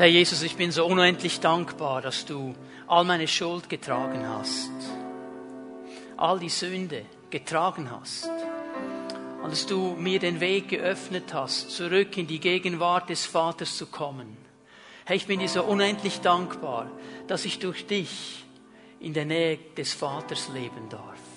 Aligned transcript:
Herr 0.00 0.06
Jesus, 0.06 0.40
ich 0.40 0.56
bin 0.56 0.72
so 0.72 0.86
unendlich 0.86 1.40
dankbar, 1.40 2.00
dass 2.00 2.24
du 2.24 2.54
all 2.86 3.04
meine 3.04 3.28
Schuld 3.28 3.68
getragen 3.68 4.26
hast, 4.26 4.70
all 6.16 6.38
die 6.38 6.48
Sünde 6.48 7.04
getragen 7.28 7.90
hast 7.90 8.30
und 9.42 9.50
dass 9.52 9.66
du 9.66 9.96
mir 9.98 10.18
den 10.18 10.40
Weg 10.40 10.68
geöffnet 10.70 11.34
hast, 11.34 11.72
zurück 11.72 12.16
in 12.16 12.26
die 12.26 12.40
Gegenwart 12.40 13.10
des 13.10 13.26
Vaters 13.26 13.76
zu 13.76 13.88
kommen. 13.88 14.38
Herr, 15.04 15.16
ich 15.16 15.26
bin 15.26 15.40
dir 15.40 15.50
so 15.50 15.64
unendlich 15.64 16.22
dankbar, 16.22 16.90
dass 17.26 17.44
ich 17.44 17.58
durch 17.58 17.86
dich 17.86 18.46
in 19.00 19.12
der 19.12 19.26
Nähe 19.26 19.58
des 19.76 19.92
Vaters 19.92 20.48
leben 20.48 20.88
darf. 20.88 21.29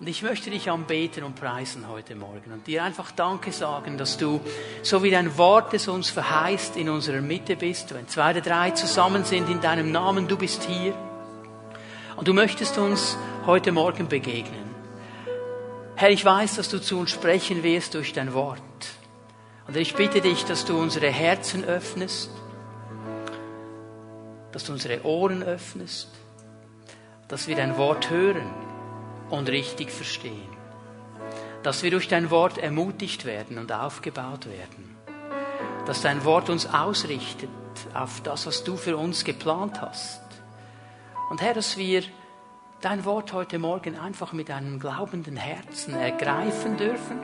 Und 0.00 0.08
ich 0.08 0.22
möchte 0.22 0.50
dich 0.50 0.68
anbeten 0.70 1.22
und 1.22 1.36
preisen 1.36 1.88
heute 1.88 2.16
Morgen 2.16 2.50
und 2.52 2.66
dir 2.66 2.82
einfach 2.82 3.12
Danke 3.12 3.52
sagen, 3.52 3.96
dass 3.96 4.16
du, 4.16 4.40
so 4.82 5.04
wie 5.04 5.10
dein 5.10 5.38
Wort 5.38 5.72
es 5.72 5.86
uns 5.86 6.10
verheißt, 6.10 6.76
in 6.76 6.88
unserer 6.88 7.20
Mitte 7.20 7.54
bist. 7.54 7.94
Wenn 7.94 8.08
zwei 8.08 8.32
oder 8.32 8.40
drei 8.40 8.72
zusammen 8.72 9.24
sind 9.24 9.48
in 9.48 9.60
deinem 9.60 9.92
Namen, 9.92 10.26
du 10.26 10.36
bist 10.36 10.64
hier. 10.64 10.94
Und 12.16 12.26
du 12.26 12.34
möchtest 12.34 12.76
uns 12.76 13.16
heute 13.46 13.70
Morgen 13.70 14.08
begegnen. 14.08 14.74
Herr, 15.94 16.10
ich 16.10 16.24
weiß, 16.24 16.56
dass 16.56 16.68
du 16.68 16.80
zu 16.80 16.98
uns 16.98 17.12
sprechen 17.12 17.62
wirst 17.62 17.94
durch 17.94 18.12
dein 18.12 18.34
Wort. 18.34 18.60
Und 19.68 19.76
ich 19.76 19.94
bitte 19.94 20.20
dich, 20.20 20.44
dass 20.44 20.64
du 20.64 20.76
unsere 20.76 21.08
Herzen 21.08 21.64
öffnest, 21.64 22.30
dass 24.50 24.64
du 24.64 24.72
unsere 24.72 25.04
Ohren 25.04 25.44
öffnest, 25.44 26.08
dass 27.28 27.46
wir 27.46 27.54
dein 27.54 27.76
Wort 27.78 28.10
hören 28.10 28.63
und 29.30 29.48
richtig 29.48 29.90
verstehen. 29.90 30.48
Dass 31.62 31.82
wir 31.82 31.90
durch 31.90 32.08
dein 32.08 32.30
Wort 32.30 32.58
ermutigt 32.58 33.24
werden 33.24 33.58
und 33.58 33.72
aufgebaut 33.72 34.46
werden. 34.46 34.96
Dass 35.86 36.02
dein 36.02 36.24
Wort 36.24 36.50
uns 36.50 36.66
ausrichtet 36.66 37.50
auf 37.94 38.20
das, 38.22 38.46
was 38.46 38.64
du 38.64 38.76
für 38.76 38.96
uns 38.96 39.24
geplant 39.24 39.80
hast. 39.80 40.20
Und 41.30 41.40
Herr, 41.42 41.54
dass 41.54 41.76
wir 41.76 42.02
dein 42.80 43.04
Wort 43.04 43.32
heute 43.32 43.58
Morgen 43.58 43.98
einfach 43.98 44.32
mit 44.32 44.50
einem 44.50 44.78
glaubenden 44.78 45.36
Herzen 45.36 45.94
ergreifen 45.94 46.76
dürfen, 46.76 47.18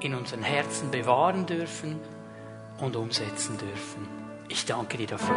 in 0.00 0.14
unseren 0.14 0.42
Herzen 0.42 0.90
bewahren 0.90 1.46
dürfen 1.46 2.00
und 2.80 2.96
umsetzen 2.96 3.58
dürfen. 3.58 4.08
Ich 4.48 4.64
danke 4.64 4.96
dir 4.96 5.08
dafür. 5.08 5.36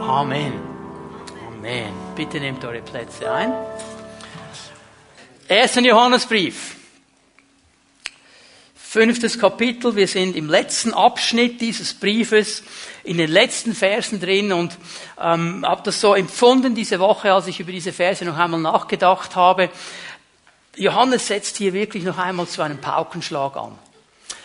Amen. 0.00 0.79
Amen. 1.60 1.92
Bitte 2.16 2.40
nehmt 2.40 2.64
eure 2.64 2.80
Plätze 2.80 3.30
ein. 3.30 3.52
Ersten 5.46 5.84
Johannesbrief. 5.84 6.74
Fünftes 8.74 9.38
Kapitel. 9.38 9.94
Wir 9.94 10.08
sind 10.08 10.36
im 10.36 10.48
letzten 10.48 10.94
Abschnitt 10.94 11.60
dieses 11.60 11.92
Briefes, 11.92 12.62
in 13.04 13.18
den 13.18 13.30
letzten 13.30 13.74
Versen 13.74 14.20
drin 14.20 14.54
und 14.54 14.78
ähm, 15.20 15.62
habe 15.66 15.82
das 15.84 16.00
so 16.00 16.14
empfunden 16.14 16.74
diese 16.74 16.98
Woche, 16.98 17.30
als 17.30 17.46
ich 17.46 17.60
über 17.60 17.72
diese 17.72 17.92
Verse 17.92 18.24
noch 18.24 18.38
einmal 18.38 18.60
nachgedacht 18.60 19.36
habe. 19.36 19.68
Johannes 20.76 21.26
setzt 21.26 21.58
hier 21.58 21.74
wirklich 21.74 22.04
noch 22.04 22.16
einmal 22.16 22.46
zu 22.46 22.62
einem 22.62 22.78
Paukenschlag 22.78 23.54
an. 23.58 23.78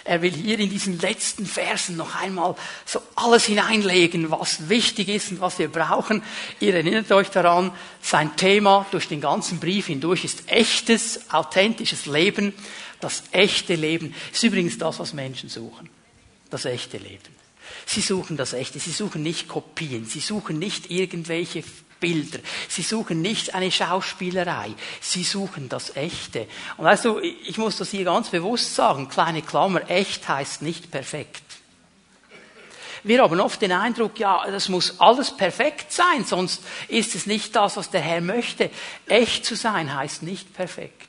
Er 0.03 0.21
will 0.21 0.31
hier 0.31 0.59
in 0.59 0.69
diesen 0.69 0.99
letzten 0.99 1.45
Versen 1.45 1.97
noch 1.97 2.15
einmal 2.15 2.55
so 2.85 3.01
alles 3.15 3.45
hineinlegen, 3.45 4.29
was 4.29 4.69
wichtig 4.69 5.09
ist 5.09 5.31
und 5.31 5.41
was 5.41 5.57
wir 5.57 5.67
brauchen. 5.67 6.21
Ihr 6.59 6.75
erinnert 6.75 7.11
euch 7.11 7.29
daran, 7.29 7.71
sein 8.01 8.35
Thema 8.35 8.85
durch 8.91 9.07
den 9.07 9.21
ganzen 9.21 9.59
Brief 9.59 9.87
hindurch 9.87 10.23
ist 10.23 10.43
echtes, 10.51 11.31
authentisches 11.31 12.05
Leben. 12.05 12.53
Das 12.99 13.23
echte 13.31 13.75
Leben 13.75 14.13
ist 14.31 14.43
übrigens 14.43 14.77
das, 14.77 14.99
was 14.99 15.13
Menschen 15.13 15.49
suchen. 15.49 15.89
Das 16.49 16.65
echte 16.65 16.97
Leben. 16.97 17.35
Sie 17.85 18.01
suchen 18.01 18.37
das 18.37 18.53
Echte. 18.53 18.79
Sie 18.79 18.91
suchen 18.91 19.23
nicht 19.23 19.47
Kopien. 19.47 20.05
Sie 20.05 20.19
suchen 20.19 20.59
nicht 20.59 20.91
irgendwelche 20.91 21.63
Bilder. 21.99 22.39
Sie 22.67 22.81
suchen 22.81 23.21
nicht 23.21 23.55
eine 23.55 23.71
Schauspielerei. 23.71 24.73
Sie 25.01 25.23
suchen 25.23 25.69
das 25.69 25.95
Echte. 25.95 26.47
Und 26.77 26.85
weißt 26.85 27.05
du, 27.05 27.19
ich 27.19 27.57
muss 27.57 27.77
das 27.77 27.91
hier 27.91 28.03
ganz 28.03 28.29
bewusst 28.29 28.75
sagen, 28.75 29.09
kleine 29.09 29.41
Klammer, 29.41 29.89
echt 29.89 30.27
heißt 30.27 30.61
nicht 30.61 30.91
perfekt. 30.91 31.43
Wir 33.03 33.21
haben 33.21 33.39
oft 33.39 33.61
den 33.61 33.71
Eindruck, 33.71 34.17
ja, 34.17 34.43
das 34.49 34.67
muss 34.67 34.99
alles 34.99 35.29
perfekt 35.29 35.91
sein, 35.91 36.25
sonst 36.25 36.63
ist 36.87 37.13
es 37.13 37.27
nicht 37.27 37.55
das, 37.55 37.77
was 37.77 37.91
der 37.91 38.01
Herr 38.01 38.19
möchte. 38.19 38.71
Echt 39.07 39.45
zu 39.45 39.55
sein 39.55 39.95
heißt 39.95 40.23
nicht 40.23 40.55
perfekt. 40.55 41.04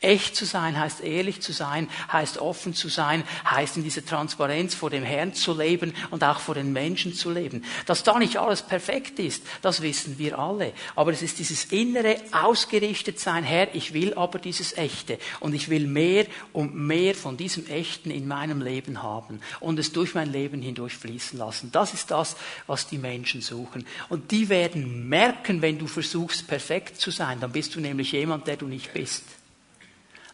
Echt 0.00 0.36
zu 0.36 0.44
sein 0.44 0.78
heißt 0.78 1.00
ehrlich 1.00 1.40
zu 1.40 1.52
sein, 1.52 1.88
heißt 2.12 2.38
offen 2.38 2.72
zu 2.72 2.88
sein, 2.88 3.24
heißt 3.44 3.78
in 3.78 3.82
dieser 3.82 4.04
Transparenz 4.04 4.76
vor 4.76 4.90
dem 4.90 5.02
Herrn 5.02 5.34
zu 5.34 5.58
leben 5.58 5.92
und 6.12 6.22
auch 6.22 6.38
vor 6.38 6.54
den 6.54 6.72
Menschen 6.72 7.14
zu 7.14 7.30
leben. 7.30 7.64
Dass 7.84 8.04
da 8.04 8.16
nicht 8.16 8.36
alles 8.36 8.62
perfekt 8.62 9.18
ist, 9.18 9.42
das 9.60 9.82
wissen 9.82 10.16
wir 10.18 10.38
alle. 10.38 10.72
Aber 10.94 11.10
es 11.10 11.22
ist 11.22 11.40
dieses 11.40 11.64
innere 11.66 12.16
ausgerichtet 12.30 13.18
sein, 13.18 13.42
Herr, 13.42 13.74
ich 13.74 13.92
will 13.92 14.14
aber 14.14 14.38
dieses 14.38 14.76
Echte 14.76 15.18
und 15.40 15.52
ich 15.52 15.68
will 15.68 15.88
mehr 15.88 16.26
und 16.52 16.76
mehr 16.76 17.16
von 17.16 17.36
diesem 17.36 17.66
Echten 17.66 18.12
in 18.12 18.28
meinem 18.28 18.62
Leben 18.62 19.02
haben 19.02 19.40
und 19.58 19.80
es 19.80 19.90
durch 19.90 20.14
mein 20.14 20.30
Leben 20.30 20.62
hindurch 20.62 20.94
fließen 20.94 21.36
lassen. 21.36 21.72
Das 21.72 21.92
ist 21.92 22.12
das, 22.12 22.36
was 22.68 22.86
die 22.86 22.98
Menschen 22.98 23.40
suchen. 23.40 23.84
Und 24.08 24.30
die 24.30 24.48
werden 24.48 25.08
merken, 25.08 25.60
wenn 25.60 25.76
du 25.76 25.88
versuchst, 25.88 26.46
perfekt 26.46 27.00
zu 27.00 27.10
sein, 27.10 27.40
dann 27.40 27.50
bist 27.50 27.74
du 27.74 27.80
nämlich 27.80 28.12
jemand, 28.12 28.46
der 28.46 28.56
du 28.56 28.68
nicht 28.68 28.92
bist. 28.92 29.24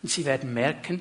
Und 0.04 0.10
sie 0.10 0.26
werden 0.26 0.52
merken, 0.52 1.00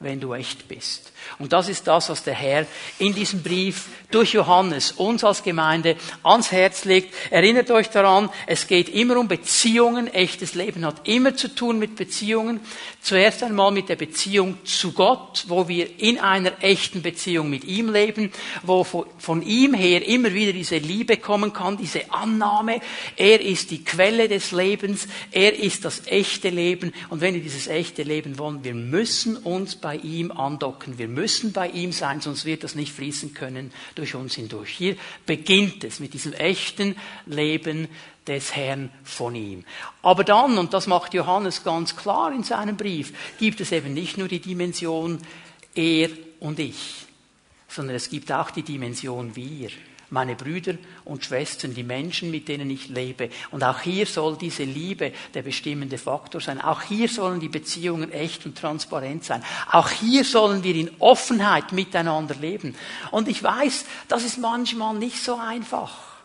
wenn 0.00 0.20
du 0.20 0.32
echt 0.32 0.68
bist. 0.68 1.12
Und 1.40 1.52
das 1.52 1.68
ist 1.68 1.88
das, 1.88 2.08
was 2.08 2.22
der 2.22 2.34
Herr 2.34 2.66
in 3.00 3.14
diesem 3.14 3.42
Brief 3.42 3.86
durch 4.12 4.32
Johannes 4.32 4.92
uns 4.92 5.24
als 5.24 5.42
Gemeinde 5.42 5.96
ans 6.22 6.52
Herz 6.52 6.84
legt. 6.84 7.12
Erinnert 7.30 7.70
euch 7.72 7.90
daran, 7.90 8.30
es 8.46 8.68
geht 8.68 8.88
immer 8.88 9.16
um 9.16 9.26
Beziehungen. 9.26 10.06
Echtes 10.06 10.54
Leben 10.54 10.86
hat 10.86 11.08
immer 11.08 11.36
zu 11.36 11.52
tun 11.52 11.80
mit 11.80 11.96
Beziehungen. 11.96 12.60
Zuerst 13.02 13.42
einmal 13.42 13.72
mit 13.72 13.88
der 13.88 13.96
Beziehung 13.96 14.58
zu 14.64 14.92
Gott, 14.92 15.44
wo 15.48 15.66
wir 15.66 15.98
in 15.98 16.20
einer 16.20 16.52
echten 16.62 17.02
Beziehung 17.02 17.50
mit 17.50 17.64
ihm 17.64 17.92
leben, 17.92 18.30
wo 18.62 18.84
von 18.84 19.42
ihm 19.42 19.74
her 19.74 20.06
immer 20.06 20.32
wieder 20.32 20.52
diese 20.52 20.78
Liebe 20.78 21.16
kommen 21.16 21.52
kann, 21.52 21.76
diese 21.76 22.12
Annahme. 22.12 22.80
Er 23.16 23.40
ist 23.40 23.72
die 23.72 23.84
Quelle 23.84 24.28
des 24.28 24.52
Lebens. 24.52 25.08
Er 25.32 25.58
ist 25.58 25.84
das 25.84 26.06
echte 26.06 26.50
Leben. 26.50 26.92
Und 27.10 27.20
wenn 27.20 27.34
wir 27.34 27.42
dieses 27.42 27.66
echte 27.66 28.04
Leben 28.04 28.38
wollen, 28.38 28.62
wir 28.62 28.74
müssen 28.74 29.36
uns 29.36 29.74
bei 29.74 29.87
ihm 29.96 30.30
andocken. 30.30 30.98
Wir 30.98 31.08
müssen 31.08 31.52
bei 31.52 31.68
ihm 31.68 31.92
sein, 31.92 32.20
sonst 32.20 32.44
wird 32.44 32.64
das 32.64 32.74
nicht 32.74 32.92
fließen 32.92 33.34
können 33.34 33.72
durch 33.94 34.14
uns 34.14 34.34
hindurch. 34.34 34.70
Hier 34.70 34.96
beginnt 35.26 35.84
es 35.84 36.00
mit 36.00 36.14
diesem 36.14 36.32
echten 36.32 36.96
Leben 37.26 37.88
des 38.26 38.54
Herrn 38.54 38.90
von 39.04 39.34
ihm. 39.34 39.64
Aber 40.02 40.24
dann, 40.24 40.58
und 40.58 40.74
das 40.74 40.86
macht 40.86 41.14
Johannes 41.14 41.64
ganz 41.64 41.96
klar 41.96 42.32
in 42.32 42.42
seinem 42.42 42.76
Brief, 42.76 43.12
gibt 43.38 43.60
es 43.60 43.72
eben 43.72 43.94
nicht 43.94 44.18
nur 44.18 44.28
die 44.28 44.40
Dimension 44.40 45.18
er 45.74 46.10
und 46.40 46.58
ich, 46.58 47.06
sondern 47.68 47.96
es 47.96 48.10
gibt 48.10 48.30
auch 48.32 48.50
die 48.50 48.62
Dimension 48.62 49.34
wir 49.34 49.70
meine 50.10 50.36
Brüder 50.36 50.74
und 51.04 51.24
Schwestern, 51.24 51.74
die 51.74 51.82
Menschen, 51.82 52.30
mit 52.30 52.48
denen 52.48 52.70
ich 52.70 52.88
lebe. 52.88 53.30
Und 53.50 53.62
auch 53.62 53.80
hier 53.80 54.06
soll 54.06 54.36
diese 54.36 54.64
Liebe 54.64 55.12
der 55.34 55.42
bestimmende 55.42 55.98
Faktor 55.98 56.40
sein. 56.40 56.60
Auch 56.60 56.82
hier 56.82 57.08
sollen 57.08 57.40
die 57.40 57.48
Beziehungen 57.48 58.10
echt 58.12 58.46
und 58.46 58.56
transparent 58.56 59.24
sein. 59.24 59.44
Auch 59.70 59.90
hier 59.90 60.24
sollen 60.24 60.64
wir 60.64 60.74
in 60.74 60.90
Offenheit 60.98 61.72
miteinander 61.72 62.34
leben. 62.34 62.74
Und 63.10 63.28
ich 63.28 63.42
weiß, 63.42 63.84
das 64.08 64.24
ist 64.24 64.38
manchmal 64.38 64.94
nicht 64.94 65.22
so 65.22 65.36
einfach. 65.36 66.17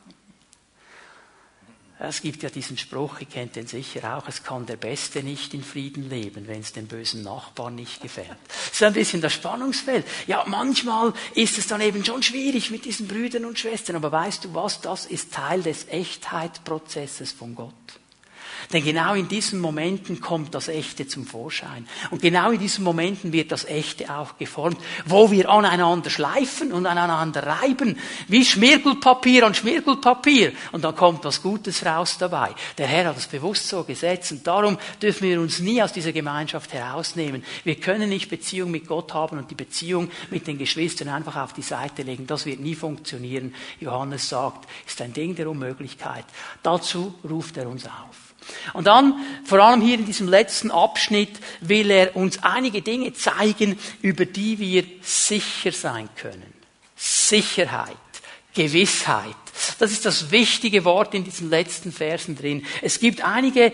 Es 2.00 2.22
gibt 2.22 2.44
ja 2.44 2.50
diesen 2.50 2.78
Spruch, 2.78 3.20
ihr 3.22 3.28
kennt 3.28 3.56
den 3.56 3.68
sicher 3.68 4.18
auch, 4.18 4.28
es 4.28 4.44
kann 4.44 4.66
der 4.66 4.78
Beste 4.78 5.24
nicht 5.24 5.54
in 5.54 5.64
Frieden 5.64 6.10
leben, 6.10 6.48
wenn 6.48 6.60
es 6.60 6.74
dem 6.74 6.88
bösen 6.88 7.24
Nachbarn 7.24 7.76
nicht 7.76 8.02
gefällt. 8.02 8.28
Das 8.48 8.74
ist 8.74 8.84
ein 8.84 8.94
bisschen 8.94 9.22
das 9.22 9.34
Spannungsfeld. 9.34 10.06
Ja, 10.28 10.44
manchmal 10.48 11.14
ist 11.36 11.58
es 11.58 11.68
dann 11.68 11.82
eben 11.82 12.04
schon 12.04 12.24
schwierig 12.24 12.72
mit 12.72 12.86
diesen 12.86 13.08
Brüdern 13.08 13.46
und 13.46 13.60
Schwestern, 13.60 13.96
aber 13.96 14.12
weißt 14.12 14.46
du 14.46 14.54
was, 14.54 14.82
das 14.82 15.06
ist 15.06 15.34
Teil 15.34 15.62
des 15.62 15.88
Echtheitsprozesses 15.88 17.32
von 17.32 17.56
Gott. 17.56 17.74
Denn 18.72 18.84
genau 18.84 19.14
in 19.16 19.28
diesen 19.28 19.60
Momenten 19.60 20.22
kommt 20.22 20.56
das 20.56 20.68
Echte 20.68 21.08
zum 21.08 21.26
Vorschein. 21.26 21.88
Und 22.12 22.22
genau 22.22 22.52
in 22.52 22.60
diesen 22.60 22.84
Momenten 22.84 23.34
wird 23.34 23.52
das 23.52 23.66
Echte 23.66 24.16
auch 24.16 24.38
geformt, 24.38 24.78
wo 25.06 25.32
wir 25.32 25.50
aneinander 25.50 26.10
schleifen 26.10 26.72
und 26.72 26.86
aneinander 26.86 27.46
reiben, 27.46 27.98
wie 28.28 28.46
Schmirgelpapier 28.46 29.46
an 29.46 29.54
Schmirgelpapier. 29.54 30.54
Und 30.72 30.84
dann 30.84 30.96
kommt 30.96 31.26
was 31.26 31.42
Gutes 31.42 31.86
raus 31.86 32.18
dabei. 32.18 32.52
Der 32.78 32.88
Herr 32.88 33.10
hat 33.10 33.18
es 33.18 33.28
bewusst 33.28 33.68
so 33.68 33.84
gesetzt. 33.84 34.32
Und 34.32 34.48
darum 34.48 34.78
dürfen 35.02 35.28
wir 35.28 35.40
uns 35.42 35.60
nie 35.60 35.82
aus 35.82 35.94
dieser 35.94 36.12
Gemeinschaft 36.12 36.74
herausnehmen. 36.74 37.44
Wir 37.64 37.76
können 37.76 38.10
nicht 38.10 38.30
Beziehung 38.30 38.72
mit 38.72 38.88
Gott 38.88 39.14
haben 39.14 39.38
und 39.38 39.52
die 39.52 39.56
Beziehung 39.56 40.10
mit 40.30 40.48
den 40.48 40.58
Geschwistern 40.58 41.10
einfach 41.10 41.36
auf 41.36 41.54
die 41.54 41.62
Seite 41.62 42.04
legen. 42.04 42.28
Das 42.28 42.46
wird 42.46 42.60
nie 42.60 42.76
funktionieren. 42.76 43.54
Johannes 43.80 44.30
sagt, 44.30 44.68
ist 44.86 45.02
ein 45.02 45.14
Ding 45.14 45.36
der 45.36 45.50
Unmöglichkeit. 45.50 46.26
Dazu 46.62 47.14
ruft 47.24 47.58
er 47.58 47.68
uns 47.68 47.86
auf. 47.86 48.23
Und 48.74 48.88
dann, 48.88 49.16
vor 49.46 49.60
allem 49.60 49.82
hier 49.82 49.96
in 49.96 50.06
diesem 50.06 50.28
letzten 50.28 50.72
Abschnitt, 50.72 51.32
will 51.62 51.92
er 51.92 52.16
uns 52.16 52.44
einige 52.44 52.82
Dinge 52.82 53.14
zeigen, 53.14 53.78
über 54.02 54.26
die 54.26 54.60
wir 54.60 54.84
sicher 55.02 55.72
sein 55.72 56.10
können. 56.16 56.54
Sicherheit, 56.96 57.98
Gewissheit. 58.54 59.36
Das 59.80 59.92
ist 59.92 60.06
das 60.06 60.32
wichtige 60.32 60.86
Wort 60.86 61.14
in 61.14 61.24
diesen 61.24 61.50
letzten 61.50 61.92
Versen 61.92 62.38
drin. 62.38 62.66
Es 62.82 63.00
gibt 63.00 63.24
einige 63.24 63.74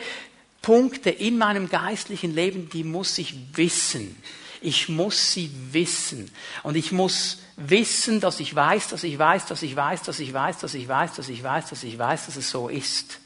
Punkte 0.61 1.09
in 1.09 1.37
meinem 1.37 1.69
geistlichen 1.69 2.33
Leben, 2.33 2.69
die 2.69 2.83
muss 2.83 3.17
ich 3.17 3.35
wissen. 3.53 4.21
Ich 4.61 4.89
muss 4.89 5.33
sie 5.33 5.51
wissen. 5.71 6.29
Und 6.63 6.75
ich 6.75 6.91
muss 6.91 7.39
wissen, 7.55 8.19
dass 8.19 8.41
ich 8.41 8.53
weiß, 8.53 8.89
dass 8.89 9.03
ich 9.03 9.17
weiß, 9.17 9.45
dass 9.45 9.61
ich 9.61 9.75
weiß, 9.75 10.03
dass 10.03 10.19
ich 10.19 10.33
weiß, 10.33 10.59
dass 10.59 10.73
ich 10.75 10.89
weiß, 10.89 11.15
dass 11.15 11.29
ich 11.29 11.43
weiß, 11.43 11.69
dass 11.69 11.83
ich 11.83 11.97
weiß, 11.97 12.25
dass 12.25 12.35
es 12.35 12.49
so 12.49 12.67
ist 12.67 13.18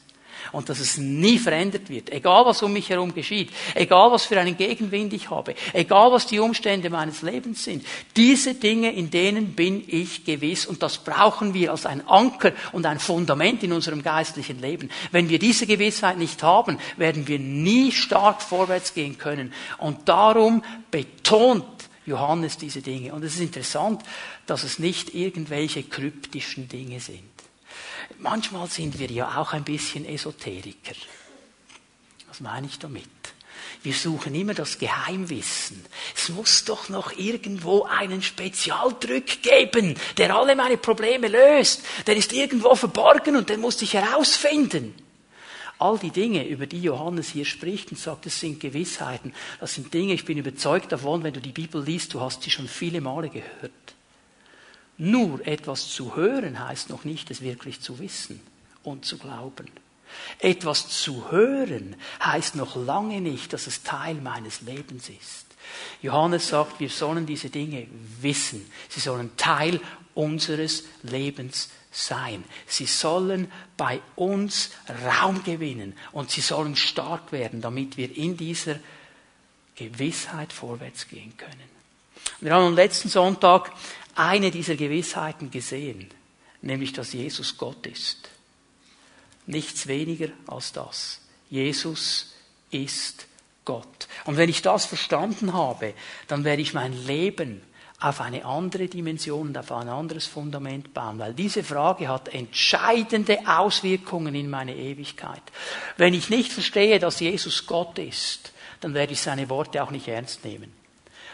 und 0.52 0.68
dass 0.68 0.80
es 0.80 0.98
nie 0.98 1.38
verändert 1.38 1.88
wird. 1.88 2.10
Egal 2.10 2.46
was 2.46 2.62
um 2.62 2.72
mich 2.72 2.90
herum 2.90 3.14
geschieht, 3.14 3.50
egal 3.74 4.10
was 4.10 4.24
für 4.24 4.38
einen 4.38 4.56
Gegenwind 4.56 5.12
ich 5.12 5.30
habe, 5.30 5.54
egal 5.72 6.12
was 6.12 6.26
die 6.26 6.38
Umstände 6.38 6.90
meines 6.90 7.22
Lebens 7.22 7.64
sind. 7.64 7.84
Diese 8.16 8.54
Dinge, 8.54 8.92
in 8.92 9.10
denen 9.10 9.54
bin 9.54 9.84
ich 9.86 10.24
gewiss 10.24 10.66
und 10.66 10.82
das 10.82 10.98
brauchen 10.98 11.54
wir 11.54 11.70
als 11.70 11.86
ein 11.86 12.06
Anker 12.08 12.52
und 12.72 12.86
ein 12.86 12.98
Fundament 12.98 13.62
in 13.62 13.72
unserem 13.72 14.02
geistlichen 14.02 14.60
Leben. 14.60 14.90
Wenn 15.10 15.28
wir 15.28 15.38
diese 15.38 15.66
Gewissheit 15.66 16.18
nicht 16.18 16.42
haben, 16.42 16.78
werden 16.96 17.26
wir 17.28 17.38
nie 17.38 17.92
stark 17.92 18.42
vorwärts 18.42 18.94
gehen 18.94 19.18
können. 19.18 19.52
Und 19.78 20.08
darum 20.08 20.62
betont 20.90 21.64
Johannes 22.06 22.58
diese 22.58 22.82
Dinge. 22.82 23.14
Und 23.14 23.24
es 23.24 23.34
ist 23.34 23.40
interessant, 23.40 24.02
dass 24.46 24.62
es 24.62 24.78
nicht 24.78 25.14
irgendwelche 25.14 25.82
kryptischen 25.82 26.68
Dinge 26.68 27.00
sind. 27.00 27.33
Manchmal 28.18 28.68
sind 28.68 28.98
wir 28.98 29.10
ja 29.10 29.40
auch 29.40 29.52
ein 29.52 29.64
bisschen 29.64 30.04
Esoteriker. 30.04 30.94
Was 32.28 32.40
meine 32.40 32.66
ich 32.66 32.78
damit? 32.78 33.04
Wir 33.82 33.92
suchen 33.92 34.34
immer 34.34 34.54
das 34.54 34.78
Geheimwissen. 34.78 35.84
Es 36.16 36.30
muss 36.30 36.64
doch 36.64 36.88
noch 36.88 37.12
irgendwo 37.18 37.84
einen 37.84 38.22
Spezialdrück 38.22 39.42
geben, 39.42 39.96
der 40.16 40.34
alle 40.34 40.56
meine 40.56 40.78
Probleme 40.78 41.28
löst. 41.28 41.82
Der 42.06 42.16
ist 42.16 42.32
irgendwo 42.32 42.74
verborgen 42.74 43.36
und 43.36 43.50
den 43.50 43.60
muss 43.60 43.82
ich 43.82 43.92
herausfinden. 43.92 44.94
All 45.78 45.98
die 45.98 46.10
Dinge, 46.10 46.46
über 46.46 46.66
die 46.66 46.80
Johannes 46.80 47.28
hier 47.28 47.44
spricht 47.44 47.90
und 47.90 47.98
sagt, 47.98 48.26
das 48.26 48.40
sind 48.40 48.60
Gewissheiten, 48.60 49.34
das 49.60 49.74
sind 49.74 49.92
Dinge, 49.92 50.14
ich 50.14 50.24
bin 50.24 50.38
überzeugt 50.38 50.92
davon, 50.92 51.22
wenn 51.22 51.34
du 51.34 51.40
die 51.40 51.52
Bibel 51.52 51.84
liest, 51.84 52.14
du 52.14 52.20
hast 52.20 52.42
sie 52.42 52.50
schon 52.50 52.68
viele 52.68 53.00
Male 53.00 53.28
gehört. 53.28 53.72
Nur 54.96 55.46
etwas 55.46 55.88
zu 55.88 56.14
hören 56.16 56.58
heißt 56.58 56.90
noch 56.90 57.04
nicht, 57.04 57.30
es 57.30 57.40
wirklich 57.40 57.80
zu 57.80 57.98
wissen 57.98 58.40
und 58.82 59.04
zu 59.04 59.18
glauben. 59.18 59.66
Etwas 60.38 60.88
zu 60.88 61.30
hören 61.30 61.96
heißt 62.22 62.54
noch 62.54 62.76
lange 62.76 63.20
nicht, 63.20 63.52
dass 63.52 63.66
es 63.66 63.82
Teil 63.82 64.14
meines 64.14 64.60
Lebens 64.60 65.08
ist. 65.08 65.46
Johannes 66.02 66.48
sagt, 66.48 66.78
wir 66.78 66.90
sollen 66.90 67.26
diese 67.26 67.50
Dinge 67.50 67.86
wissen. 68.20 68.70
Sie 68.88 69.00
sollen 69.00 69.36
Teil 69.36 69.80
unseres 70.14 70.84
Lebens 71.02 71.70
sein. 71.90 72.44
Sie 72.66 72.86
sollen 72.86 73.50
bei 73.76 74.00
uns 74.14 74.70
Raum 75.06 75.42
gewinnen 75.42 75.94
und 76.12 76.30
sie 76.30 76.40
sollen 76.40 76.76
stark 76.76 77.32
werden, 77.32 77.60
damit 77.60 77.96
wir 77.96 78.14
in 78.16 78.36
dieser 78.36 78.76
Gewissheit 79.76 80.52
vorwärts 80.52 81.08
gehen 81.08 81.36
können. 81.36 81.74
Wir 82.40 82.52
haben 82.52 82.66
am 82.66 82.74
letzten 82.74 83.08
Sonntag 83.08 83.72
eine 84.14 84.50
dieser 84.50 84.76
Gewissheiten 84.76 85.50
gesehen, 85.50 86.08
nämlich 86.62 86.92
dass 86.92 87.12
Jesus 87.12 87.56
Gott 87.58 87.86
ist. 87.86 88.30
Nichts 89.46 89.86
weniger 89.86 90.28
als 90.46 90.72
das. 90.72 91.20
Jesus 91.50 92.34
ist 92.70 93.26
Gott. 93.64 94.08
Und 94.24 94.36
wenn 94.36 94.48
ich 94.48 94.62
das 94.62 94.86
verstanden 94.86 95.52
habe, 95.52 95.94
dann 96.28 96.44
werde 96.44 96.62
ich 96.62 96.74
mein 96.74 96.92
Leben 97.06 97.62
auf 98.00 98.20
eine 98.20 98.44
andere 98.44 98.88
Dimension 98.88 99.48
und 99.48 99.58
auf 99.58 99.72
ein 99.72 99.88
anderes 99.88 100.26
Fundament 100.26 100.92
bauen, 100.92 101.18
weil 101.18 101.32
diese 101.32 101.64
Frage 101.64 102.08
hat 102.08 102.28
entscheidende 102.28 103.38
Auswirkungen 103.46 104.34
in 104.34 104.50
meine 104.50 104.76
Ewigkeit. 104.76 105.42
Wenn 105.96 106.12
ich 106.12 106.28
nicht 106.28 106.52
verstehe, 106.52 106.98
dass 106.98 107.20
Jesus 107.20 107.66
Gott 107.66 107.98
ist, 107.98 108.52
dann 108.80 108.92
werde 108.92 109.12
ich 109.12 109.20
seine 109.20 109.48
Worte 109.48 109.82
auch 109.82 109.90
nicht 109.90 110.08
ernst 110.08 110.44
nehmen. 110.44 110.83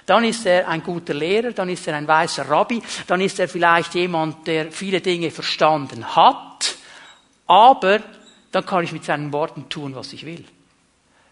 Dann 0.07 0.25
ist 0.25 0.47
er 0.47 0.69
ein 0.69 0.83
guter 0.83 1.15
Lehrer, 1.15 1.53
dann 1.53 1.69
ist 1.69 1.87
er 1.87 1.97
ein 1.97 2.09
weißer 2.09 2.49
Rabbi, 2.49 2.83
dann 3.07 3.21
ist 3.21 3.39
er 3.39 3.49
vielleicht 3.49 3.95
jemand, 3.95 4.47
der 4.47 4.73
viele 4.73 5.01
Dinge 5.01 5.31
verstanden 5.31 6.17
hat, 6.17 6.77
aber 7.47 8.01
dann 8.53 8.67
kann 8.67 8.85
ich 8.85 8.93
mit 8.93 9.05
seinen 9.05 9.33
Worten 9.33 9.69
tun, 9.69 9.95
was 9.95 10.13
ich 10.13 10.25
will. 10.27 10.45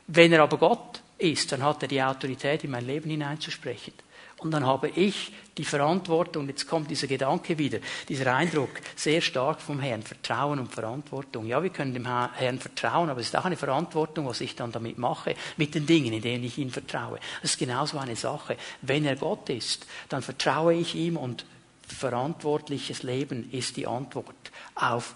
Wenn 0.07 0.33
er 0.33 0.43
aber 0.43 0.59
Gott 0.59 1.03
ist, 1.19 1.53
dann 1.53 1.63
hat 1.63 1.83
er 1.83 1.89
die 1.89 2.03
Autorität, 2.03 2.65
in 2.65 2.71
mein 2.71 2.87
Leben 2.87 3.11
hineinzusprechen. 3.11 3.93
Und 4.39 4.53
dann 4.53 4.65
habe 4.65 4.89
ich 4.89 5.33
die 5.57 5.65
Verantwortung, 5.65 6.49
jetzt 6.49 6.69
kommt 6.69 6.91
dieser 6.91 7.09
Gedanke 7.09 7.59
wieder, 7.59 7.81
dieser 8.09 8.35
Eindruck 8.35 8.71
sehr 8.95 9.21
stark 9.21 9.61
vom 9.61 9.81
Herrn, 9.81 10.03
Vertrauen 10.03 10.61
und 10.61 10.73
Verantwortung. 10.73 11.47
Ja, 11.47 11.61
wir 11.63 11.71
können 11.71 11.93
dem 11.93 12.07
Herrn 12.07 12.61
vertrauen, 12.61 13.11
aber 13.11 13.21
es 13.21 13.27
ist 13.27 13.37
auch 13.37 13.45
eine 13.45 13.57
Verantwortung, 13.57 14.27
was 14.27 14.41
ich 14.41 14.55
dann 14.55 14.71
damit 14.71 14.97
mache, 14.97 15.35
mit 15.57 15.75
den 15.75 15.87
Dingen, 15.87 16.13
in 16.13 16.23
denen 16.23 16.45
ich 16.45 16.59
ihm 16.59 16.71
vertraue. 16.71 17.19
Das 17.43 17.53
ist 17.53 17.59
genauso 17.59 17.99
eine 17.99 18.15
Sache. 18.15 18.57
Wenn 18.83 19.05
er 19.05 19.17
Gott 19.17 19.51
ist, 19.51 19.87
dann 20.09 20.23
vertraue 20.23 20.75
ich 20.75 20.95
ihm 20.95 21.17
und 21.17 21.45
verantwortliches 21.89 23.03
Leben 23.03 23.51
ist 23.51 23.77
die 23.77 23.87
Antwort 23.87 24.53
auf 24.77 25.15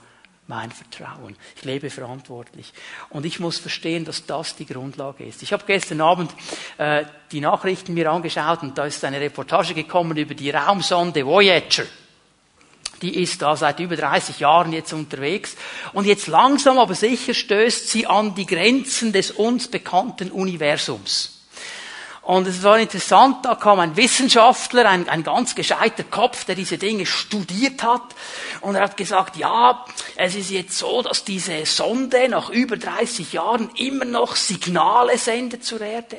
mein 0.48 0.70
Vertrauen. 0.70 1.36
Ich 1.56 1.64
lebe 1.64 1.88
verantwortlich. 1.88 2.72
Und 3.10 3.24
ich 3.24 3.40
muss 3.40 3.58
verstehen, 3.58 4.04
dass 4.04 4.26
das 4.26 4.56
die 4.56 4.66
Grundlage 4.66 5.24
ist. 5.24 5.42
Ich 5.42 5.52
habe 5.52 5.64
gestern 5.66 6.00
Abend 6.00 6.30
äh, 6.78 7.04
die 7.30 7.40
Nachrichten 7.40 7.94
mir 7.94 8.10
angeschaut 8.10 8.62
und 8.62 8.76
da 8.76 8.84
ist 8.86 9.04
eine 9.04 9.20
Reportage 9.20 9.74
gekommen 9.74 10.16
über 10.16 10.34
die 10.34 10.50
Raumsonde 10.50 11.24
Voyager. 11.24 11.84
Die 13.02 13.20
ist 13.20 13.42
da 13.42 13.56
seit 13.56 13.80
über 13.80 13.96
30 13.96 14.38
Jahren 14.38 14.72
jetzt 14.72 14.92
unterwegs. 14.92 15.56
Und 15.92 16.06
jetzt 16.06 16.28
langsam 16.28 16.78
aber 16.78 16.94
sicher 16.94 17.34
stößt 17.34 17.88
sie 17.88 18.06
an 18.06 18.34
die 18.34 18.46
Grenzen 18.46 19.12
des 19.12 19.32
uns 19.32 19.68
bekannten 19.68 20.30
Universums. 20.30 21.41
Und 22.22 22.46
es 22.46 22.62
war 22.62 22.78
interessant, 22.78 23.44
da 23.44 23.56
kam 23.56 23.80
ein 23.80 23.96
Wissenschaftler, 23.96 24.88
ein, 24.88 25.08
ein 25.08 25.24
ganz 25.24 25.56
gescheiter 25.56 26.04
Kopf, 26.04 26.44
der 26.44 26.54
diese 26.54 26.78
Dinge 26.78 27.04
studiert 27.04 27.82
hat. 27.82 28.02
Und 28.60 28.76
er 28.76 28.82
hat 28.82 28.96
gesagt, 28.96 29.36
ja, 29.36 29.84
es 30.14 30.36
ist 30.36 30.50
jetzt 30.50 30.78
so, 30.78 31.02
dass 31.02 31.24
diese 31.24 31.66
Sonde 31.66 32.28
nach 32.28 32.48
über 32.48 32.76
30 32.76 33.32
Jahren 33.32 33.70
immer 33.74 34.04
noch 34.04 34.36
Signale 34.36 35.18
sendet 35.18 35.64
zur 35.64 35.80
Erde, 35.80 36.18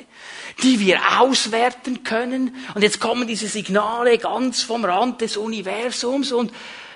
die 0.62 0.78
wir 0.78 1.20
auswerten 1.20 2.04
können. 2.04 2.54
Und 2.74 2.82
jetzt 2.82 3.00
kommen 3.00 3.26
diese 3.26 3.48
Signale 3.48 4.18
ganz 4.18 4.62
vom 4.62 4.84
Rand 4.84 5.22
des 5.22 5.38
Universums 5.38 6.32
und 6.32 6.52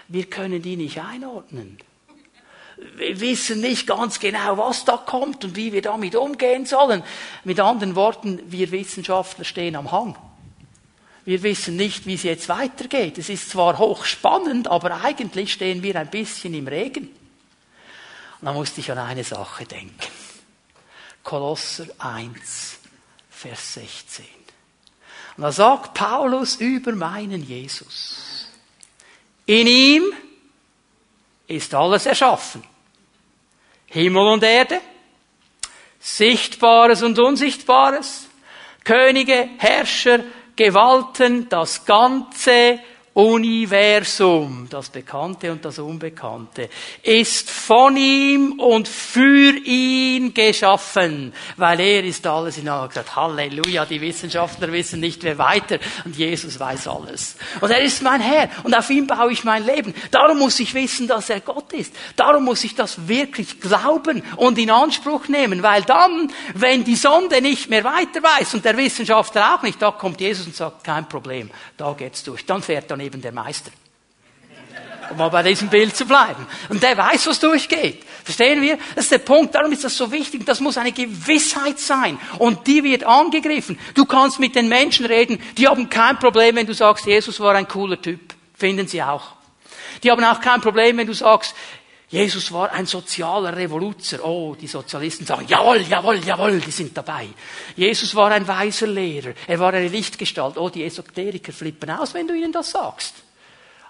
wir 0.09 0.27
können 0.27 0.61
die 0.61 0.77
nicht 0.77 1.01
einordnen 1.01 1.79
wir 2.97 3.21
wissen 3.21 3.61
nicht 3.61 3.87
ganz 3.87 4.21
genau, 4.21 4.59
was 4.59 4.85
da 4.85 4.97
kommt 4.97 5.45
und 5.45 5.57
wie 5.57 5.73
wir 5.73 5.83
damit 5.83 6.15
umgehen 6.15 6.67
sollen. 6.67 7.03
Mit 7.45 7.61
anderen 7.61 7.97
Worten, 7.97 8.41
wir 8.47 8.71
Wissenschaftler 8.71 9.45
stehen 9.45 9.77
am 9.77 9.91
Hang. 9.91 10.17
Wir 11.25 11.43
wissen 11.43 11.77
nicht, 11.77 12.07
wie 12.07 12.15
es 12.15 12.23
jetzt 12.23 12.49
weitergeht. 12.49 13.19
Es 13.19 13.29
ist 13.29 13.51
zwar 13.51 13.79
hochspannend, 13.79 14.69
aber 14.69 15.05
eigentlich 15.05 15.53
stehen 15.53 15.83
wir 15.83 15.97
ein 15.97 16.11
bisschen 16.11 16.55
im 16.55 16.67
Regen. 16.67 17.09
Und 18.41 18.47
da 18.47 18.53
musste 18.53 18.81
ich 18.81 18.91
an 18.91 18.99
eine 18.99 19.25
Sache 19.25 19.65
denken. 19.65 19.95
Kolosser 21.23 21.87
1, 21.99 22.79
Vers 23.31 23.75
16. 23.75 24.25
Und 25.37 25.43
da 25.43 25.53
sagt 25.53 25.95
Paulus 25.95 26.57
über 26.57 26.93
meinen 26.93 27.47
Jesus. 27.47 28.49
In 29.47 29.67
ihm 29.67 30.05
ist 31.49 31.75
alles 31.75 32.07
erschaffen. 32.07 32.63
Himmel 33.87 34.29
und 34.29 34.45
Erde, 34.45 34.81
Sichtbares 35.99 37.03
und 37.03 37.19
Unsichtbares, 37.19 38.29
Könige, 38.85 39.49
Herrscher, 39.59 40.21
Gewalten, 40.55 41.49
das 41.49 41.85
Ganze 41.85 42.81
Universum, 43.19 44.69
das 44.71 44.91
Bekannte 44.91 45.51
und 45.51 45.65
das 45.65 45.81
Unbekannte, 45.81 46.69
ist 47.03 47.51
von 47.51 47.97
ihm 47.97 48.61
und 48.61 48.87
für 48.87 49.57
ihn 49.57 50.33
geschaffen, 50.33 51.33
weil 51.57 51.81
er 51.81 52.05
ist 52.05 52.25
alles 52.29 52.59
in 52.59 52.69
allem. 52.69 52.89
Gesagt, 52.89 53.17
Halleluja, 53.17 53.87
die 53.87 54.01
Wissenschaftler 54.01 54.71
wissen 54.71 55.01
nicht, 55.01 55.25
wer 55.25 55.37
weiter 55.37 55.81
und 56.05 56.17
Jesus 56.17 56.61
weiß 56.61 56.87
alles. 56.87 57.35
Und 57.61 57.73
er 57.73 57.83
ist 57.83 58.03
mein 58.03 58.21
Herr 58.21 58.51
und 58.63 58.73
auf 58.73 58.89
ihn 58.89 59.09
baue 59.09 59.33
ich 59.33 59.43
mein 59.43 59.67
Leben. 59.67 59.95
Darum 60.13 60.39
muss 60.39 60.61
ich 60.61 60.73
wissen, 60.75 61.09
dass 61.09 61.29
er 61.29 61.41
Gott 61.41 61.73
ist. 61.73 61.93
Darum 62.15 62.45
muss 62.45 62.63
ich 62.63 62.77
das 62.77 63.09
wirklich 63.09 63.61
glauben 63.61 64.23
und 64.37 64.59
in 64.59 64.71
Anspruch 64.71 65.27
nehmen, 65.27 65.65
weil 65.65 65.83
dann, 65.83 66.33
wenn 66.55 66.85
die 66.85 66.95
Sonde 66.95 67.43
nicht 67.43 67.69
mehr 67.69 67.83
weiter 67.83 68.23
weiß 68.23 68.55
und 68.55 68.65
der 68.65 68.77
Wissenschaftler 68.77 69.57
auch 69.57 69.63
nicht, 69.65 69.83
da 69.83 69.91
kommt 69.91 70.21
Jesus 70.21 70.47
und 70.47 70.55
sagt, 70.55 70.85
kein 70.85 71.09
Problem, 71.09 71.51
da 71.77 71.95
geht's 71.95 72.23
durch. 72.23 72.47
Dann 72.47 72.63
fährt 72.63 72.89
dann 72.93 73.08
eben 73.09 73.21
der 73.21 73.33
Meister. 73.33 73.71
Um 75.11 75.17
mal 75.17 75.31
bei 75.31 75.43
diesem 75.43 75.69
Bild 75.69 75.97
zu 75.97 76.05
bleiben. 76.05 76.47
Und 76.69 76.83
der 76.83 76.97
weiß, 76.97 77.27
was 77.27 77.41
durchgeht. 77.41 78.05
Verstehen 78.25 78.61
wir? 78.61 78.79
Das 78.95 79.05
ist 79.05 79.13
der 79.13 79.19
Punkt. 79.19 79.55
Darum 79.55 79.73
ist 79.73 79.83
das 79.83 79.97
so 79.97 80.13
wichtig. 80.13 80.45
Das 80.45 80.61
muss 80.61 80.77
eine 80.77 80.93
Gewissheit 80.93 81.79
sein. 81.79 82.21
Und 82.39 82.67
die 82.67 82.85
wird 82.85 83.05
angegriffen. 83.05 83.79
Du 83.95 84.05
kannst 84.05 84.39
mit 84.39 84.55
den 84.55 84.69
Menschen 84.69 85.07
reden. 85.07 85.41
Die 85.57 85.67
haben 85.67 85.89
kein 85.89 86.19
Problem, 86.19 86.57
wenn 86.57 86.67
du 86.67 86.75
sagst, 86.75 87.07
Jesus 87.07 87.41
war 87.41 87.55
ein 87.55 87.67
cooler 87.67 88.01
Typ. 88.01 88.21
Finden 88.55 88.87
sie 88.87 89.03
auch. 89.03 89.33
Die 90.03 90.11
haben 90.11 90.23
auch 90.25 90.41
kein 90.41 90.61
Problem, 90.61 90.99
wenn 90.99 91.07
du 91.07 91.15
sagst, 91.15 91.55
Jesus 92.11 92.51
war 92.53 92.73
ein 92.73 92.87
sozialer 92.87 93.55
Revoluzer. 93.55 94.25
Oh, 94.25 94.57
die 94.59 94.67
Sozialisten 94.67 95.27
sagen, 95.27 95.47
jawohl, 95.47 95.83
jawohl, 95.83 96.19
jawohl, 96.25 96.59
die 96.59 96.71
sind 96.71 96.97
dabei. 96.97 97.29
Jesus 97.77 98.15
war 98.15 98.31
ein 98.31 98.49
weiser 98.49 98.87
Lehrer. 98.87 99.35
Er 99.47 99.59
war 99.59 99.75
eine 99.75 99.89
Lichtgestalt. 99.89 100.57
Oh, 100.57 100.71
die 100.71 100.85
Esoteriker 100.85 101.53
flippen 101.53 101.91
aus, 101.91 102.15
wenn 102.15 102.27
du 102.27 102.35
ihnen 102.35 102.53
das 102.53 102.71
sagst. 102.71 103.15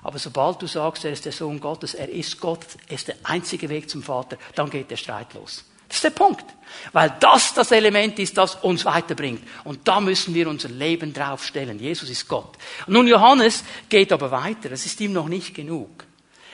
Aber 0.03 0.19
sobald 0.19 0.61
du 0.61 0.67
sagst, 0.67 1.05
er 1.05 1.13
ist 1.13 1.25
der 1.25 1.33
Sohn 1.33 1.61
Gottes, 1.61 1.95
er 1.95 2.09
ist 2.09 2.41
Gott, 2.41 2.67
er 2.89 2.95
ist 2.95 3.09
der 3.09 3.17
einzige 3.25 3.69
Weg 3.69 3.89
zum 3.89 4.03
Vater, 4.03 4.37
dann 4.55 4.71
geht 4.71 4.91
der 4.91 4.97
Streit 4.97 5.35
los. 5.35 5.65
Das 5.89 5.99
ist 5.99 6.05
der 6.05 6.11
Punkt. 6.11 6.45
Weil 6.93 7.17
das 7.21 7.55
das 7.55 7.71
Element 7.71 8.19
ist, 8.19 8.37
das 8.37 8.57
uns 8.57 8.85
weiterbringt. 8.85 9.43
Und 9.65 9.87
da 9.87 10.01
müssen 10.01 10.35
wir 10.35 10.49
unser 10.49 10.69
Leben 10.69 11.13
draufstellen. 11.13 11.79
Jesus 11.79 12.11
ist 12.11 12.29
Gott. 12.29 12.57
nun, 12.89 13.07
Johannes 13.07 13.65
geht 13.89 14.13
aber 14.13 14.31
weiter. 14.31 14.69
Das 14.69 14.85
ist 14.87 15.01
ihm 15.01 15.13
noch 15.13 15.29
nicht 15.29 15.55
genug. 15.55 16.08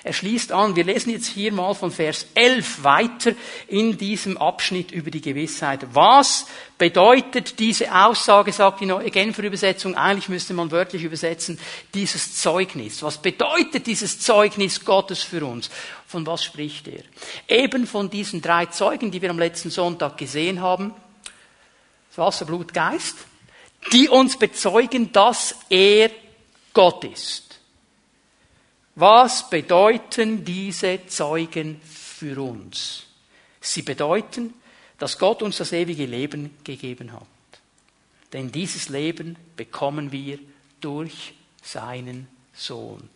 Er 0.07 0.13
schließt 0.13 0.53
an, 0.53 0.77
wir 0.77 0.85
lesen 0.85 1.13
jetzt 1.13 1.29
hier 1.29 1.51
mal 1.51 1.73
von 1.73 1.91
Vers 1.91 2.27
11 2.35 2.85
weiter 2.85 3.33
in 3.69 3.97
diesem 3.97 4.37
Abschnitt 4.37 4.93
über 4.93 5.11
die 5.11 5.23
Gewissheit. 5.23 5.81
Was 5.95 6.45
bedeutet 6.77 7.59
diese 7.59 7.91
Aussage, 7.91 8.53
sagt 8.53 8.83
die 8.83 8.87
neue 8.87 9.11
Genfer 9.11 9.45
Übersetzung, 9.45 9.95
eigentlich 9.95 10.29
müsste 10.29 10.53
man 10.53 10.71
wörtlich 10.71 11.05
übersetzen, 11.05 11.59
dieses 11.95 12.37
Zeugnis. 12.37 13.03
Was 13.03 13.17
bedeutet 13.17 13.87
dieses 13.87 14.21
Zeugnis 14.21 14.85
Gottes 14.85 15.23
für 15.23 15.43
uns? 15.43 15.71
Von 16.07 16.27
was 16.27 16.45
spricht 16.45 16.87
er? 16.87 17.03
Eben 17.49 17.87
von 17.87 18.11
diesen 18.11 18.43
drei 18.43 18.67
Zeugen, 18.67 19.11
die 19.11 19.23
wir 19.23 19.31
am 19.31 19.39
letzten 19.39 19.71
Sonntag 19.71 20.19
gesehen 20.19 20.61
haben. 20.61 20.93
Wasser, 22.15 22.45
Blut, 22.45 22.75
Geist. 22.75 23.17
Die 23.91 24.11
uns 24.11 24.39
bezeugen, 24.39 25.13
dass 25.13 25.55
er 25.71 26.11
Gott 26.75 27.05
ist. 27.05 27.54
Was 28.97 29.51
bedeuten 29.51 30.45
diese 30.45 31.07
Zeugen 31.07 31.81
für 31.83 32.41
uns? 32.41 33.05
Sie 33.61 33.83
bedeuten, 33.83 34.55
dass 34.99 35.19
Gott 35.19 35.43
uns 35.43 35.57
das 35.57 35.73
ewige 35.73 36.07
Leben 36.07 36.57
gegeben 36.63 37.13
hat. 37.13 37.27
Denn 38.33 38.53
dieses 38.53 38.89
Leben 38.89 39.37
bekommen 39.57 40.13
wir 40.13 40.39
durch 40.81 41.35
seinen 41.63 42.29
Sohn. 42.53 43.09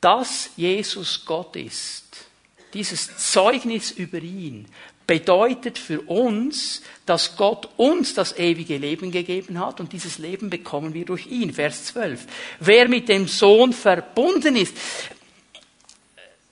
Dass 0.00 0.50
Jesus 0.56 1.24
Gott 1.24 1.54
ist, 1.56 2.26
dieses 2.74 3.32
Zeugnis 3.32 3.92
über 3.92 4.18
ihn, 4.18 4.66
bedeutet 5.06 5.78
für 5.78 6.00
uns, 6.02 6.82
dass 7.04 7.36
Gott 7.36 7.68
uns 7.76 8.14
das 8.14 8.36
ewige 8.36 8.76
Leben 8.76 9.10
gegeben 9.10 9.60
hat 9.60 9.80
und 9.80 9.92
dieses 9.92 10.18
Leben 10.18 10.50
bekommen 10.50 10.94
wir 10.94 11.04
durch 11.04 11.26
ihn. 11.26 11.52
Vers 11.52 11.86
12. 11.86 12.26
Wer 12.60 12.88
mit 12.88 13.08
dem 13.08 13.28
Sohn 13.28 13.72
verbunden 13.72 14.56
ist, 14.56 14.76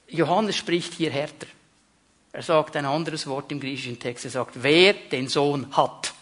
Johannes 0.08 0.56
spricht 0.56 0.94
hier 0.94 1.10
härter. 1.10 1.46
Er 2.32 2.42
sagt 2.42 2.76
ein 2.76 2.84
anderes 2.84 3.26
Wort 3.26 3.50
im 3.52 3.60
griechischen 3.60 3.98
Text. 3.98 4.24
Er 4.24 4.30
sagt, 4.30 4.62
wer 4.62 4.92
den 4.92 5.28
Sohn 5.28 5.76
hat. 5.76 6.12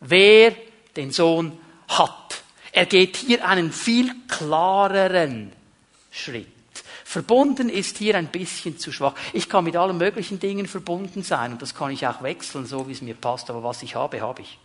Wer 0.00 0.54
den 0.96 1.10
Sohn 1.12 1.58
hat. 1.88 2.42
Er 2.72 2.86
geht 2.86 3.16
hier 3.16 3.46
einen 3.46 3.72
viel 3.72 4.12
klareren 4.28 5.52
Schritt. 6.10 6.55
Verbunden 7.08 7.68
ist 7.68 7.98
hier 7.98 8.16
ein 8.16 8.26
bisschen 8.26 8.80
zu 8.80 8.90
schwach. 8.90 9.14
Ich 9.32 9.48
kann 9.48 9.62
mit 9.62 9.76
allen 9.76 9.96
möglichen 9.96 10.40
Dingen 10.40 10.66
verbunden 10.66 11.22
sein 11.22 11.52
und 11.52 11.62
das 11.62 11.72
kann 11.72 11.92
ich 11.92 12.04
auch 12.04 12.20
wechseln, 12.20 12.66
so 12.66 12.88
wie 12.88 12.92
es 12.92 13.00
mir 13.00 13.14
passt, 13.14 13.48
aber 13.48 13.62
was 13.62 13.84
ich 13.84 13.94
habe, 13.94 14.20
habe 14.20 14.42
ich. 14.42 14.58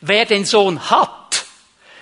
Wer 0.00 0.26
den 0.26 0.44
Sohn 0.44 0.90
hat, 0.90 1.46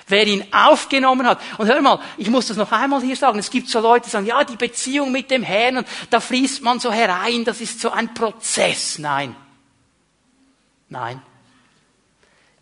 wer 0.06 0.26
ihn 0.26 0.46
aufgenommen 0.50 1.26
hat. 1.26 1.42
Und 1.58 1.66
hör 1.66 1.82
mal, 1.82 2.00
ich 2.16 2.30
muss 2.30 2.46
das 2.46 2.56
noch 2.56 2.72
einmal 2.72 3.02
hier 3.02 3.16
sagen. 3.16 3.38
Es 3.38 3.50
gibt 3.50 3.68
so 3.68 3.80
Leute, 3.80 4.06
die 4.06 4.10
sagen, 4.10 4.24
ja, 4.24 4.42
die 4.44 4.56
Beziehung 4.56 5.12
mit 5.12 5.30
dem 5.30 5.42
Herrn, 5.42 5.76
und 5.76 5.88
da 6.08 6.20
fließt 6.20 6.62
man 6.62 6.80
so 6.80 6.90
herein, 6.90 7.44
das 7.44 7.60
ist 7.60 7.80
so 7.80 7.90
ein 7.90 8.14
Prozess. 8.14 8.98
Nein. 8.98 9.36
Nein. 10.88 11.20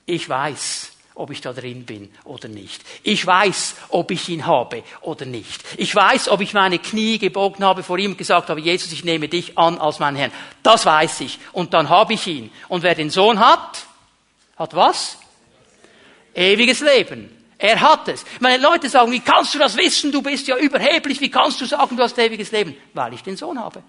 Ich 0.05 0.29
weiß, 0.29 0.91
ob 1.17 1.31
ich 1.31 1.41
da 1.41 1.53
drin 1.53 1.85
bin 1.87 2.13
oder 2.25 2.47
nicht. 2.47 2.83
Ich 3.03 3.27
weiß, 3.27 3.75
ob 3.89 4.11
ich 4.11 4.29
ihn 4.29 4.47
habe 4.47 4.85
oder 5.01 5.25
nicht. 5.25 5.65
Ich 5.79 5.95
weiß, 5.95 6.29
ob 6.29 6.43
ich 6.43 6.53
meine 6.53 6.79
Knie 6.79 7.19
gebogen 7.19 7.65
habe 7.65 7.83
vor 7.83 7.99
ihm 7.99 8.13
und 8.13 8.19
gesagt 8.19 8.51
habe, 8.51 8.61
Jesus, 8.61 8.93
ich 8.93 9.03
nehme 9.03 9.27
dich 9.27 9.57
an 9.57 9.79
als 9.79 9.99
meinen 9.99 10.17
Herrn. 10.17 10.31
Das 10.63 10.85
weiß 10.85 11.23
ich. 11.23 11.39
Und 11.53 11.73
dann 11.73 11.89
habe 11.89 12.13
ich 12.13 12.27
ihn. 12.27 12.53
Und 12.69 12.83
wer 12.83 12.95
den 12.95 13.09
Sohn 13.09 13.41
hat, 13.41 13.87
hat 14.59 14.77
was? 14.77 15.19
Ewiges 16.35 16.81
Leben. 16.81 17.31
Er 17.57 17.81
hat 17.81 18.09
es. 18.09 18.23
Meine 18.41 18.63
Leute 18.63 18.91
sagen, 18.91 19.11
wie 19.11 19.21
kannst 19.21 19.55
du 19.55 19.59
das 19.59 19.75
wissen? 19.75 20.13
Du 20.13 20.21
bist 20.21 20.47
ja 20.47 20.59
überheblich. 20.59 21.19
Wie 21.23 21.31
kannst 21.31 21.59
du 21.63 21.65
sagen, 21.65 21.97
du 21.97 22.03
hast 22.03 22.19
ewiges 22.19 22.53
Leben? 22.53 22.77
Weil 22.93 23.15
ich 23.15 23.23
den 23.23 23.39
Sohn 23.39 23.59
habe. 23.59 23.83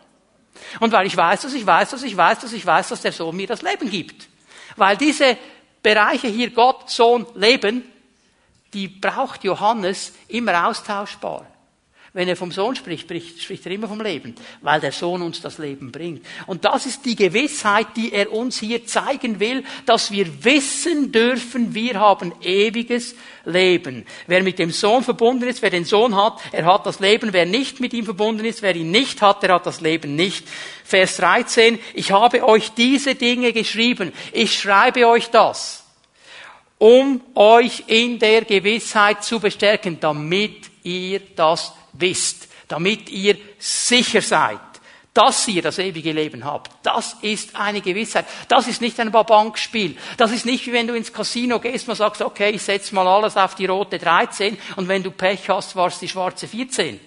Und 0.79 0.93
weil 0.93 1.05
ich 1.05 1.17
weiß, 1.17 1.41
dass 1.41 1.53
ich 1.53 1.65
weiß, 1.65 1.89
dass 1.89 2.03
ich 2.03 2.15
weiß, 2.15 2.39
dass 2.39 2.53
ich 2.53 2.65
weiß, 2.65 2.88
dass 2.88 3.01
der 3.01 3.12
Sohn 3.12 3.36
mir 3.36 3.48
das 3.48 3.62
Leben 3.62 3.89
gibt. 3.89 4.29
Weil 4.77 4.96
diese 4.96 5.38
Bereiche 5.88 6.27
hier 6.27 6.50
Gott, 6.50 6.89
Sohn, 6.89 7.25
Leben, 7.36 7.82
die 8.74 8.89
braucht 8.89 9.46
Johannes 9.46 10.12
immer 10.27 10.67
austauschbar. 10.67 11.46
Wenn 12.18 12.30
er 12.30 12.36
vom 12.36 12.52
Sohn 12.52 12.76
spricht, 12.76 13.04
spricht, 13.04 13.44
spricht 13.44 13.64
er 13.68 13.74
immer 13.74 13.88
vom 13.88 14.02
Leben, 14.02 14.34
weil 14.64 14.80
der 14.80 14.92
Sohn 14.92 15.22
uns 15.22 15.40
das 15.40 15.60
Leben 15.60 15.92
bringt. 15.92 16.26
Und 16.48 16.66
das 16.66 16.88
ist 16.88 17.06
die 17.06 17.16
Gewissheit, 17.16 17.90
die 17.96 18.12
er 18.12 18.34
uns 18.34 18.58
hier 18.58 18.88
zeigen 18.88 19.40
will, 19.40 19.64
dass 19.86 20.10
wir 20.10 20.44
wissen 20.44 21.12
dürfen, 21.12 21.76
wir 21.76 22.00
haben 22.00 22.34
ewiges 22.42 23.14
Leben. 23.46 24.04
Wer 24.26 24.42
mit 24.42 24.58
dem 24.58 24.72
Sohn 24.72 25.04
verbunden 25.04 25.48
ist, 25.48 25.62
wer 25.62 25.70
den 25.70 25.86
Sohn 25.86 26.16
hat, 26.16 26.40
er 26.52 26.66
hat 26.66 26.88
das 26.88 27.00
Leben. 27.00 27.34
Wer 27.34 27.46
nicht 27.46 27.80
mit 27.82 27.94
ihm 27.94 28.06
verbunden 28.06 28.46
ist, 28.46 28.64
wer 28.64 28.76
ihn 28.76 28.90
nicht 28.90 29.22
hat, 29.22 29.44
der 29.44 29.54
hat 29.54 29.68
das 29.68 29.80
Leben 29.80 30.16
nicht. 30.16 30.48
Vers 30.84 31.18
13, 31.18 31.78
ich 31.94 32.10
habe 32.10 32.44
euch 32.44 32.72
diese 32.72 33.14
Dinge 33.14 33.54
geschrieben. 33.54 34.12
Ich 34.32 34.58
schreibe 34.58 35.08
euch 35.08 35.30
das 35.30 35.84
um 36.80 37.22
euch 37.34 37.86
in 37.88 38.20
der 38.20 38.46
Gewissheit 38.46 39.24
zu 39.24 39.40
bestärken, 39.40 40.00
damit 40.00 40.70
ihr 40.84 41.22
das 41.36 41.74
wisst, 41.98 42.48
damit 42.68 43.10
ihr 43.10 43.38
sicher 43.60 44.22
seid, 44.22 44.60
dass 45.13 45.48
ihr 45.48 45.63
das 45.63 45.80
ewige 45.80 46.12
Leben 46.12 46.46
habt. 46.46 46.72
Das 46.84 47.16
ist 47.22 47.56
eine 47.56 47.82
Gewissheit. 47.82 48.25
Das 48.50 48.68
ist 48.68 48.82
nicht 48.82 49.00
ein 49.00 49.12
Bankspiel. 49.12 49.98
Das 50.16 50.32
ist 50.32 50.46
nicht 50.46 50.68
wie 50.68 50.74
wenn 50.74 50.88
du 50.88 50.94
ins 50.94 51.12
Casino 51.12 51.60
gehst 51.60 51.89
und 51.89 51.96
sagst, 51.96 52.22
okay, 52.22 52.51
ich 52.51 52.62
setze 52.62 52.94
mal 52.94 53.08
alles 53.08 53.36
auf 53.36 53.56
die 53.56 53.66
rote 53.66 53.98
13 53.98 54.58
und 54.75 54.88
wenn 54.88 55.01
du 55.01 55.10
Pech 55.10 55.50
hast, 55.50 55.75
war 55.75 55.88
es 55.88 55.98
die 55.98 56.08
schwarze 56.08 56.48
14. 56.48 57.00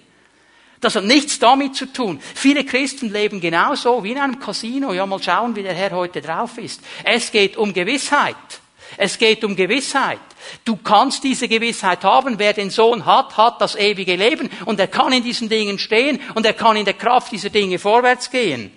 Das 0.81 0.95
hat 0.95 1.05
nichts 1.05 1.37
damit 1.37 1.75
zu 1.75 1.85
tun. 1.85 2.19
Viele 2.35 2.65
Christen 2.65 3.13
leben 3.13 3.39
genauso 3.39 4.03
wie 4.03 4.11
in 4.11 4.17
einem 4.17 4.39
Casino. 4.39 4.91
Ja, 4.91 5.05
mal 5.05 5.21
schauen, 5.21 5.55
wie 5.55 5.63
der 5.63 5.75
Herr 5.75 5.91
heute 5.91 6.21
drauf 6.21 6.57
ist. 6.57 6.81
Es 7.03 7.31
geht 7.31 7.55
um 7.55 7.71
Gewissheit. 7.71 8.35
Es 8.97 9.17
geht 9.17 9.43
um 9.45 9.55
Gewissheit. 9.55 10.19
Du 10.65 10.77
kannst 10.77 11.23
diese 11.23 11.47
Gewissheit 11.47 12.03
haben. 12.03 12.39
Wer 12.39 12.53
den 12.53 12.69
Sohn 12.69 13.05
hat, 13.05 13.37
hat 13.37 13.61
das 13.61 13.75
ewige 13.75 14.15
Leben 14.15 14.49
und 14.65 14.79
er 14.79 14.87
kann 14.87 15.13
in 15.13 15.23
diesen 15.23 15.49
Dingen 15.49 15.79
stehen 15.79 16.19
und 16.35 16.45
er 16.45 16.53
kann 16.53 16.77
in 16.77 16.85
der 16.85 16.93
Kraft 16.93 17.31
dieser 17.31 17.49
Dinge 17.49 17.79
vorwärts 17.79 18.29
gehen. 18.29 18.71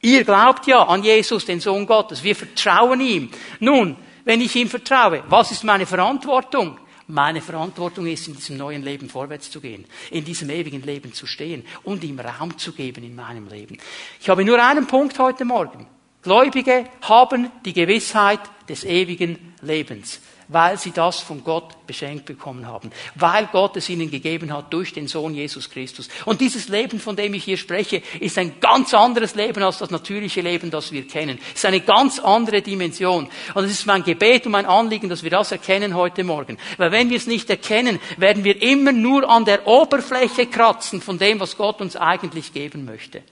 Ihr 0.00 0.24
glaubt 0.24 0.66
ja 0.66 0.82
an 0.82 1.02
Jesus, 1.02 1.44
den 1.44 1.60
Sohn 1.60 1.86
Gottes. 1.86 2.22
Wir 2.22 2.36
vertrauen 2.36 3.00
ihm. 3.00 3.30
Nun, 3.58 3.96
wenn 4.24 4.40
ich 4.40 4.54
ihm 4.54 4.68
vertraue, 4.68 5.24
was 5.28 5.50
ist 5.50 5.64
meine 5.64 5.86
Verantwortung? 5.86 6.78
Meine 7.10 7.40
Verantwortung 7.40 8.06
ist, 8.06 8.28
in 8.28 8.36
diesem 8.36 8.58
neuen 8.58 8.82
Leben 8.82 9.08
vorwärts 9.08 9.50
zu 9.50 9.62
gehen, 9.62 9.86
in 10.10 10.26
diesem 10.26 10.50
ewigen 10.50 10.82
Leben 10.82 11.14
zu 11.14 11.26
stehen 11.26 11.64
und 11.82 12.04
ihm 12.04 12.20
Raum 12.20 12.58
zu 12.58 12.72
geben 12.72 13.02
in 13.02 13.16
meinem 13.16 13.48
Leben. 13.48 13.78
Ich 14.20 14.28
habe 14.28 14.44
nur 14.44 14.62
einen 14.62 14.86
Punkt 14.86 15.18
heute 15.18 15.46
Morgen. 15.46 15.86
Gläubige 16.22 16.84
haben 17.00 17.50
die 17.64 17.72
Gewissheit 17.72 18.40
des 18.68 18.84
ewigen 18.84 19.54
Lebens, 19.62 20.20
weil 20.48 20.78
sie 20.78 20.92
das 20.92 21.20
von 21.20 21.44
Gott 21.44 21.86
beschenkt 21.86 22.24
bekommen 22.24 22.66
haben, 22.66 22.90
weil 23.14 23.46
Gott 23.52 23.76
es 23.76 23.88
ihnen 23.88 24.10
gegeben 24.10 24.52
hat 24.52 24.72
durch 24.72 24.92
den 24.92 25.06
Sohn 25.06 25.34
Jesus 25.34 25.70
Christus. 25.70 26.08
Und 26.24 26.40
dieses 26.40 26.68
Leben, 26.68 27.00
von 27.00 27.16
dem 27.16 27.34
ich 27.34 27.44
hier 27.44 27.56
spreche, 27.56 28.02
ist 28.20 28.38
ein 28.38 28.60
ganz 28.60 28.94
anderes 28.94 29.34
Leben 29.34 29.62
als 29.62 29.78
das 29.78 29.90
natürliche 29.90 30.40
Leben, 30.40 30.70
das 30.70 30.92
wir 30.92 31.06
kennen. 31.06 31.38
Es 31.52 31.60
ist 31.60 31.66
eine 31.66 31.80
ganz 31.80 32.18
andere 32.18 32.62
Dimension. 32.62 33.28
Und 33.54 33.64
es 33.64 33.72
ist 33.72 33.86
mein 33.86 34.04
Gebet 34.04 34.46
und 34.46 34.52
mein 34.52 34.66
Anliegen, 34.66 35.08
dass 35.08 35.22
wir 35.22 35.30
das 35.30 35.52
erkennen 35.52 35.94
heute 35.94 36.24
Morgen. 36.24 36.58
Weil 36.78 36.92
wenn 36.92 37.10
wir 37.10 37.16
es 37.16 37.26
nicht 37.26 37.50
erkennen, 37.50 38.00
werden 38.16 38.44
wir 38.44 38.60
immer 38.62 38.92
nur 38.92 39.28
an 39.28 39.44
der 39.44 39.66
Oberfläche 39.66 40.46
kratzen 40.46 41.00
von 41.00 41.18
dem, 41.18 41.40
was 41.40 41.56
Gott 41.56 41.80
uns 41.80 41.96
eigentlich 41.96 42.52
geben 42.52 42.84
möchte. 42.84 43.22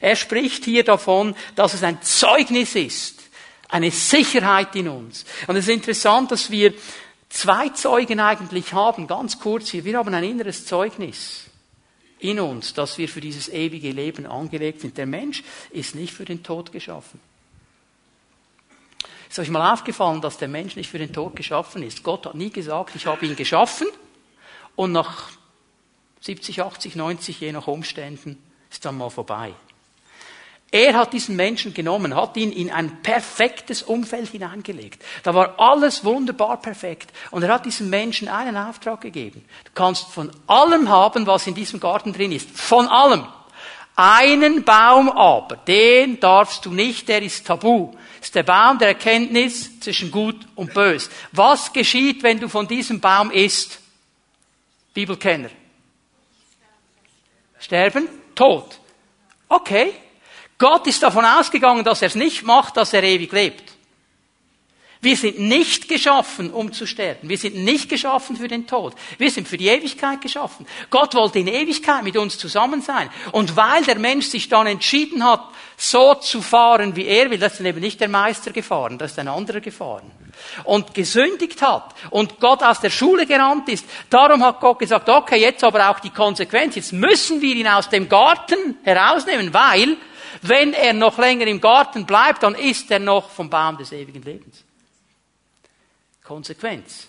Er 0.00 0.16
spricht 0.16 0.64
hier 0.64 0.84
davon, 0.84 1.34
dass 1.54 1.74
es 1.74 1.82
ein 1.82 2.02
Zeugnis 2.02 2.74
ist, 2.74 3.25
eine 3.68 3.90
Sicherheit 3.90 4.74
in 4.76 4.88
uns. 4.88 5.24
Und 5.46 5.56
es 5.56 5.66
ist 5.66 5.74
interessant, 5.74 6.30
dass 6.30 6.50
wir 6.50 6.74
zwei 7.28 7.68
Zeugen 7.70 8.20
eigentlich 8.20 8.72
haben, 8.72 9.06
ganz 9.06 9.38
kurz 9.38 9.70
hier. 9.70 9.84
Wir 9.84 9.98
haben 9.98 10.14
ein 10.14 10.24
inneres 10.24 10.66
Zeugnis 10.66 11.44
in 12.18 12.40
uns, 12.40 12.74
dass 12.74 12.98
wir 12.98 13.08
für 13.08 13.20
dieses 13.20 13.48
ewige 13.48 13.90
Leben 13.90 14.26
angelegt 14.26 14.80
sind. 14.80 14.96
Der 14.96 15.06
Mensch 15.06 15.42
ist 15.70 15.94
nicht 15.94 16.12
für 16.12 16.24
den 16.24 16.42
Tod 16.42 16.72
geschaffen. 16.72 17.20
Ist 19.28 19.38
euch 19.38 19.50
mal 19.50 19.72
aufgefallen, 19.72 20.20
dass 20.20 20.38
der 20.38 20.48
Mensch 20.48 20.76
nicht 20.76 20.88
für 20.88 20.98
den 20.98 21.12
Tod 21.12 21.36
geschaffen 21.36 21.82
ist? 21.82 22.02
Gott 22.02 22.26
hat 22.26 22.34
nie 22.34 22.50
gesagt, 22.50 22.94
ich 22.94 23.06
habe 23.06 23.26
ihn 23.26 23.36
geschaffen 23.36 23.88
und 24.76 24.92
nach 24.92 25.30
70, 26.20 26.62
80, 26.62 26.96
90, 26.96 27.40
je 27.40 27.52
nach 27.52 27.66
Umständen, 27.66 28.42
ist 28.70 28.84
dann 28.84 28.96
mal 28.96 29.10
vorbei. 29.10 29.52
Er 30.72 30.94
hat 30.94 31.12
diesen 31.12 31.36
Menschen 31.36 31.72
genommen, 31.74 32.14
hat 32.14 32.36
ihn 32.36 32.50
in 32.50 32.70
ein 32.70 33.02
perfektes 33.02 33.82
Umfeld 33.82 34.30
hineingelegt. 34.30 35.02
Da 35.22 35.32
war 35.32 35.58
alles 35.58 36.04
wunderbar 36.04 36.60
perfekt. 36.60 37.12
Und 37.30 37.44
er 37.44 37.54
hat 37.54 37.66
diesem 37.66 37.88
Menschen 37.88 38.28
einen 38.28 38.56
Auftrag 38.56 39.00
gegeben. 39.00 39.44
Du 39.64 39.70
kannst 39.74 40.08
von 40.08 40.30
allem 40.48 40.88
haben, 40.88 41.26
was 41.26 41.46
in 41.46 41.54
diesem 41.54 41.78
Garten 41.78 42.12
drin 42.12 42.32
ist. 42.32 42.50
Von 42.50 42.88
allem. 42.88 43.26
Einen 43.94 44.64
Baum 44.64 45.08
aber, 45.08 45.56
den 45.56 46.20
darfst 46.20 46.66
du 46.66 46.70
nicht, 46.70 47.08
der 47.08 47.22
ist 47.22 47.46
tabu. 47.46 47.92
Ist 48.20 48.34
der 48.34 48.42
Baum 48.42 48.78
der 48.78 48.88
Erkenntnis 48.88 49.80
zwischen 49.80 50.10
Gut 50.10 50.36
und 50.56 50.74
Bös. 50.74 51.08
Was 51.32 51.72
geschieht, 51.72 52.22
wenn 52.22 52.40
du 52.40 52.48
von 52.48 52.68
diesem 52.68 53.00
Baum 53.00 53.30
isst? 53.30 53.78
Bibelkenner. 54.92 55.48
Sterben? 57.58 58.08
Tod. 58.34 58.78
Okay. 59.48 59.94
Gott 60.58 60.86
ist 60.86 61.02
davon 61.02 61.24
ausgegangen, 61.24 61.84
dass 61.84 62.02
er 62.02 62.08
es 62.08 62.14
nicht 62.14 62.42
macht, 62.42 62.76
dass 62.76 62.92
er 62.92 63.02
ewig 63.02 63.32
lebt. 63.32 63.76
Wir 65.02 65.16
sind 65.16 65.38
nicht 65.38 65.88
geschaffen, 65.88 66.50
um 66.50 66.72
zu 66.72 66.86
sterben. 66.86 67.28
Wir 67.28 67.36
sind 67.36 67.54
nicht 67.54 67.88
geschaffen 67.88 68.34
für 68.34 68.48
den 68.48 68.66
Tod. 68.66 68.94
Wir 69.18 69.30
sind 69.30 69.46
für 69.46 69.58
die 69.58 69.68
Ewigkeit 69.68 70.20
geschaffen. 70.20 70.66
Gott 70.90 71.14
wollte 71.14 71.38
in 71.38 71.48
Ewigkeit 71.48 72.02
mit 72.02 72.16
uns 72.16 72.38
zusammen 72.38 72.80
sein. 72.80 73.10
Und 73.32 73.56
weil 73.56 73.84
der 73.84 73.98
Mensch 73.98 74.26
sich 74.26 74.48
dann 74.48 74.66
entschieden 74.66 75.22
hat, 75.22 75.44
so 75.76 76.14
zu 76.14 76.40
fahren, 76.40 76.96
wie 76.96 77.06
er 77.06 77.30
will, 77.30 77.38
das 77.38 77.60
ist 77.60 77.66
eben 77.66 77.80
nicht 77.80 78.00
der 78.00 78.08
Meister 78.08 78.50
gefahren, 78.50 78.96
das 78.96 79.12
ist 79.12 79.18
ein 79.18 79.28
anderer 79.28 79.60
gefahren. 79.60 80.10
Und 80.64 80.94
gesündigt 80.94 81.60
hat 81.62 81.94
und 82.10 82.40
Gott 82.40 82.62
aus 82.62 82.80
der 82.80 82.90
Schule 82.90 83.26
gerannt 83.26 83.68
ist, 83.68 83.86
darum 84.10 84.42
hat 84.42 84.60
Gott 84.60 84.78
gesagt, 84.78 85.08
okay, 85.08 85.38
jetzt 85.38 85.62
aber 85.62 85.90
auch 85.90 86.00
die 86.00 86.10
Konsequenz, 86.10 86.76
jetzt 86.76 86.92
müssen 86.92 87.42
wir 87.42 87.54
ihn 87.54 87.68
aus 87.68 87.90
dem 87.90 88.08
Garten 88.08 88.78
herausnehmen, 88.84 89.52
weil, 89.52 89.96
wenn 90.48 90.72
er 90.72 90.92
noch 90.92 91.18
länger 91.18 91.46
im 91.46 91.60
Garten 91.60 92.06
bleibt, 92.06 92.42
dann 92.42 92.54
ist 92.54 92.90
er 92.90 92.98
noch 92.98 93.30
vom 93.30 93.48
Baum 93.48 93.76
des 93.76 93.92
ewigen 93.92 94.22
Lebens. 94.22 94.64
Konsequenz. 96.22 97.08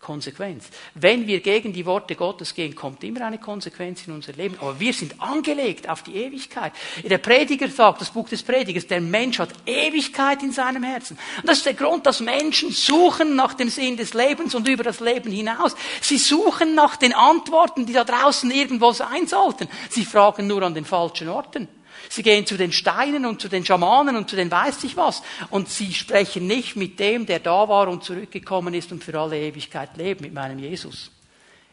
Konsequenz. 0.00 0.68
Wenn 0.94 1.26
wir 1.26 1.40
gegen 1.40 1.72
die 1.72 1.84
Worte 1.84 2.14
Gottes 2.14 2.54
gehen, 2.54 2.74
kommt 2.74 3.02
immer 3.02 3.26
eine 3.26 3.38
Konsequenz 3.38 4.06
in 4.06 4.14
unser 4.14 4.32
Leben. 4.32 4.56
Aber 4.60 4.78
wir 4.78 4.92
sind 4.92 5.20
angelegt 5.20 5.88
auf 5.88 6.02
die 6.02 6.14
Ewigkeit. 6.14 6.72
Der 7.02 7.18
Prediger 7.18 7.68
sagt, 7.68 8.00
das 8.00 8.10
Buch 8.10 8.28
des 8.28 8.42
Predigers, 8.42 8.86
der 8.86 9.00
Mensch 9.00 9.38
hat 9.38 9.50
Ewigkeit 9.66 10.42
in 10.42 10.52
seinem 10.52 10.84
Herzen. 10.84 11.18
Und 11.38 11.48
das 11.48 11.58
ist 11.58 11.66
der 11.66 11.74
Grund, 11.74 12.06
dass 12.06 12.20
Menschen 12.20 12.70
suchen 12.70 13.34
nach 13.34 13.54
dem 13.54 13.68
Sinn 13.68 13.96
des 13.96 14.14
Lebens 14.14 14.54
und 14.54 14.68
über 14.68 14.84
das 14.84 15.00
Leben 15.00 15.32
hinaus. 15.32 15.74
Sie 16.00 16.18
suchen 16.18 16.74
nach 16.74 16.96
den 16.96 17.12
Antworten, 17.12 17.84
die 17.84 17.92
da 17.92 18.04
draußen 18.04 18.50
irgendwo 18.50 18.92
sein 18.92 19.26
sollten. 19.26 19.68
Sie 19.90 20.04
fragen 20.04 20.46
nur 20.46 20.62
an 20.62 20.74
den 20.74 20.84
falschen 20.84 21.28
Orten. 21.28 21.68
Sie 22.08 22.22
gehen 22.22 22.46
zu 22.46 22.56
den 22.56 22.72
Steinen 22.72 23.26
und 23.26 23.40
zu 23.40 23.48
den 23.48 23.64
Schamanen 23.64 24.16
und 24.16 24.30
zu 24.30 24.36
den 24.36 24.50
weiß 24.50 24.84
ich 24.84 24.96
was. 24.96 25.22
Und 25.50 25.68
sie 25.68 25.92
sprechen 25.92 26.46
nicht 26.46 26.76
mit 26.76 26.98
dem, 26.98 27.26
der 27.26 27.38
da 27.38 27.68
war 27.68 27.88
und 27.88 28.04
zurückgekommen 28.04 28.74
ist 28.74 28.92
und 28.92 29.04
für 29.04 29.18
alle 29.18 29.38
Ewigkeit 29.38 29.96
lebt, 29.96 30.20
mit 30.20 30.32
meinem 30.32 30.58
Jesus. 30.58 31.10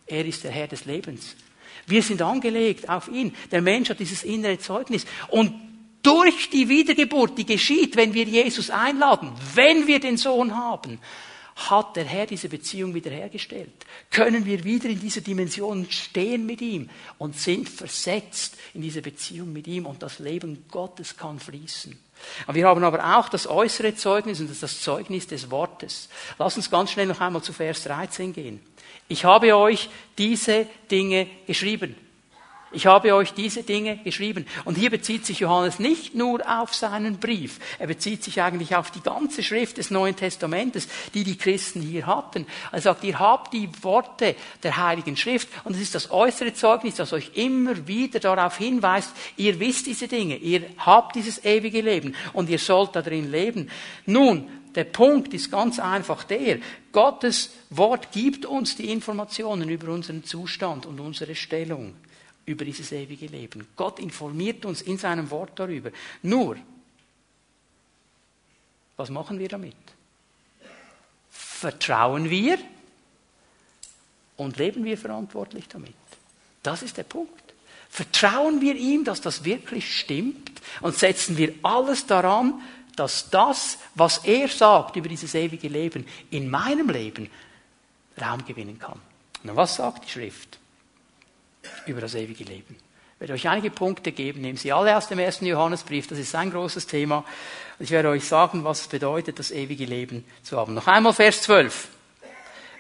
Er 0.06 0.26
ist 0.26 0.44
der 0.44 0.52
Herr 0.52 0.68
des 0.68 0.86
Lebens. 0.86 1.36
Wir 1.88 2.02
sind 2.02 2.22
angelegt 2.22 2.90
auf 2.90 3.08
ihn. 3.08 3.34
Der 3.52 3.62
Mensch 3.62 3.90
hat 3.90 4.00
dieses 4.00 4.24
innere 4.24 4.60
Zeugnis. 4.60 5.06
Und 5.30 5.54
durch 6.02 6.50
die 6.50 6.70
Wiedergeburt, 6.70 7.38
die 7.38 7.46
geschieht, 7.46 7.96
wenn 7.96 8.14
wir 8.14 8.26
Jesus 8.26 8.70
einladen, 8.70 9.32
wenn 9.56 9.88
wir 9.88 10.00
den 10.00 10.18
Sohn 10.18 10.56
haben, 10.56 11.00
hat 11.56 11.96
der 11.96 12.04
Herr 12.04 12.26
diese 12.26 12.50
Beziehung 12.50 12.94
wiederhergestellt. 12.94 13.72
Können 14.12 14.46
wir 14.46 14.64
wieder 14.64 14.90
in 14.90 15.00
dieser 15.00 15.22
Dimension 15.22 15.90
stehen 15.90 16.46
mit 16.46 16.62
ihm 16.62 16.90
und 17.18 17.40
sind 17.40 17.70
versetzt 17.70 18.58
in 18.74 18.82
diese 18.82 19.02
Beziehung 19.02 19.54
mit 19.54 19.66
ihm 19.68 19.86
und 19.86 20.04
das 20.04 20.20
Leben 20.20 20.66
Gottes 20.70 21.16
kann 21.16 21.40
fließen. 21.40 21.98
wir 22.52 22.68
haben 22.68 22.84
aber 22.84 23.18
auch 23.18 23.30
das 23.30 23.48
äußere 23.48 23.96
Zeugnis 23.96 24.42
und 24.42 24.50
das, 24.50 24.60
das 24.60 24.82
Zeugnis 24.82 25.28
des 25.28 25.50
Wortes. 25.50 26.10
Lass 26.38 26.58
uns 26.58 26.70
ganz 26.70 26.92
schnell 26.92 27.08
noch 27.08 27.22
einmal 27.22 27.42
zu 27.42 27.54
Vers 27.54 27.84
13 27.84 28.34
gehen. 28.34 28.60
Ich 29.08 29.24
habe 29.24 29.56
euch 29.56 29.90
diese 30.18 30.68
Dinge 30.92 31.28
geschrieben. 31.48 31.96
Ich 32.76 32.88
habe 32.88 33.16
euch 33.16 33.34
diese 33.34 33.64
Dinge 33.64 33.96
geschrieben. 34.04 34.46
Und 34.66 34.78
hier 34.78 34.90
bezieht 34.90 35.26
sich 35.26 35.40
Johannes 35.40 35.80
nicht 35.80 36.14
nur 36.14 36.42
auf 36.46 36.76
seinen 36.76 37.20
Brief. 37.20 37.60
Er 37.80 37.88
bezieht 37.88 38.22
sich 38.22 38.42
eigentlich 38.42 38.76
auf 38.76 38.92
die 38.92 39.00
ganze 39.00 39.44
Schrift 39.44 39.78
des 39.78 39.92
Neuen 39.92 40.18
Testamentes, 40.18 40.90
die 41.14 41.24
die 41.24 41.38
Christen 41.38 41.82
hier 41.82 42.06
hatten. 42.06 42.46
Er 42.74 42.82
sagt, 42.82 43.06
ihr 43.06 43.18
habt 43.18 43.54
die 43.54 43.70
Worte 43.82 44.36
der 44.62 44.76
Heiligen 44.76 45.16
Schrift 45.16 45.48
und 45.64 45.74
es 45.76 45.82
ist 45.82 45.96
das 45.96 46.12
äußere 46.12 46.54
Zeugnis, 46.54 46.96
das 46.96 47.14
euch 47.14 47.32
immer 47.36 47.88
wieder 47.88 48.20
darauf 48.20 48.58
hinweist, 48.58 49.12
ihr 49.38 49.58
wisst 49.62 49.86
diese 49.86 50.10
Dinge, 50.10 50.36
ihr 50.36 50.64
habt 50.78 51.16
dieses 51.16 51.46
ewige 51.46 51.80
Leben 51.80 52.14
und 52.34 52.50
ihr 52.50 52.60
sollt 52.60 52.94
da 52.94 53.02
drin 53.02 53.32
leben. 53.32 53.70
Nun, 54.06 54.50
der 54.76 54.84
Punkt 54.84 55.34
ist 55.34 55.50
ganz 55.50 55.80
einfach 55.80 56.26
der, 56.26 56.60
Gottes 56.92 57.52
Wort 57.70 58.12
gibt 58.12 58.46
uns 58.46 58.76
die 58.76 58.92
Informationen 58.92 59.70
über 59.70 59.94
unseren 59.94 60.26
Zustand 60.26 60.86
und 60.86 61.00
unsere 61.00 61.36
Stellung 61.36 61.96
über 62.46 62.66
dieses 62.66 62.92
ewige 62.92 63.28
Leben. 63.28 63.68
Gott 63.76 64.00
informiert 64.00 64.66
uns 64.66 64.82
in 64.82 64.98
seinem 64.98 65.30
Wort 65.32 65.52
darüber. 65.56 65.92
Nur, 66.22 66.58
was 68.98 69.10
machen 69.10 69.40
wir 69.40 69.50
damit? 69.50 69.76
Vertrauen 71.30 72.30
wir 72.30 72.58
und 74.38 74.58
leben 74.58 74.84
wir 74.84 74.98
verantwortlich 74.98 75.68
damit? 75.68 75.96
Das 76.64 76.82
ist 76.82 76.98
der 76.98 77.04
Punkt. 77.04 77.54
Vertrauen 77.90 78.62
wir 78.62 78.76
ihm, 78.76 79.04
dass 79.06 79.22
das 79.22 79.44
wirklich 79.44 80.00
stimmt 80.00 80.52
und 80.82 80.96
setzen 80.96 81.38
wir 81.38 81.54
alles 81.64 82.06
daran, 82.06 82.62
dass 82.96 83.30
das, 83.30 83.78
was 83.94 84.20
er 84.20 84.48
sagt 84.48 84.96
über 84.96 85.10
dieses 85.10 85.34
ewige 85.34 85.68
Leben, 85.68 86.06
in 86.30 86.50
meinem 86.50 86.90
Leben 86.90 87.30
Raum 88.20 88.46
gewinnen 88.46 88.80
kann. 88.80 89.00
Und 89.44 89.56
was 89.56 89.76
sagt 89.76 90.06
die 90.06 90.10
Schrift? 90.10 90.60
Über 91.86 92.02
das 92.02 92.16
ewige 92.16 92.44
Leben. 92.44 92.76
Ich 93.16 93.22
werde 93.22 93.34
euch 93.34 93.48
einige 93.48 93.72
Punkte 93.72 94.12
geben, 94.12 94.42
nehmen 94.42 94.58
Sie 94.58 94.74
alle 94.74 94.98
aus 94.98 95.08
dem 95.08 95.20
ersten 95.20 95.46
Johannesbrief, 95.46 96.08
das 96.08 96.20
ist 96.20 96.36
ein 96.36 96.52
großes 96.52 96.86
Thema. 96.86 97.24
Ich 97.80 97.92
werde 97.92 98.10
euch 98.10 98.26
sagen, 98.26 98.64
was 98.64 98.82
es 98.82 98.88
bedeutet, 98.88 99.40
das 99.40 99.52
ewige 99.52 99.86
Leben 99.86 100.26
zu 100.44 100.58
haben. 100.58 100.74
Noch 100.74 100.88
einmal 100.88 101.14
Vers 101.14 101.42
12. 101.44 101.88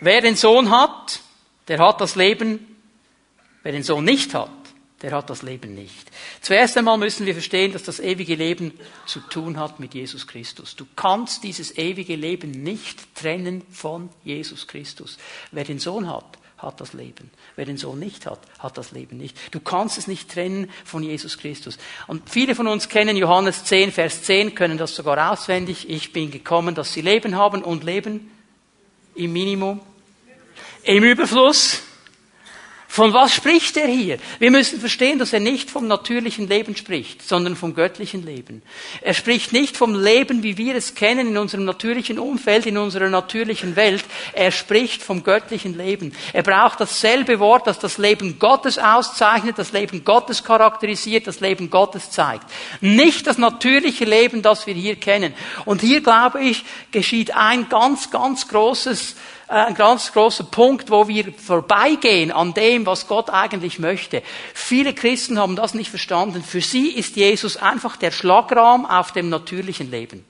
Wer 0.02 0.22
den 0.22 0.36
Sohn 0.36 0.72
hat, 0.72 1.22
der 1.68 1.80
hat 1.80 2.02
das 2.02 2.16
Leben. 2.16 2.76
Wer 3.64 3.72
den 3.72 3.84
Sohn 3.84 4.04
nicht 4.04 4.34
hat, 4.34 4.50
der 5.02 5.12
hat 5.12 5.30
das 5.30 5.42
Leben 5.42 5.74
nicht. 5.74 6.12
Zuerst 6.42 6.78
einmal 6.78 6.98
müssen 6.98 7.26
wir 7.26 7.34
verstehen, 7.34 7.72
dass 7.72 7.84
das 7.84 8.00
ewige 8.00 8.36
Leben 8.36 8.74
zu 9.06 9.22
tun 9.22 9.58
hat 9.58 9.80
mit 9.80 9.94
Jesus 9.94 10.28
Christus. 10.28 10.76
Du 10.76 10.86
kannst 10.96 11.44
dieses 11.44 11.78
ewige 11.78 12.16
Leben 12.16 12.52
nicht 12.52 13.16
trennen 13.16 13.64
von 13.72 14.10
Jesus 14.24 14.68
Christus. 14.68 15.18
Wer 15.52 15.64
den 15.64 15.80
Sohn 15.80 16.10
hat, 16.10 16.38
hat 16.66 16.82
das 16.82 16.94
Leben. 16.94 17.30
Wer 17.56 17.66
den 17.66 17.78
Sohn 17.78 18.00
nicht 18.00 18.26
hat, 18.26 18.40
hat 18.60 18.78
das 18.78 18.92
Leben 18.92 19.18
nicht. 19.18 19.38
Du 19.52 19.60
kannst 19.60 19.98
es 19.98 20.08
nicht 20.08 20.30
trennen 20.32 20.70
von 20.84 21.04
Jesus 21.04 21.38
Christus. 21.38 21.78
Und 22.08 22.30
viele 22.30 22.56
von 22.56 22.68
uns 22.68 22.90
kennen 22.90 23.16
Johannes 23.16 23.64
10, 23.64 23.92
Vers 23.92 24.24
10, 24.24 24.56
können 24.56 24.78
das 24.78 24.96
sogar 24.96 25.32
auswendig. 25.32 25.90
Ich 25.90 26.12
bin 26.12 26.32
gekommen, 26.32 26.76
dass 26.76 26.92
sie 26.92 27.02
Leben 27.02 27.38
haben 27.38 27.64
und 27.64 27.84
leben 27.84 28.32
im 29.14 29.32
Minimum, 29.32 29.80
im 30.84 31.04
Überfluss. 31.04 31.84
Von 32.88 33.14
was 33.14 33.34
spricht 33.34 33.78
er 33.78 33.88
hier? 33.88 34.20
Wir 34.40 34.52
müssen 34.52 34.80
verstehen, 34.80 35.20
dass 35.20 35.34
er 35.34 35.40
nicht 35.40 35.70
vom 35.70 35.88
natürlichen 35.88 36.48
Leben 36.48 36.76
spricht, 36.76 37.28
sondern 37.28 37.56
vom 37.56 37.74
göttlichen 37.74 38.26
Leben. 38.26 38.62
Er 39.02 39.14
spricht 39.14 39.52
nicht 39.54 39.76
vom 39.76 40.00
Leben, 40.00 40.44
wie 40.44 40.58
wir 40.58 40.76
es 40.76 40.96
kennen, 40.96 41.28
in 41.30 41.38
unserem 41.38 41.66
natürlichen 41.66 42.20
Umfeld, 42.20 42.66
in 42.66 42.78
unserer 42.78 43.10
natürlichen 43.10 43.76
Welt. 43.76 44.06
Er 44.34 44.52
spricht 44.52 45.02
vom 45.02 45.24
göttlichen 45.24 45.76
Leben. 45.76 46.14
Er 46.32 46.44
braucht 46.44 46.80
dasselbe 46.80 47.40
Wort, 47.40 47.68
das 47.68 47.80
das 47.80 47.98
Leben 47.98 48.40
Gottes 48.40 48.78
auszeichnet, 48.78 49.58
das 49.58 49.72
Leben 49.72 50.06
Gottes 50.06 50.44
charakterisiert, 50.44 51.28
das 51.28 51.40
Leben 51.40 51.70
Gottes 51.70 52.12
zeigt. 52.12 52.46
Nicht 52.82 53.28
das 53.28 53.38
natürliche 53.38 54.06
Leben, 54.06 54.42
das 54.42 54.68
wir 54.68 54.74
hier 54.74 54.96
kennen. 54.96 55.34
Und 55.66 55.82
hier, 55.82 56.02
glaube 56.02 56.42
ich, 56.42 56.64
geschieht 56.92 57.36
ein 57.36 57.68
ganz, 57.68 58.12
ganz 58.12 58.48
großes 58.48 59.16
ein 59.48 59.76
ganz 59.76 60.12
großer 60.12 60.46
Punkt, 60.46 60.90
wo 60.90 61.08
wir 61.08 61.32
vorbeigehen 61.34 62.32
an 62.32 62.54
dem, 62.54 62.86
was 62.86 63.08
Gott 63.08 63.30
eigentlich 63.30 63.80
möchte. 63.80 64.24
Viele 64.54 64.94
Christen 64.94 65.38
haben 65.38 65.56
das 65.56 65.74
nicht 65.74 65.90
verstanden. 65.90 66.44
Für 66.44 66.62
sie 66.62 66.90
ist 66.90 67.16
Jesus 67.16 67.58
einfach 67.58 67.96
der 67.98 68.12
Schlagrahmen 68.12 68.86
auf 68.86 69.12
dem 69.12 69.30
natürlichen 69.30 69.92
Leben. 69.92 70.26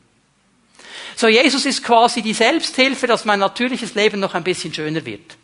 So, 1.15 1.28
Jesus 1.28 1.65
ist 1.65 1.84
quasi 1.84 2.21
die 2.21 2.34
Selbsthilfe, 2.34 3.08
dass 3.08 3.23
mein 3.23 3.39
natürliches 3.39 3.95
Leben 3.95 4.19
noch 4.19 4.34
ein 4.34 4.43
bisschen 4.43 4.73
schöner 4.73 5.06
wird. 5.06 5.38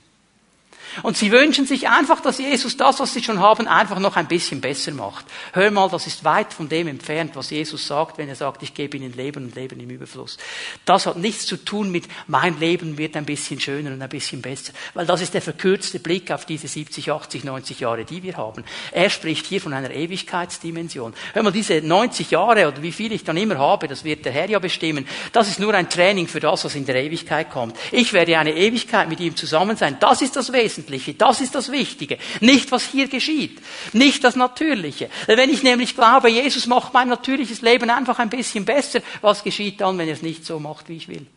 Und 1.04 1.18
sie 1.18 1.32
wünschen 1.32 1.66
sich 1.66 1.88
einfach, 1.88 2.22
dass 2.22 2.38
Jesus 2.38 2.78
das, 2.78 3.00
was 3.00 3.14
sie 3.14 3.24
schon 3.24 3.40
haben, 3.40 3.68
einfach 3.68 4.00
noch 4.00 4.16
ein 4.16 4.28
bisschen 4.28 4.62
besser 4.62 4.92
macht. 4.92 5.26
Hör 5.54 5.72
mal, 5.72 5.90
das 5.90 6.08
ist 6.08 6.24
weit 6.24 6.54
von 6.54 6.70
dem 6.70 6.88
entfernt, 6.88 7.36
was 7.36 7.50
Jesus 7.50 7.88
sagt, 7.88 8.18
wenn 8.18 8.30
er 8.30 8.36
sagt, 8.36 8.64
ich 8.64 8.74
gebe 8.74 8.98
ihnen 8.98 9.14
Leben 9.14 9.46
und 9.46 9.56
Leben 9.56 9.80
im 9.80 9.90
Überfluss. 9.90 10.38
Das 10.86 11.06
hat 11.06 11.18
nichts 11.18 11.46
zu 11.46 11.58
tun 11.58 11.92
mit, 11.92 12.06
mein 12.28 12.60
Leben 12.60 12.98
wird 12.98 13.16
ein 13.16 13.26
bisschen 13.26 13.60
schöner 13.60 13.92
und 13.92 14.02
ein 14.02 14.10
bisschen 14.10 14.42
besser. 14.42 14.74
Weil 14.94 15.06
das 15.06 15.22
ist 15.22 15.34
der 15.34 15.42
verkürzte 15.42 16.00
Blick 16.00 16.32
auf 16.32 16.46
diese 16.46 16.68
70, 16.68 17.12
80, 17.12 17.44
90 17.44 17.80
Jahre, 17.80 18.06
die 18.06 18.24
wir 18.24 18.38
haben. 18.38 18.64
Er 18.92 19.10
spricht 19.10 19.46
hier 19.46 19.62
von 19.62 19.74
einer 19.74 19.92
Ewigkeitsdimension. 19.92 21.14
Hör 21.34 21.44
mal, 21.44 21.52
diese 21.52 21.82
90 21.82 22.32
Jahre 22.32 22.68
oder 22.68 22.82
wie 22.82 22.92
viel 22.92 23.12
ich 23.12 23.24
dann 23.24 23.38
immer 23.38 23.58
habe, 23.58 23.88
das 23.88 24.04
wird 24.04 24.26
der 24.26 24.32
Herr 24.32 24.50
ja 24.50 24.60
bestimmen. 24.60 25.08
Das 25.32 25.48
ist 25.48 25.60
nur 25.60 25.74
ein 25.74 25.90
Training 25.90 26.28
für 26.28 26.40
das, 26.40 26.66
was 26.66 26.76
in 26.76 26.86
der 26.86 26.96
Ewigkeit 26.96 27.50
kommt. 27.50 27.78
Ich 27.92 28.14
werde 28.14 28.38
eine 28.38 28.56
Ewigkeit 28.56 29.10
mit 29.10 29.20
ihm 29.20 29.36
zusammen 29.36 29.78
sein. 29.78 29.98
Das 30.00 30.22
ist 30.22 30.36
das 30.36 30.52
Wesentliche. 30.82 31.14
Das 31.14 31.42
ist 31.42 31.56
das 31.56 31.72
Wichtige. 31.72 32.18
Nicht, 32.40 32.72
was 32.72 32.88
hier 32.88 33.08
geschieht. 33.08 33.62
Nicht 33.94 34.24
das 34.24 34.36
Natürliche. 34.36 35.10
Wenn 35.28 35.50
ich 35.50 35.64
nämlich 35.64 35.96
glaube, 35.96 36.30
Jesus 36.30 36.66
macht 36.66 36.94
mein 36.94 37.08
natürliches 37.08 37.62
Leben 37.62 37.90
einfach 37.90 38.20
ein 38.20 38.30
bisschen 38.30 38.66
besser, 38.66 39.02
was 39.22 39.44
geschieht 39.44 39.82
dann, 39.82 39.98
wenn 39.98 40.08
er 40.08 40.16
es 40.16 40.22
nicht 40.22 40.46
so 40.46 40.60
macht, 40.60 40.90
wie 40.90 40.98
ich 40.98 41.08
will? 41.08 41.28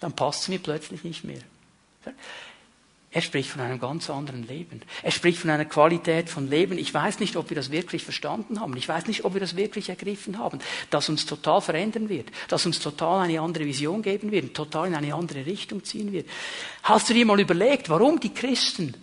Dann 0.00 0.14
passt 0.14 0.42
es 0.42 0.48
mir 0.48 0.58
plötzlich 0.58 1.04
nicht 1.04 1.24
mehr. 1.24 1.42
Er 3.14 3.20
spricht 3.20 3.50
von 3.50 3.60
einem 3.60 3.78
ganz 3.78 4.08
anderen 4.08 4.46
Leben. 4.46 4.80
Er 5.02 5.10
spricht 5.10 5.38
von 5.38 5.50
einer 5.50 5.66
Qualität 5.66 6.30
von 6.30 6.48
Leben. 6.48 6.78
Ich 6.78 6.94
weiß 6.94 7.20
nicht, 7.20 7.36
ob 7.36 7.50
wir 7.50 7.54
das 7.54 7.70
wirklich 7.70 8.04
verstanden 8.04 8.58
haben. 8.58 8.74
Ich 8.78 8.88
weiß 8.88 9.06
nicht, 9.06 9.26
ob 9.26 9.34
wir 9.34 9.40
das 9.40 9.54
wirklich 9.54 9.90
ergriffen 9.90 10.38
haben, 10.38 10.60
das 10.88 11.10
uns 11.10 11.26
total 11.26 11.60
verändern 11.60 12.08
wird, 12.08 12.30
das 12.48 12.64
uns 12.64 12.80
total 12.80 13.20
eine 13.20 13.38
andere 13.42 13.66
Vision 13.66 14.00
geben 14.00 14.32
wird, 14.32 14.54
total 14.54 14.88
in 14.88 14.94
eine 14.94 15.14
andere 15.14 15.44
Richtung 15.44 15.84
ziehen 15.84 16.10
wird. 16.10 16.26
Hast 16.84 17.10
du 17.10 17.14
dir 17.14 17.26
mal 17.26 17.38
überlegt, 17.38 17.90
warum 17.90 18.18
die 18.18 18.32
Christen 18.32 18.94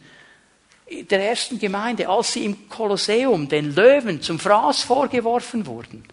der 0.89 1.29
ersten 1.29 1.59
Gemeinde, 1.59 2.09
als 2.09 2.33
sie 2.33 2.45
im 2.45 2.67
Kolosseum 2.67 3.47
den 3.47 3.75
Löwen 3.75 4.23
zum 4.23 4.39
Fraß 4.39 4.81
vorgeworfen 4.81 5.67
wurden, 5.67 6.03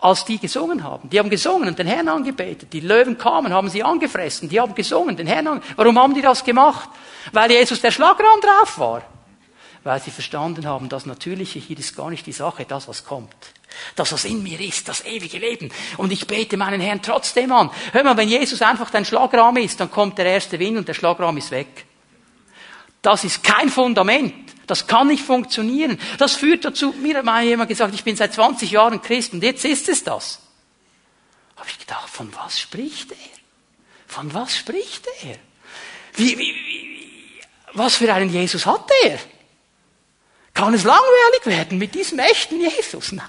als 0.00 0.24
die 0.24 0.38
gesungen 0.38 0.82
haben. 0.82 1.10
Die 1.10 1.18
haben 1.18 1.30
gesungen 1.30 1.68
und 1.68 1.78
den 1.78 1.86
Herrn 1.86 2.08
angebetet. 2.08 2.72
Die 2.72 2.80
Löwen 2.80 3.18
kamen, 3.18 3.52
haben 3.52 3.68
sie 3.68 3.82
angefressen. 3.82 4.48
Die 4.48 4.58
haben 4.58 4.74
gesungen, 4.74 5.16
den 5.16 5.26
Herrn 5.26 5.46
angebetet. 5.46 5.76
Warum 5.76 5.98
haben 5.98 6.14
die 6.14 6.22
das 6.22 6.42
gemacht? 6.42 6.88
Weil 7.32 7.50
Jesus 7.50 7.80
der 7.80 7.90
Schlagraum 7.90 8.40
drauf 8.40 8.78
war. 8.78 9.02
Weil 9.84 10.00
sie 10.00 10.10
verstanden 10.10 10.66
haben, 10.66 10.88
das 10.88 11.06
Natürliche 11.06 11.58
hier 11.58 11.78
ist 11.78 11.96
gar 11.96 12.10
nicht 12.10 12.26
die 12.26 12.32
Sache, 12.32 12.64
das 12.66 12.88
was 12.88 13.04
kommt. 13.04 13.34
Das, 13.94 14.12
was 14.12 14.24
in 14.24 14.42
mir 14.42 14.60
ist, 14.60 14.88
das 14.88 15.04
ewige 15.04 15.38
Leben. 15.38 15.70
Und 15.96 16.12
ich 16.12 16.26
bete 16.26 16.56
meinen 16.56 16.80
Herrn 16.80 17.00
trotzdem 17.02 17.52
an. 17.52 17.70
Hör 17.92 18.04
mal, 18.04 18.16
wenn 18.16 18.28
Jesus 18.28 18.60
einfach 18.62 18.90
dein 18.90 19.04
Schlagraum 19.04 19.56
ist, 19.56 19.80
dann 19.80 19.90
kommt 19.90 20.18
der 20.18 20.26
erste 20.26 20.58
Wind 20.58 20.78
und 20.78 20.88
der 20.88 20.94
Schlagraum 20.94 21.36
ist 21.36 21.50
weg. 21.50 21.86
Das 23.00 23.24
ist 23.24 23.42
kein 23.42 23.68
Fundament. 23.68 24.49
Das 24.70 24.86
kann 24.86 25.08
nicht 25.08 25.24
funktionieren. 25.24 25.98
Das 26.18 26.36
führt 26.36 26.64
dazu, 26.64 26.92
mir 26.92 27.18
hat 27.18 27.24
mal 27.24 27.42
jemand 27.42 27.68
gesagt, 27.68 27.92
ich 27.92 28.04
bin 28.04 28.14
seit 28.14 28.32
20 28.32 28.70
Jahren 28.70 29.02
Christ 29.02 29.32
und 29.32 29.42
jetzt 29.42 29.64
ist 29.64 29.88
es 29.88 30.04
das. 30.04 30.38
Habe 31.56 31.68
ich 31.68 31.78
gedacht, 31.80 32.08
von 32.08 32.32
was 32.36 32.60
spricht 32.60 33.10
er? 33.10 33.16
Von 34.06 34.32
was 34.32 34.56
spricht 34.56 35.08
er? 35.22 35.34
Wie, 36.14 36.38
wie, 36.38 36.54
wie, 36.54 37.40
was 37.72 37.96
für 37.96 38.14
einen 38.14 38.30
Jesus 38.30 38.64
hat 38.64 38.88
er? 39.02 39.18
Kann 40.54 40.72
es 40.74 40.84
langweilig 40.84 41.46
werden 41.46 41.78
mit 41.78 41.92
diesem 41.96 42.20
echten 42.20 42.60
Jesus? 42.60 43.10
Nein. 43.10 43.26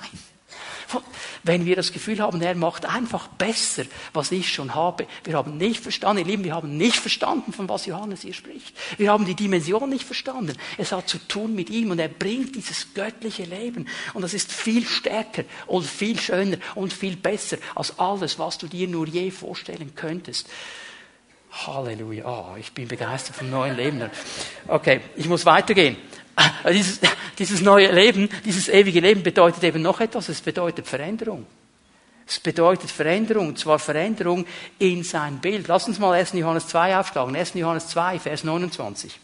Wenn 1.44 1.66
wir 1.66 1.76
das 1.76 1.92
Gefühl 1.92 2.20
haben, 2.20 2.42
er 2.42 2.56
macht 2.56 2.86
einfach 2.86 3.28
besser, 3.28 3.84
was 4.14 4.32
ich 4.32 4.54
schon 4.54 4.76
habe. 4.76 5.08
Wir 5.24 5.36
haben 5.36 5.58
nicht 5.58 5.82
verstanden, 5.82 6.24
ihr 6.24 6.28
Lieben, 6.28 6.44
wir 6.44 6.56
haben 6.56 6.78
nicht 6.78 6.98
verstanden, 6.98 7.54
von 7.54 7.70
was 7.70 7.86
Johannes 7.86 8.22
hier 8.22 8.34
spricht. 8.34 8.76
Wir 8.98 9.12
haben 9.12 9.26
die 9.26 9.36
Dimension 9.36 9.90
nicht 9.90 10.06
verstanden. 10.06 10.58
Es 10.78 10.92
hat 10.92 11.08
zu 11.08 11.18
tun 11.18 11.56
mit 11.56 11.70
ihm 11.70 11.92
und 11.92 12.00
er 12.00 12.10
bringt 12.10 12.56
dieses 12.56 12.94
göttliche 12.94 13.44
Leben. 13.44 13.88
Und 14.14 14.22
das 14.22 14.34
ist 14.34 14.52
viel 14.52 14.86
stärker 14.86 15.44
und 15.68 15.86
viel 15.86 16.20
schöner 16.20 16.58
und 16.76 16.94
viel 16.94 17.16
besser 17.16 17.58
als 17.76 17.98
alles, 18.00 18.40
was 18.40 18.58
du 18.58 18.68
dir 18.68 18.88
nur 18.88 19.08
je 19.08 19.32
vorstellen 19.32 19.94
könntest. 19.96 20.50
Halleluja. 21.52 22.26
Oh, 22.26 22.56
ich 22.58 22.72
bin 22.72 22.88
begeistert 22.88 23.36
vom 23.36 23.50
neuen 23.50 23.76
Leben. 23.76 24.10
Okay, 24.68 25.02
ich 25.16 25.28
muss 25.28 25.46
weitergehen. 25.46 25.98
Also 26.36 26.78
dieses, 26.78 27.00
dieses 27.38 27.62
neue 27.62 27.92
Leben, 27.92 28.30
dieses 28.46 28.70
ewige 28.70 29.00
Leben 29.00 29.24
bedeutet 29.24 29.64
eben 29.64 29.82
noch 29.82 30.00
etwas. 30.00 30.30
Es 30.30 30.42
bedeutet 30.42 30.88
Veränderung. 30.88 31.46
Es 32.28 32.40
bedeutet 32.40 32.90
Veränderung, 32.90 33.50
und 33.50 33.60
zwar 33.60 33.80
Veränderung 33.80 34.46
in 34.80 35.04
sein 35.04 35.40
Bild. 35.40 35.68
Lass 35.68 35.88
uns 35.88 36.00
mal 36.00 36.14
1. 36.14 36.34
Johannes 36.34 36.68
2 36.68 36.98
aufschlagen. 36.98 37.36
1. 37.36 37.56
Johannes 37.56 37.88
2, 37.88 38.20
Vers 38.20 38.44
29. 38.44 39.20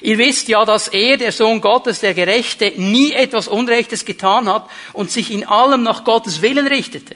Ihr 0.00 0.18
wisst 0.18 0.48
ja, 0.48 0.64
dass 0.64 0.88
er, 0.88 1.16
der 1.16 1.30
Sohn 1.30 1.60
Gottes, 1.60 2.00
der 2.00 2.14
Gerechte, 2.14 2.72
nie 2.76 3.12
etwas 3.12 3.46
Unrechtes 3.46 4.04
getan 4.04 4.48
hat 4.48 4.68
und 4.92 5.10
sich 5.10 5.30
in 5.30 5.46
allem 5.46 5.82
nach 5.82 6.04
Gottes 6.04 6.42
Willen 6.42 6.66
richtete. 6.66 7.14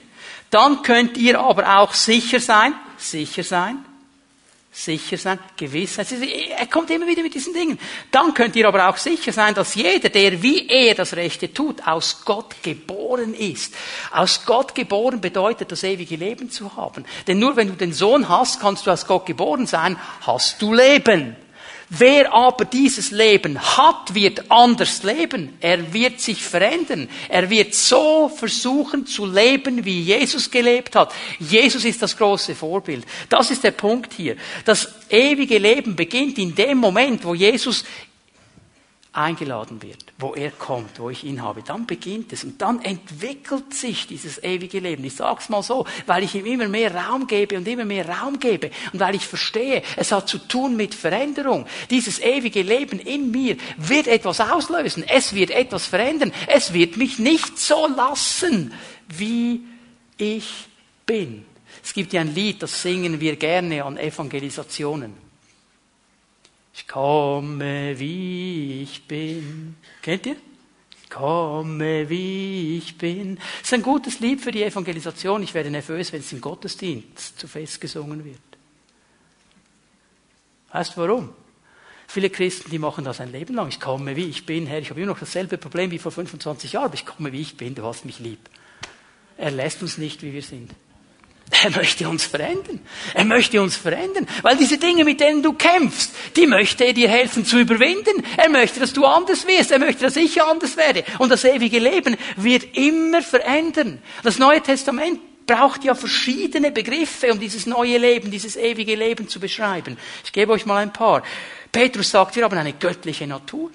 Dann 0.50 0.82
könnt 0.82 1.16
ihr 1.16 1.40
aber 1.40 1.78
auch 1.78 1.94
sicher 1.94 2.38
sein, 2.38 2.74
sicher 2.96 3.42
sein, 3.42 3.84
sicher 4.76 5.16
sein, 5.16 5.38
Gewissheit. 5.56 6.06
Er 6.12 6.66
kommt 6.66 6.90
immer 6.90 7.06
wieder 7.06 7.22
mit 7.22 7.34
diesen 7.34 7.54
Dingen. 7.54 7.78
Dann 8.10 8.34
könnt 8.34 8.54
ihr 8.56 8.68
aber 8.68 8.88
auch 8.88 8.98
sicher 8.98 9.32
sein, 9.32 9.54
dass 9.54 9.74
jeder, 9.74 10.10
der 10.10 10.42
wie 10.42 10.68
er 10.68 10.94
das 10.94 11.16
Rechte 11.16 11.52
tut, 11.52 11.86
aus 11.86 12.22
Gott 12.24 12.56
geboren 12.62 13.32
ist. 13.32 13.74
Aus 14.12 14.44
Gott 14.44 14.74
geboren 14.74 15.20
bedeutet, 15.20 15.72
das 15.72 15.82
ewige 15.82 16.16
Leben 16.16 16.50
zu 16.50 16.76
haben. 16.76 17.06
Denn 17.26 17.38
nur 17.38 17.56
wenn 17.56 17.68
du 17.68 17.74
den 17.74 17.94
Sohn 17.94 18.28
hast, 18.28 18.60
kannst 18.60 18.86
du 18.86 18.90
aus 18.90 19.06
Gott 19.06 19.24
geboren 19.24 19.66
sein, 19.66 19.96
hast 20.20 20.60
du 20.60 20.74
Leben. 20.74 21.36
Wer 21.88 22.32
aber 22.34 22.64
dieses 22.64 23.12
Leben 23.12 23.60
hat, 23.60 24.12
wird 24.12 24.50
anders 24.50 25.04
leben. 25.04 25.56
Er 25.60 25.92
wird 25.92 26.20
sich 26.20 26.42
verändern. 26.42 27.08
Er 27.28 27.48
wird 27.48 27.74
so 27.74 28.28
versuchen 28.28 29.06
zu 29.06 29.24
leben, 29.24 29.84
wie 29.84 30.02
Jesus 30.02 30.50
gelebt 30.50 30.96
hat. 30.96 31.14
Jesus 31.38 31.84
ist 31.84 32.02
das 32.02 32.16
große 32.16 32.56
Vorbild. 32.56 33.06
Das 33.28 33.52
ist 33.52 33.62
der 33.62 33.70
Punkt 33.70 34.14
hier. 34.14 34.36
Das 34.64 34.94
ewige 35.08 35.58
Leben 35.58 35.94
beginnt 35.94 36.38
in 36.38 36.56
dem 36.56 36.78
Moment, 36.78 37.24
wo 37.24 37.34
Jesus 37.34 37.84
eingeladen 39.12 39.80
wird, 39.80 40.05
wo 40.18 40.34
er 40.34 40.50
kommt, 40.50 40.98
wo 40.98 41.10
ich 41.10 41.24
ihn 41.24 41.42
habe, 41.42 41.62
dann 41.62 41.86
beginnt 41.86 42.32
es 42.32 42.42
und 42.42 42.62
dann 42.62 42.80
entwickelt 42.82 43.74
sich 43.74 44.06
dieses 44.06 44.42
ewige 44.42 44.78
Leben. 44.78 45.04
Ich 45.04 45.16
sag's 45.16 45.50
mal 45.50 45.62
so, 45.62 45.86
weil 46.06 46.22
ich 46.22 46.34
ihm 46.34 46.46
immer 46.46 46.68
mehr 46.68 46.94
Raum 46.94 47.26
gebe 47.26 47.58
und 47.58 47.68
immer 47.68 47.84
mehr 47.84 48.08
Raum 48.08 48.38
gebe 48.38 48.70
und 48.92 49.00
weil 49.00 49.14
ich 49.14 49.26
verstehe, 49.26 49.82
es 49.96 50.12
hat 50.12 50.28
zu 50.28 50.38
tun 50.38 50.74
mit 50.74 50.94
Veränderung. 50.94 51.66
Dieses 51.90 52.18
ewige 52.18 52.62
Leben 52.62 52.98
in 52.98 53.30
mir 53.30 53.56
wird 53.76 54.06
etwas 54.06 54.40
auslösen, 54.40 55.04
es 55.06 55.34
wird 55.34 55.50
etwas 55.50 55.86
verändern, 55.86 56.32
es 56.46 56.72
wird 56.72 56.96
mich 56.96 57.18
nicht 57.18 57.58
so 57.58 57.86
lassen, 57.86 58.72
wie 59.08 59.60
ich 60.16 60.48
bin. 61.04 61.44
Es 61.84 61.92
gibt 61.92 62.14
ja 62.14 62.22
ein 62.22 62.34
Lied, 62.34 62.62
das 62.62 62.80
singen 62.80 63.20
wir 63.20 63.36
gerne 63.36 63.84
an 63.84 63.98
Evangelisationen. 63.98 65.25
Ich 66.76 66.86
komme, 66.86 67.98
wie 67.98 68.82
ich 68.82 69.08
bin. 69.08 69.76
Kennt 70.02 70.26
ihr? 70.26 70.36
Ich 71.02 71.08
komme, 71.08 72.06
wie 72.10 72.76
ich 72.76 72.98
bin. 72.98 73.36
Das 73.36 73.68
ist 73.68 73.74
ein 73.74 73.82
gutes 73.82 74.20
Lied 74.20 74.42
für 74.42 74.52
die 74.52 74.62
Evangelisation. 74.62 75.42
Ich 75.42 75.54
werde 75.54 75.70
nervös, 75.70 76.12
wenn 76.12 76.20
es 76.20 76.32
im 76.32 76.40
Gottesdienst 76.42 77.40
zu 77.40 77.48
fest 77.48 77.80
gesungen 77.80 78.22
wird. 78.26 78.38
Weißt 80.70 80.94
du 80.94 81.00
warum? 81.00 81.30
Viele 82.08 82.28
Christen, 82.28 82.70
die 82.70 82.78
machen 82.78 83.04
das 83.04 83.22
ein 83.22 83.32
Leben 83.32 83.54
lang. 83.54 83.68
Ich 83.68 83.80
komme, 83.80 84.14
wie 84.14 84.26
ich 84.26 84.44
bin. 84.44 84.66
Herr, 84.66 84.78
ich 84.78 84.90
habe 84.90 85.00
immer 85.00 85.12
noch 85.12 85.18
dasselbe 85.18 85.56
Problem 85.56 85.90
wie 85.90 85.98
vor 85.98 86.12
25 86.12 86.74
Jahren, 86.74 86.84
aber 86.84 86.94
ich 86.94 87.06
komme, 87.06 87.32
wie 87.32 87.40
ich 87.40 87.56
bin. 87.56 87.74
Du 87.74 87.84
hast 87.84 88.04
mich 88.04 88.18
lieb. 88.18 88.50
Er 89.38 89.50
lässt 89.50 89.80
uns 89.80 89.96
nicht, 89.96 90.22
wie 90.22 90.34
wir 90.34 90.42
sind. 90.42 90.72
Er 91.50 91.70
möchte 91.70 92.08
uns 92.08 92.24
verändern. 92.24 92.80
Er 93.14 93.24
möchte 93.24 93.62
uns 93.62 93.76
verändern. 93.76 94.26
Weil 94.42 94.56
diese 94.56 94.78
Dinge, 94.78 95.04
mit 95.04 95.20
denen 95.20 95.42
du 95.42 95.52
kämpfst, 95.52 96.12
die 96.34 96.46
möchte 96.46 96.84
er 96.84 96.92
dir 96.92 97.08
helfen 97.08 97.44
zu 97.44 97.58
überwinden. 97.58 98.24
Er 98.36 98.48
möchte, 98.48 98.80
dass 98.80 98.92
du 98.92 99.04
anders 99.06 99.46
wirst. 99.46 99.70
Er 99.70 99.78
möchte, 99.78 100.04
dass 100.04 100.16
ich 100.16 100.42
anders 100.42 100.76
werde. 100.76 101.04
Und 101.18 101.30
das 101.30 101.44
ewige 101.44 101.78
Leben 101.78 102.16
wird 102.36 102.76
immer 102.76 103.22
verändern. 103.22 104.02
Das 104.22 104.38
Neue 104.38 104.60
Testament 104.60 105.20
braucht 105.46 105.84
ja 105.84 105.94
verschiedene 105.94 106.72
Begriffe, 106.72 107.32
um 107.32 107.38
dieses 107.38 107.66
neue 107.66 107.98
Leben, 107.98 108.30
dieses 108.30 108.56
ewige 108.56 108.96
Leben 108.96 109.28
zu 109.28 109.38
beschreiben. 109.38 109.96
Ich 110.24 110.32
gebe 110.32 110.52
euch 110.52 110.66
mal 110.66 110.82
ein 110.82 110.92
paar. 110.92 111.22
Petrus 111.70 112.10
sagt, 112.10 112.34
wir 112.34 112.44
haben 112.44 112.58
eine 112.58 112.72
göttliche 112.72 113.26
Natur. 113.26 113.70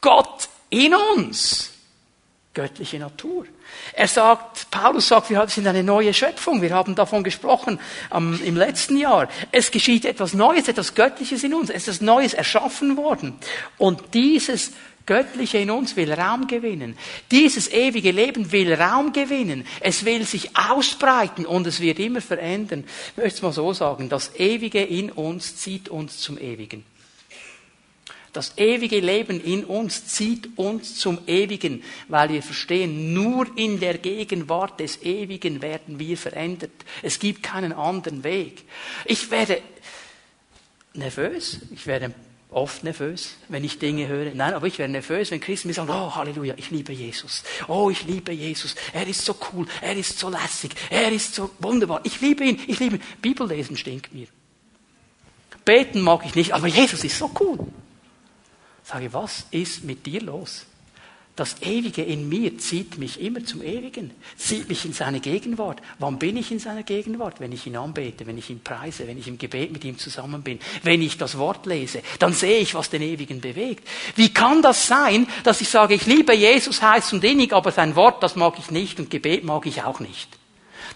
Gott 0.00 0.48
in 0.70 0.94
uns 0.94 1.70
göttliche 2.54 2.98
Natur. 2.98 3.46
Er 3.92 4.08
sagt, 4.08 4.70
Paulus 4.70 5.08
sagt, 5.08 5.30
wir 5.30 5.46
sind 5.48 5.66
eine 5.66 5.82
neue 5.82 6.14
Schöpfung. 6.14 6.62
Wir 6.62 6.74
haben 6.74 6.94
davon 6.94 7.22
gesprochen 7.22 7.78
ähm, 8.12 8.40
im 8.44 8.56
letzten 8.56 8.96
Jahr. 8.96 9.28
Es 9.52 9.70
geschieht 9.70 10.04
etwas 10.04 10.34
Neues, 10.34 10.68
etwas 10.68 10.94
Göttliches 10.94 11.44
in 11.44 11.54
uns. 11.54 11.70
Es 11.70 11.88
ist 11.88 12.02
Neues 12.02 12.34
erschaffen 12.34 12.96
worden. 12.96 13.36
Und 13.78 14.14
dieses 14.14 14.72
Göttliche 15.06 15.58
in 15.58 15.70
uns 15.70 15.96
will 15.96 16.12
Raum 16.12 16.46
gewinnen. 16.46 16.96
Dieses 17.30 17.70
ewige 17.70 18.10
Leben 18.10 18.52
will 18.52 18.72
Raum 18.72 19.12
gewinnen. 19.12 19.66
Es 19.80 20.04
will 20.04 20.24
sich 20.24 20.56
ausbreiten 20.56 21.44
und 21.44 21.66
es 21.66 21.80
wird 21.80 21.98
immer 21.98 22.22
verändern. 22.22 22.84
Ich 23.10 23.16
möchte 23.16 23.36
es 23.36 23.42
mal 23.42 23.52
so 23.52 23.72
sagen. 23.72 24.08
Das 24.08 24.34
Ewige 24.36 24.82
in 24.82 25.10
uns 25.10 25.56
zieht 25.56 25.88
uns 25.88 26.20
zum 26.20 26.38
Ewigen. 26.38 26.84
Das 28.34 28.58
ewige 28.58 28.98
Leben 28.98 29.40
in 29.40 29.64
uns 29.64 30.08
zieht 30.08 30.58
uns 30.58 30.96
zum 30.96 31.18
Ewigen, 31.28 31.84
weil 32.08 32.30
wir 32.30 32.42
verstehen, 32.42 33.14
nur 33.14 33.46
in 33.56 33.78
der 33.78 33.96
Gegenwart 33.96 34.80
des 34.80 35.02
Ewigen 35.02 35.62
werden 35.62 36.00
wir 36.00 36.18
verändert. 36.18 36.72
Es 37.00 37.20
gibt 37.20 37.44
keinen 37.44 37.72
anderen 37.72 38.24
Weg. 38.24 38.64
Ich 39.04 39.30
werde 39.30 39.62
nervös, 40.94 41.60
ich 41.72 41.86
werde 41.86 42.12
oft 42.50 42.82
nervös, 42.82 43.36
wenn 43.48 43.62
ich 43.62 43.78
Dinge 43.78 44.08
höre. 44.08 44.34
Nein, 44.34 44.54
aber 44.54 44.66
ich 44.66 44.80
werde 44.80 44.92
nervös, 44.94 45.30
wenn 45.30 45.40
Christen 45.40 45.68
mir 45.68 45.74
sagen, 45.74 45.90
oh 45.90 46.16
Halleluja, 46.16 46.54
ich 46.56 46.72
liebe 46.72 46.92
Jesus. 46.92 47.44
Oh, 47.68 47.88
ich 47.88 48.04
liebe 48.04 48.32
Jesus. 48.32 48.74
Er 48.92 49.06
ist 49.06 49.24
so 49.24 49.36
cool, 49.52 49.64
er 49.80 49.96
ist 49.96 50.18
so 50.18 50.28
lässig, 50.28 50.72
er 50.90 51.12
ist 51.12 51.36
so 51.36 51.52
wunderbar. 51.60 52.00
Ich 52.02 52.20
liebe 52.20 52.42
ihn, 52.42 52.60
ich 52.66 52.80
liebe 52.80 52.96
ihn. 52.96 53.02
Bibellesen 53.22 53.76
stinkt 53.76 54.12
mir. 54.12 54.26
Beten 55.64 56.00
mag 56.00 56.26
ich 56.26 56.34
nicht, 56.34 56.52
aber 56.52 56.66
Jesus 56.66 57.04
ist 57.04 57.16
so 57.16 57.30
cool. 57.38 57.58
Sage, 58.84 59.12
was 59.12 59.46
ist 59.50 59.84
mit 59.84 60.04
dir 60.06 60.20
los? 60.20 60.66
Das 61.36 61.62
Ewige 61.62 62.02
in 62.02 62.28
mir 62.28 62.58
zieht 62.58 62.96
mich 62.96 63.20
immer 63.20 63.44
zum 63.44 63.60
Ewigen, 63.60 64.12
zieht 64.36 64.68
mich 64.68 64.84
in 64.84 64.92
seine 64.92 65.18
Gegenwart. 65.18 65.82
Wann 65.98 66.16
bin 66.16 66.36
ich 66.36 66.52
in 66.52 66.60
seiner 66.60 66.84
Gegenwart? 66.84 67.40
Wenn 67.40 67.50
ich 67.50 67.66
ihn 67.66 67.76
anbete, 67.76 68.24
wenn 68.26 68.38
ich 68.38 68.50
ihn 68.50 68.60
preise, 68.60 69.08
wenn 69.08 69.18
ich 69.18 69.26
im 69.26 69.36
Gebet 69.36 69.72
mit 69.72 69.84
ihm 69.84 69.98
zusammen 69.98 70.42
bin, 70.42 70.60
wenn 70.84 71.02
ich 71.02 71.18
das 71.18 71.36
Wort 71.36 71.66
lese, 71.66 72.02
dann 72.20 72.32
sehe 72.34 72.58
ich, 72.58 72.76
was 72.76 72.88
den 72.88 73.02
Ewigen 73.02 73.40
bewegt. 73.40 73.88
Wie 74.14 74.32
kann 74.32 74.62
das 74.62 74.86
sein, 74.86 75.26
dass 75.42 75.60
ich 75.60 75.68
sage, 75.68 75.94
ich 75.94 76.06
liebe 76.06 76.34
Jesus 76.36 76.80
heiß 76.80 77.14
und 77.14 77.24
innig, 77.24 77.52
aber 77.52 77.72
sein 77.72 77.96
Wort, 77.96 78.22
das 78.22 78.36
mag 78.36 78.54
ich 78.60 78.70
nicht 78.70 79.00
und 79.00 79.10
Gebet 79.10 79.42
mag 79.42 79.66
ich 79.66 79.82
auch 79.82 79.98
nicht? 79.98 80.28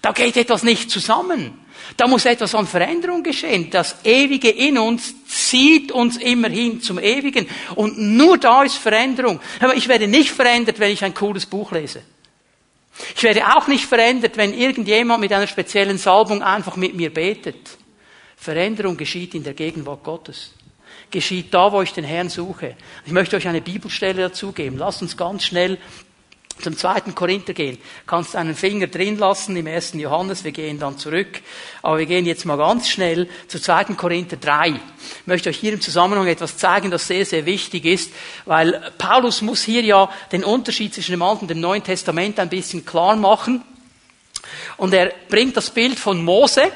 Da 0.02 0.12
geht 0.12 0.36
etwas 0.36 0.62
nicht 0.62 0.90
zusammen. 0.90 1.58
Da 1.96 2.06
muss 2.06 2.24
etwas 2.24 2.54
an 2.54 2.66
Veränderung 2.66 3.22
geschehen. 3.22 3.70
Das 3.70 4.04
Ewige 4.04 4.50
in 4.50 4.78
uns 4.78 5.14
zieht 5.26 5.90
uns 5.90 6.16
immer 6.16 6.48
hin 6.48 6.80
zum 6.80 6.98
Ewigen. 6.98 7.48
Und 7.74 7.98
nur 7.98 8.38
da 8.38 8.62
ist 8.62 8.76
Veränderung. 8.76 9.40
Aber 9.60 9.74
ich 9.74 9.88
werde 9.88 10.06
nicht 10.06 10.30
verändert, 10.30 10.78
wenn 10.78 10.92
ich 10.92 11.02
ein 11.04 11.14
cooles 11.14 11.46
Buch 11.46 11.72
lese. 11.72 12.02
Ich 13.16 13.22
werde 13.22 13.46
auch 13.56 13.68
nicht 13.68 13.86
verändert, 13.86 14.36
wenn 14.36 14.52
irgendjemand 14.52 15.20
mit 15.20 15.32
einer 15.32 15.46
speziellen 15.46 15.98
Salbung 15.98 16.42
einfach 16.42 16.76
mit 16.76 16.94
mir 16.94 17.12
betet. 17.12 17.78
Veränderung 18.36 18.96
geschieht 18.96 19.34
in 19.34 19.44
der 19.44 19.54
Gegenwart 19.54 20.04
Gottes. 20.04 20.52
Geschieht 21.10 21.54
da, 21.54 21.72
wo 21.72 21.80
ich 21.82 21.92
den 21.92 22.04
Herrn 22.04 22.28
suche. 22.28 22.76
Ich 23.06 23.12
möchte 23.12 23.36
euch 23.36 23.48
eine 23.48 23.60
Bibelstelle 23.60 24.22
dazu 24.22 24.52
geben. 24.52 24.78
Lasst 24.78 25.00
uns 25.00 25.16
ganz 25.16 25.44
schnell 25.44 25.78
zum 26.62 26.76
zweiten 26.76 27.14
Korinther 27.14 27.54
gehen, 27.54 27.78
kannst 28.06 28.36
einen 28.36 28.54
Finger 28.54 28.86
drin 28.86 29.18
lassen 29.18 29.56
im 29.56 29.66
ersten 29.66 29.98
Johannes, 29.98 30.44
wir 30.44 30.52
gehen 30.52 30.78
dann 30.78 30.98
zurück, 30.98 31.40
aber 31.82 31.98
wir 31.98 32.06
gehen 32.06 32.26
jetzt 32.26 32.44
mal 32.44 32.56
ganz 32.56 32.88
schnell 32.88 33.28
zu 33.46 33.60
zweiten 33.60 33.96
Korinther 33.96 34.36
3. 34.36 34.68
Ich 34.70 35.26
möchte 35.26 35.48
euch 35.50 35.58
hier 35.58 35.72
im 35.72 35.80
Zusammenhang 35.80 36.26
etwas 36.26 36.56
zeigen, 36.56 36.90
das 36.90 37.06
sehr, 37.06 37.24
sehr 37.24 37.46
wichtig 37.46 37.84
ist, 37.84 38.12
weil 38.44 38.92
Paulus 38.98 39.42
muss 39.42 39.62
hier 39.62 39.82
ja 39.82 40.10
den 40.32 40.44
Unterschied 40.44 40.94
zwischen 40.94 41.12
dem 41.12 41.22
Alten 41.22 41.42
und 41.42 41.48
dem 41.48 41.60
Neuen 41.60 41.84
Testament 41.84 42.38
ein 42.40 42.48
bisschen 42.48 42.84
klar 42.84 43.16
machen. 43.16 43.62
Und 44.76 44.94
er 44.94 45.12
bringt 45.28 45.56
das 45.56 45.70
Bild 45.70 45.98
von 45.98 46.24
Mose, 46.24 46.70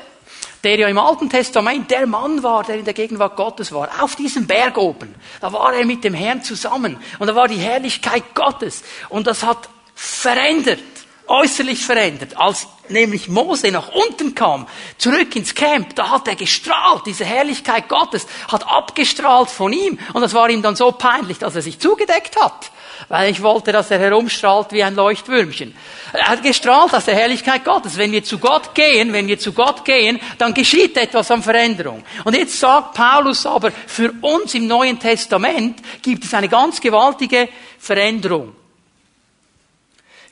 der 0.65 0.79
ja 0.79 0.89
im 0.89 0.99
Alten 0.99 1.29
Testament 1.29 1.91
der 1.91 2.07
Mann 2.07 2.43
war, 2.43 2.63
der 2.63 2.77
in 2.77 2.85
der 2.85 2.95
Gegenwart 2.95 3.37
Gottes 3.37 3.73
war, 3.73 3.89
auf 4.01 4.17
diesem 4.17 4.47
Berg 4.47 4.79
oben. 4.79 5.15
Da 5.41 5.53
war 5.53 5.75
er 5.75 5.85
mit 5.85 6.05
dem 6.05 6.15
Herrn 6.15 6.43
zusammen 6.43 6.99
und 7.19 7.27
da 7.27 7.35
war 7.35 7.49
die 7.49 7.57
Herrlichkeit 7.57 8.35
Gottes 8.35 8.85
und 9.09 9.27
das 9.27 9.43
hat 9.43 9.69
verändert, 10.03 10.81
äußerlich 11.29 11.85
verändert, 11.85 12.37
als 12.37 12.67
nämlich 12.89 13.29
Mose 13.29 13.71
nach 13.71 13.89
unten 13.89 14.35
kam, 14.35 14.67
zurück 14.99 15.37
ins 15.37 15.55
Camp, 15.55 15.95
da 15.95 16.11
hat 16.11 16.27
er 16.27 16.35
gestrahlt, 16.35 17.07
diese 17.07 17.25
Herrlichkeit 17.25 17.89
Gottes 17.89 18.27
hat 18.49 18.67
abgestrahlt 18.69 19.49
von 19.49 19.73
ihm 19.73 19.99
und 20.13 20.23
das 20.23 20.35
war 20.35 20.51
ihm 20.51 20.61
dann 20.61 20.77
so 20.77 20.91
peinlich, 20.91 21.39
dass 21.39 21.55
er 21.55 21.63
sich 21.63 21.79
zugedeckt 21.79 22.37
hat 22.41 22.73
weil 23.09 23.31
ich 23.31 23.43
wollte, 23.43 23.73
dass 23.73 23.91
er 23.91 23.99
herumstrahlt 23.99 24.73
wie 24.73 24.83
ein 24.83 24.95
Leuchtwürmchen. 24.95 25.75
Er 26.13 26.29
hat 26.29 26.43
gestrahlt 26.43 26.95
aus 26.95 27.05
der 27.05 27.15
Herrlichkeit 27.15 27.65
Gottes. 27.65 27.97
Wenn 27.97 28.13
wir 28.13 28.23
zu 28.23 28.39
Gott 28.39 28.75
gehen, 28.75 29.13
wenn 29.13 29.27
wir 29.27 29.39
zu 29.39 29.53
Gott 29.53 29.85
gehen, 29.85 30.21
dann 30.39 30.55
geschieht 30.55 30.97
etwas 30.97 31.31
an 31.31 31.43
Veränderung. 31.43 32.05
Und 32.25 32.37
jetzt 32.37 32.59
sagt 32.59 32.95
Paulus 32.95 33.45
aber, 33.45 33.73
für 33.87 34.13
uns 34.21 34.55
im 34.55 34.67
Neuen 34.67 34.99
Testament 34.99 35.81
gibt 36.01 36.25
es 36.25 36.33
eine 36.33 36.49
ganz 36.49 36.81
gewaltige 36.81 37.49
Veränderung. 37.79 38.55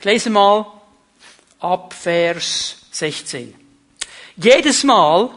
Ich 0.01 0.05
lese 0.05 0.31
mal 0.31 0.65
ab 1.59 1.93
Vers 1.93 2.75
16. 2.89 3.53
Jedes 4.35 4.83
Mal, 4.83 5.29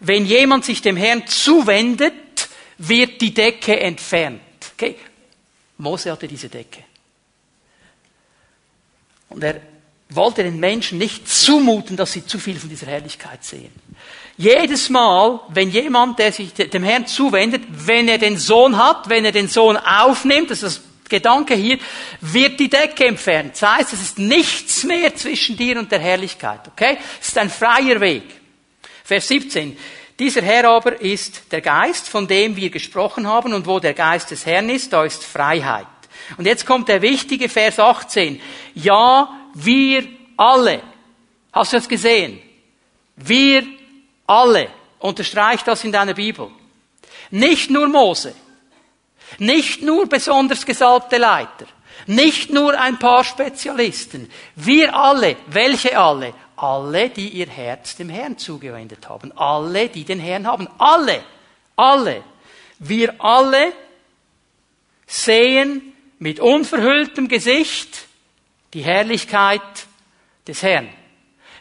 wenn 0.00 0.26
jemand 0.26 0.66
sich 0.66 0.82
dem 0.82 0.98
Herrn 0.98 1.26
zuwendet, 1.26 2.12
wird 2.76 3.22
die 3.22 3.32
Decke 3.32 3.80
entfernt. 3.80 4.42
Okay? 4.74 4.96
Mose 5.78 6.12
hatte 6.12 6.28
diese 6.28 6.50
Decke. 6.50 6.84
Und 9.30 9.42
er 9.42 9.62
wollte 10.10 10.42
den 10.42 10.60
Menschen 10.60 10.98
nicht 10.98 11.26
zumuten, 11.26 11.96
dass 11.96 12.12
sie 12.12 12.26
zu 12.26 12.38
viel 12.38 12.60
von 12.60 12.68
dieser 12.68 12.88
Herrlichkeit 12.88 13.42
sehen. 13.42 13.72
Jedes 14.36 14.90
Mal, 14.90 15.40
wenn 15.48 15.70
jemand, 15.70 16.18
der 16.18 16.32
sich 16.32 16.52
dem 16.52 16.84
Herrn 16.84 17.06
zuwendet, 17.06 17.62
wenn 17.70 18.08
er 18.08 18.18
den 18.18 18.36
Sohn 18.36 18.76
hat, 18.76 19.08
wenn 19.08 19.24
er 19.24 19.32
den 19.32 19.48
Sohn 19.48 19.78
aufnimmt, 19.78 20.50
das 20.50 20.62
ist 20.62 20.82
das 20.82 20.91
Gedanke 21.12 21.54
hier, 21.54 21.78
wird 22.20 22.58
die 22.58 22.68
Decke 22.68 23.06
entfernt. 23.06 23.52
Das 23.52 23.76
heißt, 23.76 23.92
es 23.92 24.00
ist 24.00 24.18
nichts 24.18 24.84
mehr 24.84 25.14
zwischen 25.14 25.56
dir 25.56 25.78
und 25.78 25.92
der 25.92 26.00
Herrlichkeit. 26.00 26.66
Okay? 26.68 26.98
Es 27.20 27.28
ist 27.28 27.38
ein 27.38 27.50
freier 27.50 28.00
Weg. 28.00 28.24
Vers 29.04 29.28
17. 29.28 29.76
Dieser 30.18 30.42
Herr 30.42 30.68
aber 30.68 31.00
ist 31.00 31.42
der 31.50 31.60
Geist, 31.60 32.08
von 32.08 32.26
dem 32.26 32.56
wir 32.56 32.70
gesprochen 32.70 33.26
haben, 33.26 33.54
und 33.54 33.66
wo 33.66 33.78
der 33.78 33.94
Geist 33.94 34.30
des 34.30 34.46
Herrn 34.46 34.68
ist, 34.68 34.92
da 34.92 35.04
ist 35.04 35.24
Freiheit. 35.24 35.86
Und 36.36 36.46
jetzt 36.46 36.66
kommt 36.66 36.88
der 36.88 37.02
wichtige 37.02 37.48
Vers 37.48 37.78
18. 37.78 38.40
Ja, 38.74 39.28
wir 39.54 40.06
alle. 40.36 40.82
Hast 41.52 41.72
du 41.72 41.76
das 41.76 41.88
gesehen? 41.88 42.40
Wir 43.16 43.64
alle. 44.26 44.68
Unterstreich 44.98 45.62
das 45.62 45.84
in 45.84 45.92
deiner 45.92 46.14
Bibel. 46.14 46.48
Nicht 47.30 47.70
nur 47.70 47.88
Mose. 47.88 48.34
Nicht 49.38 49.82
nur 49.82 50.08
besonders 50.08 50.66
gesalbte 50.66 51.18
Leiter. 51.18 51.66
Nicht 52.06 52.50
nur 52.50 52.78
ein 52.78 52.98
paar 52.98 53.24
Spezialisten. 53.24 54.30
Wir 54.56 54.94
alle. 54.94 55.36
Welche 55.46 55.98
alle? 55.98 56.34
Alle, 56.56 57.10
die 57.10 57.28
ihr 57.28 57.48
Herz 57.48 57.96
dem 57.96 58.08
Herrn 58.08 58.38
zugewendet 58.38 59.08
haben. 59.08 59.32
Alle, 59.36 59.88
die 59.88 60.04
den 60.04 60.20
Herrn 60.20 60.46
haben. 60.46 60.68
Alle. 60.78 61.22
Alle. 61.76 62.22
Wir 62.78 63.14
alle 63.20 63.72
sehen 65.06 65.92
mit 66.18 66.40
unverhülltem 66.40 67.28
Gesicht 67.28 68.06
die 68.74 68.82
Herrlichkeit 68.82 69.60
des 70.46 70.62
Herrn. 70.62 70.88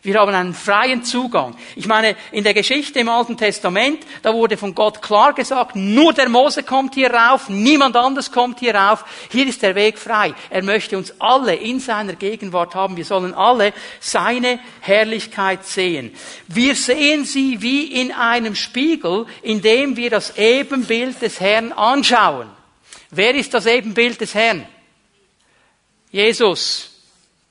Wir 0.04 0.20
haben 0.20 0.34
einen 0.34 0.56
freien 0.56 1.04
Zugang. 1.04 1.56
Ich 1.76 1.86
meine, 1.86 2.16
in 2.32 2.44
der 2.44 2.56
Geschichte 2.56 3.00
im 3.00 3.10
Alten 3.10 3.38
Testament, 3.38 4.04
da 4.24 4.34
wurde 4.34 4.58
von 4.58 4.74
Gott 4.74 5.00
klar 5.00 5.34
gesagt, 5.34 5.76
nur 5.76 6.12
der 6.12 6.28
Mose 6.28 6.64
kommt 6.64 6.96
hier 6.96 7.14
rauf, 7.14 7.50
niemand 7.50 7.96
anders 7.96 8.32
kommt 8.32 8.60
hier 8.60 8.74
rauf. 8.74 9.06
Hier 9.30 9.46
ist 9.46 9.62
der 9.62 9.76
Weg 9.76 10.00
frei. 10.00 10.34
Er 10.50 10.64
möchte 10.64 10.98
uns 10.98 11.14
alle 11.20 11.54
in 11.54 11.80
seiner 11.80 12.14
Gegenwart 12.14 12.74
haben. 12.74 12.98
Wir 12.98 13.06
sollen 13.06 13.36
alle 13.36 13.74
seine 14.00 14.60
Herrlichkeit 14.80 15.68
sehen. 15.68 16.16
Wir 16.48 16.74
sehen 16.74 17.24
sie 17.24 17.62
wie 17.62 18.02
in 18.02 18.12
einem 18.12 18.56
Spiegel, 18.56 19.28
in 19.44 19.62
dem 19.62 19.98
wir 19.98 20.10
das 20.10 20.36
Ebenbild 20.36 21.22
des 21.22 21.40
Herrn 21.40 21.74
anschauen. 21.74 22.50
Wer 23.12 23.36
ist 23.36 23.54
das 23.54 23.68
Ebenbild 23.68 24.20
des 24.20 24.34
Herrn? 24.34 24.66
Jesus. 26.10 26.90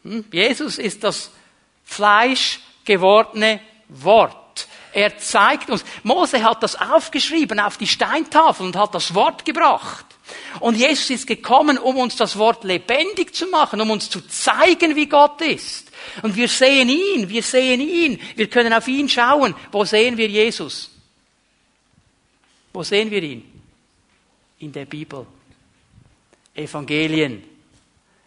Hm? 0.02 0.24
Jesus 0.32 0.78
ist 0.78 1.04
das 1.04 1.30
Fleisch 1.90 2.60
gewordene 2.84 3.60
Wort. 3.88 4.68
Er 4.92 5.18
zeigt 5.18 5.70
uns, 5.70 5.84
Mose 6.04 6.40
hat 6.44 6.62
das 6.62 6.80
aufgeschrieben 6.80 7.58
auf 7.58 7.78
die 7.78 7.88
Steintafel 7.88 8.66
und 8.66 8.76
hat 8.76 8.94
das 8.94 9.12
Wort 9.12 9.44
gebracht. 9.44 10.06
Und 10.60 10.76
Jesus 10.76 11.10
ist 11.10 11.26
gekommen, 11.26 11.78
um 11.78 11.96
uns 11.96 12.14
das 12.14 12.38
Wort 12.38 12.62
lebendig 12.62 13.34
zu 13.34 13.48
machen, 13.48 13.80
um 13.80 13.90
uns 13.90 14.08
zu 14.08 14.20
zeigen, 14.20 14.94
wie 14.94 15.06
Gott 15.06 15.40
ist. 15.40 15.90
Und 16.22 16.36
wir 16.36 16.46
sehen 16.46 16.88
ihn, 16.88 17.28
wir 17.28 17.42
sehen 17.42 17.80
ihn, 17.80 18.20
wir 18.36 18.48
können 18.48 18.72
auf 18.72 18.86
ihn 18.86 19.08
schauen. 19.08 19.56
Wo 19.72 19.84
sehen 19.84 20.16
wir 20.16 20.28
Jesus? 20.28 20.90
Wo 22.72 22.84
sehen 22.84 23.10
wir 23.10 23.22
ihn? 23.22 23.42
In 24.60 24.70
der 24.70 24.84
Bibel. 24.84 25.26
Evangelien. 26.54 27.42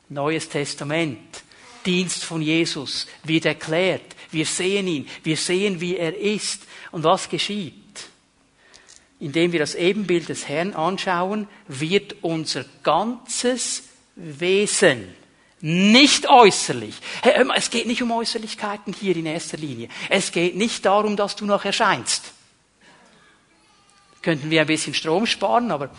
Neues 0.09 0.49
Testament. 0.49 1.42
Dienst 1.85 2.23
von 2.23 2.41
Jesus 2.41 3.07
wird 3.23 3.45
erklärt. 3.45 4.15
Wir 4.31 4.45
sehen 4.45 4.87
ihn. 4.87 5.07
Wir 5.23 5.37
sehen, 5.37 5.79
wie 5.81 5.97
er 5.97 6.17
ist. 6.17 6.63
Und 6.91 7.03
was 7.03 7.29
geschieht? 7.29 7.73
Indem 9.19 9.51
wir 9.51 9.59
das 9.59 9.75
Ebenbild 9.75 10.29
des 10.29 10.47
Herrn 10.47 10.73
anschauen, 10.73 11.47
wird 11.67 12.15
unser 12.21 12.65
ganzes 12.83 13.83
Wesen 14.15 15.13
nicht 15.61 16.27
äußerlich. 16.27 16.95
Es 17.55 17.69
geht 17.69 17.87
nicht 17.87 18.03
um 18.03 18.11
Äußerlichkeiten 18.11 18.93
hier 18.93 19.15
in 19.15 19.25
erster 19.25 19.55
Linie. 19.55 19.87
Es 20.09 20.33
geht 20.33 20.57
nicht 20.57 20.85
darum, 20.85 21.15
dass 21.15 21.37
du 21.37 21.45
noch 21.45 21.63
erscheinst. 21.63 22.33
Könnten 24.21 24.49
wir 24.49 24.59
ein 24.61 24.67
bisschen 24.67 24.93
Strom 24.93 25.25
sparen, 25.25 25.71
aber 25.71 25.89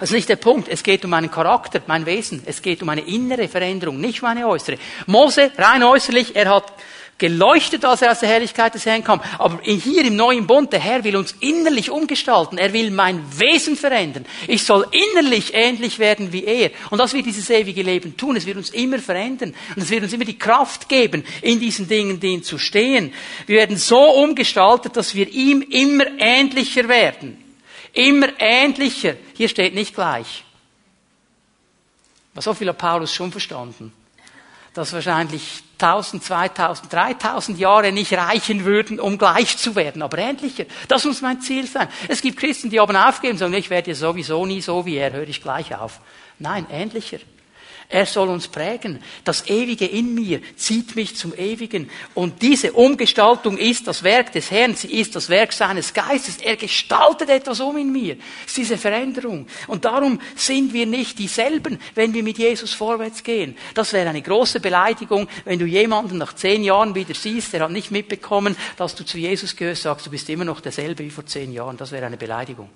das 0.00 0.10
ist 0.10 0.14
nicht 0.14 0.28
der 0.28 0.36
Punkt. 0.36 0.68
Es 0.68 0.82
geht 0.82 1.04
um 1.04 1.10
meinen 1.10 1.30
Charakter, 1.30 1.80
mein 1.86 2.06
Wesen. 2.06 2.42
Es 2.46 2.62
geht 2.62 2.82
um 2.82 2.88
eine 2.88 3.02
innere 3.02 3.48
Veränderung, 3.48 4.00
nicht 4.00 4.22
um 4.22 4.28
eine 4.28 4.46
äußere. 4.46 4.78
Mose, 5.06 5.50
rein 5.56 5.82
äußerlich, 5.82 6.34
er 6.36 6.54
hat 6.54 6.72
geleuchtet, 7.18 7.84
als 7.84 8.02
er 8.02 8.12
aus 8.12 8.20
der 8.20 8.28
Herrlichkeit 8.28 8.74
des 8.74 8.86
Herrn 8.86 9.04
kam. 9.04 9.20
Aber 9.38 9.60
hier 9.62 10.04
im 10.04 10.16
neuen 10.16 10.46
Bund, 10.46 10.72
der 10.72 10.80
Herr 10.80 11.04
will 11.04 11.16
uns 11.16 11.34
innerlich 11.40 11.90
umgestalten. 11.90 12.58
Er 12.58 12.72
will 12.72 12.90
mein 12.90 13.22
Wesen 13.38 13.76
verändern. 13.76 14.26
Ich 14.48 14.64
soll 14.64 14.86
innerlich 14.90 15.54
ähnlich 15.54 15.98
werden 15.98 16.32
wie 16.32 16.44
er. 16.44 16.70
Und 16.90 16.98
das 16.98 17.14
wird 17.14 17.26
dieses 17.26 17.48
ewige 17.50 17.82
Leben 17.82 18.16
tun. 18.16 18.36
Es 18.36 18.46
wird 18.46 18.56
uns 18.56 18.70
immer 18.70 18.98
verändern. 18.98 19.54
Und 19.76 19.82
es 19.82 19.90
wird 19.90 20.02
uns 20.02 20.12
immer 20.12 20.24
die 20.24 20.38
Kraft 20.38 20.88
geben, 20.88 21.24
in 21.42 21.60
diesen 21.60 21.88
Dingen, 21.88 22.18
denen 22.20 22.42
zu 22.42 22.58
stehen. 22.58 23.12
Wir 23.46 23.58
werden 23.58 23.76
so 23.76 24.00
umgestaltet, 24.00 24.96
dass 24.96 25.14
wir 25.14 25.28
ihm 25.28 25.62
immer 25.62 26.06
ähnlicher 26.18 26.88
werden. 26.88 27.43
Immer 27.94 28.28
ähnlicher. 28.38 29.14
Hier 29.34 29.48
steht 29.48 29.74
nicht 29.74 29.94
gleich. 29.94 30.44
So 32.36 32.52
viel 32.52 32.68
hat 32.68 32.78
Paulus 32.78 33.14
schon 33.14 33.30
verstanden 33.30 33.92
dass 34.74 34.92
wahrscheinlich 34.92 35.62
1000, 35.78 36.22
2000, 36.22 36.92
3000 36.92 37.58
Jahre 37.58 37.92
nicht 37.92 38.12
reichen 38.12 38.64
würden, 38.64 38.98
um 38.98 39.18
gleich 39.18 39.56
zu 39.56 39.76
werden, 39.76 40.02
aber 40.02 40.18
ähnlicher. 40.18 40.64
Das 40.88 41.04
muss 41.04 41.22
mein 41.22 41.40
Ziel 41.40 41.66
sein. 41.66 41.88
Es 42.08 42.20
gibt 42.20 42.38
Christen, 42.38 42.70
die 42.70 42.80
haben 42.80 42.96
aufgegeben 42.96 43.34
und 43.34 43.38
sagen, 43.38 43.54
ich 43.54 43.70
werde 43.70 43.92
ja 43.92 43.94
sowieso 43.94 44.44
nie 44.44 44.60
so 44.60 44.84
wie 44.84 44.96
er, 44.96 45.12
höre 45.12 45.28
ich 45.28 45.40
gleich 45.40 45.74
auf. 45.76 46.00
Nein, 46.40 46.66
ähnlicher. 46.70 47.18
Er 47.88 48.06
soll 48.06 48.28
uns 48.28 48.48
prägen. 48.48 49.00
Das 49.24 49.46
Ewige 49.48 49.86
in 49.86 50.14
mir 50.14 50.40
zieht 50.56 50.96
mich 50.96 51.16
zum 51.16 51.34
Ewigen. 51.34 51.90
Und 52.14 52.40
diese 52.42 52.72
Umgestaltung 52.72 53.58
ist 53.58 53.86
das 53.86 54.02
Werk 54.02 54.32
des 54.32 54.50
Herrn. 54.50 54.74
Sie 54.74 54.92
ist 54.92 55.14
das 55.14 55.28
Werk 55.28 55.52
seines 55.52 55.92
Geistes. 55.92 56.38
Er 56.38 56.56
gestaltet 56.56 57.28
etwas 57.28 57.60
um 57.60 57.76
in 57.76 57.92
mir. 57.92 58.16
Es 58.44 58.52
ist 58.52 58.56
diese 58.56 58.78
Veränderung. 58.78 59.46
Und 59.66 59.84
darum 59.84 60.20
sind 60.34 60.72
wir 60.72 60.86
nicht 60.86 61.18
dieselben, 61.18 61.78
wenn 61.94 62.14
wir 62.14 62.22
mit 62.22 62.38
Jesus 62.38 62.72
vorwärts 62.72 63.22
gehen. 63.22 63.56
Das 63.74 63.92
wäre 63.92 64.08
eine 64.08 64.22
große 64.22 64.60
Beleidigung, 64.60 65.28
wenn 65.44 65.58
du 65.58 65.66
jemanden 65.66 66.18
nach 66.18 66.34
zehn 66.34 66.64
Jahren 66.64 66.94
wieder 66.94 67.14
siehst, 67.14 67.52
der 67.52 67.62
hat 67.62 67.70
nicht 67.70 67.90
mitbekommen, 67.90 68.56
dass 68.76 68.94
du 68.94 69.04
zu 69.04 69.18
Jesus 69.18 69.56
gehörst, 69.56 69.82
sagst, 69.82 70.06
du 70.06 70.10
bist 70.10 70.28
immer 70.30 70.44
noch 70.44 70.60
derselbe 70.60 71.04
wie 71.04 71.10
vor 71.10 71.26
zehn 71.26 71.52
Jahren. 71.52 71.76
Das 71.76 71.92
wäre 71.92 72.06
eine 72.06 72.16
Beleidigung. 72.16 72.70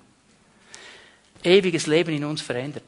Ewiges 1.43 1.87
Leben 1.87 2.13
in 2.13 2.25
uns 2.25 2.41
verändert. 2.41 2.83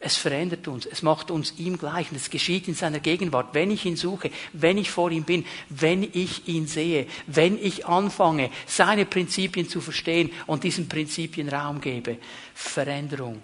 Es 0.00 0.16
verändert 0.16 0.68
uns, 0.68 0.86
es 0.86 1.02
macht 1.02 1.30
uns 1.32 1.54
ihm 1.58 1.76
gleich 1.76 2.10
und 2.12 2.16
es 2.16 2.30
geschieht 2.30 2.68
in 2.68 2.74
seiner 2.74 3.00
Gegenwart, 3.00 3.48
wenn 3.52 3.72
ich 3.72 3.84
ihn 3.84 3.96
suche, 3.96 4.30
wenn 4.52 4.78
ich 4.78 4.92
vor 4.92 5.10
ihm 5.10 5.24
bin, 5.24 5.44
wenn 5.70 6.04
ich 6.04 6.46
ihn 6.46 6.68
sehe, 6.68 7.08
wenn 7.26 7.58
ich 7.60 7.86
anfange, 7.86 8.50
seine 8.66 9.06
Prinzipien 9.06 9.68
zu 9.68 9.80
verstehen 9.80 10.30
und 10.46 10.62
diesen 10.62 10.88
Prinzipien 10.88 11.48
Raum 11.48 11.80
gebe. 11.80 12.18
Veränderung. 12.54 13.42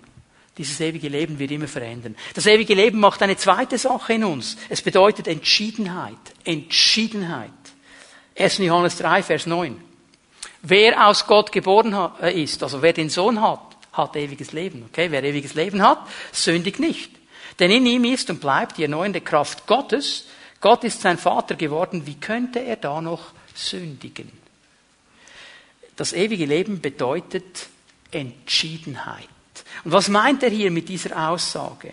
Dieses 0.56 0.80
ewige 0.80 1.08
Leben 1.08 1.40
wird 1.40 1.50
immer 1.50 1.66
verändern. 1.66 2.14
Das 2.34 2.46
ewige 2.46 2.74
Leben 2.74 3.00
macht 3.00 3.20
eine 3.22 3.36
zweite 3.36 3.76
Sache 3.76 4.12
in 4.12 4.22
uns. 4.22 4.56
Es 4.68 4.80
bedeutet 4.80 5.26
Entschiedenheit. 5.26 6.14
Entschiedenheit. 6.44 7.50
1. 8.38 8.58
Johannes 8.58 8.96
3, 8.98 9.24
Vers 9.24 9.46
9. 9.46 9.80
Wer 10.62 11.08
aus 11.08 11.26
Gott 11.26 11.50
geboren 11.50 11.92
ist, 12.22 12.62
also 12.62 12.80
wer 12.80 12.92
den 12.92 13.10
Sohn 13.10 13.40
hat, 13.40 13.73
hat 13.94 14.16
ewiges 14.16 14.52
Leben. 14.52 14.84
Okay, 14.90 15.10
wer 15.10 15.24
ewiges 15.24 15.54
Leben 15.54 15.82
hat, 15.82 16.06
sündigt 16.32 16.78
nicht. 16.78 17.10
Denn 17.58 17.70
in 17.70 17.86
ihm 17.86 18.04
ist 18.04 18.30
und 18.30 18.40
bleibt 18.40 18.78
die 18.78 18.82
erneuernde 18.82 19.20
Kraft 19.20 19.66
Gottes. 19.66 20.26
Gott 20.60 20.84
ist 20.84 21.00
sein 21.00 21.18
Vater 21.18 21.54
geworden. 21.54 22.06
Wie 22.06 22.16
könnte 22.16 22.58
er 22.60 22.76
da 22.76 23.00
noch 23.00 23.32
sündigen? 23.54 24.30
Das 25.96 26.12
ewige 26.12 26.46
Leben 26.46 26.80
bedeutet 26.80 27.68
Entschiedenheit. 28.10 29.28
Und 29.84 29.92
was 29.92 30.08
meint 30.08 30.42
er 30.42 30.50
hier 30.50 30.70
mit 30.70 30.88
dieser 30.88 31.30
Aussage? 31.30 31.92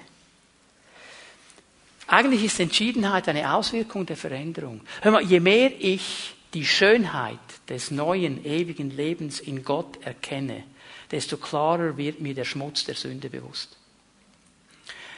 Eigentlich 2.08 2.44
ist 2.44 2.60
Entschiedenheit 2.60 3.30
eine 3.30 3.54
Auswirkung 3.54 4.06
der 4.06 4.18
Veränderung. 4.18 4.82
Hör 5.02 5.12
mal, 5.12 5.24
je 5.24 5.40
mehr 5.40 5.72
ich 5.80 6.34
die 6.54 6.66
Schönheit 6.66 7.40
des 7.70 7.92
neuen, 7.92 8.44
ewigen 8.44 8.90
Lebens 8.90 9.40
in 9.40 9.64
Gott 9.64 10.04
erkenne, 10.04 10.64
desto 11.12 11.38
klarer 11.38 11.98
wird 11.98 12.22
mir 12.22 12.34
der 12.34 12.46
Schmutz 12.46 12.86
der 12.86 12.96
Sünde 12.96 13.30
bewusst. 13.30 13.78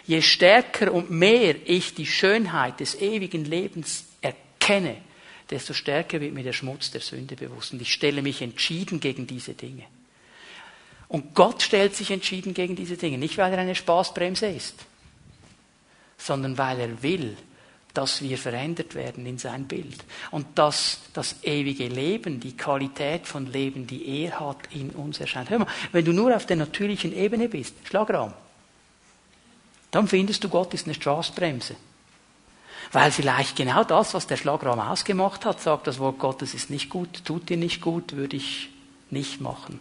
Je 0.05 0.21
stärker 0.21 0.91
und 0.91 1.11
mehr 1.11 1.55
ich 1.65 1.93
die 1.93 2.05
Schönheit 2.05 2.79
des 2.79 2.99
ewigen 2.99 3.45
Lebens 3.45 4.05
erkenne, 4.21 4.97
desto 5.49 5.73
stärker 5.73 6.19
wird 6.19 6.33
mir 6.33 6.43
der 6.43 6.53
Schmutz 6.53 6.91
der 6.91 7.01
Sünde 7.01 7.35
bewusst. 7.35 7.73
Und 7.73 7.81
ich 7.81 7.93
stelle 7.93 8.21
mich 8.21 8.41
entschieden 8.41 8.99
gegen 8.99 9.27
diese 9.27 9.53
Dinge. 9.53 9.83
Und 11.07 11.35
Gott 11.35 11.61
stellt 11.61 11.95
sich 11.95 12.11
entschieden 12.11 12.53
gegen 12.53 12.75
diese 12.75 12.97
Dinge. 12.97 13.17
Nicht, 13.17 13.37
weil 13.37 13.53
er 13.53 13.59
eine 13.59 13.75
Spaßbremse 13.75 14.47
ist, 14.47 14.75
sondern 16.17 16.57
weil 16.57 16.79
er 16.79 17.03
will, 17.03 17.37
dass 17.93 18.21
wir 18.21 18.37
verändert 18.37 18.95
werden 18.95 19.25
in 19.25 19.37
sein 19.37 19.67
Bild. 19.67 20.03
Und 20.31 20.45
dass 20.55 20.99
das 21.13 21.35
ewige 21.43 21.87
Leben, 21.87 22.39
die 22.39 22.57
Qualität 22.57 23.27
von 23.27 23.45
Leben, 23.51 23.85
die 23.85 24.23
er 24.23 24.39
hat, 24.39 24.57
in 24.71 24.89
uns 24.91 25.19
erscheint. 25.19 25.49
Hör 25.49 25.59
mal, 25.59 25.67
wenn 25.91 26.05
du 26.05 26.11
nur 26.11 26.35
auf 26.35 26.45
der 26.45 26.57
natürlichen 26.57 27.15
Ebene 27.15 27.49
bist, 27.49 27.75
Schlagraum, 27.83 28.33
dann 29.91 30.07
findest 30.07 30.43
du, 30.43 30.49
Gott 30.49 30.73
ist 30.73 30.87
eine 30.87 30.95
Straßbremse. 30.95 31.75
Weil 32.91 33.11
vielleicht 33.11 33.55
genau 33.55 33.83
das, 33.83 34.13
was 34.13 34.27
der 34.27 34.37
Schlagraum 34.37 34.79
ausgemacht 34.79 35.45
hat, 35.45 35.61
sagt, 35.61 35.87
das 35.87 35.99
Wort 35.99 36.19
Gottes 36.19 36.53
ist 36.53 36.69
nicht 36.69 36.89
gut, 36.89 37.23
tut 37.25 37.49
dir 37.49 37.57
nicht 37.57 37.79
gut, 37.79 38.15
würde 38.15 38.37
ich 38.37 38.69
nicht 39.13 39.39
machen. 39.39 39.79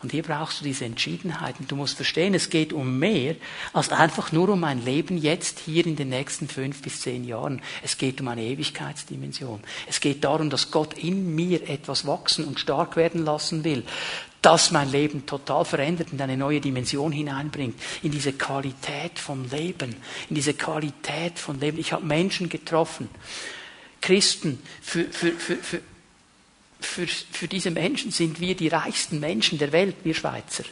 Und 0.00 0.12
hier 0.12 0.22
brauchst 0.22 0.60
du 0.60 0.64
diese 0.64 0.84
Entschiedenheit. 0.84 1.56
Und 1.58 1.70
du 1.70 1.76
musst 1.76 1.96
verstehen, 1.96 2.32
es 2.32 2.50
geht 2.50 2.72
um 2.72 2.98
mehr 2.98 3.34
als 3.72 3.90
einfach 3.90 4.32
nur 4.32 4.48
um 4.48 4.60
mein 4.60 4.84
Leben 4.84 5.18
jetzt 5.18 5.58
hier 5.58 5.84
in 5.86 5.96
den 5.96 6.08
nächsten 6.08 6.48
fünf 6.48 6.80
bis 6.82 7.00
zehn 7.02 7.24
Jahren. 7.24 7.60
Es 7.82 7.98
geht 7.98 8.20
um 8.20 8.28
eine 8.28 8.42
Ewigkeitsdimension. 8.42 9.60
Es 9.86 10.00
geht 10.00 10.24
darum, 10.24 10.50
dass 10.50 10.70
Gott 10.70 10.96
in 10.96 11.34
mir 11.34 11.68
etwas 11.68 12.06
wachsen 12.06 12.44
und 12.44 12.60
stark 12.60 12.96
werden 12.96 13.24
lassen 13.24 13.64
will, 13.64 13.84
das 14.40 14.70
mein 14.70 14.90
Leben 14.90 15.26
total 15.26 15.64
verändert 15.64 16.12
und 16.12 16.20
eine 16.20 16.36
neue 16.36 16.60
Dimension 16.60 17.10
hineinbringt, 17.12 17.78
in 18.02 18.12
diese 18.12 18.32
Qualität 18.32 19.18
von 19.18 19.50
Leben, 19.50 19.96
in 20.28 20.36
diese 20.36 20.54
Qualität 20.54 21.38
von 21.38 21.58
Leben. 21.58 21.78
Ich 21.78 21.92
habe 21.92 22.06
Menschen 22.06 22.48
getroffen, 22.48 23.08
Christen, 24.00 24.62
für, 24.80 25.04
für, 25.06 25.32
für, 25.32 25.56
für 25.56 25.80
für, 26.80 27.06
für 27.06 27.48
diese 27.48 27.70
Menschen 27.70 28.10
sind 28.10 28.40
wir 28.40 28.54
die 28.54 28.68
reichsten 28.68 29.20
Menschen 29.20 29.58
der 29.58 29.72
Welt, 29.72 29.96
wir 30.04 30.14
Schweizer. 30.14 30.64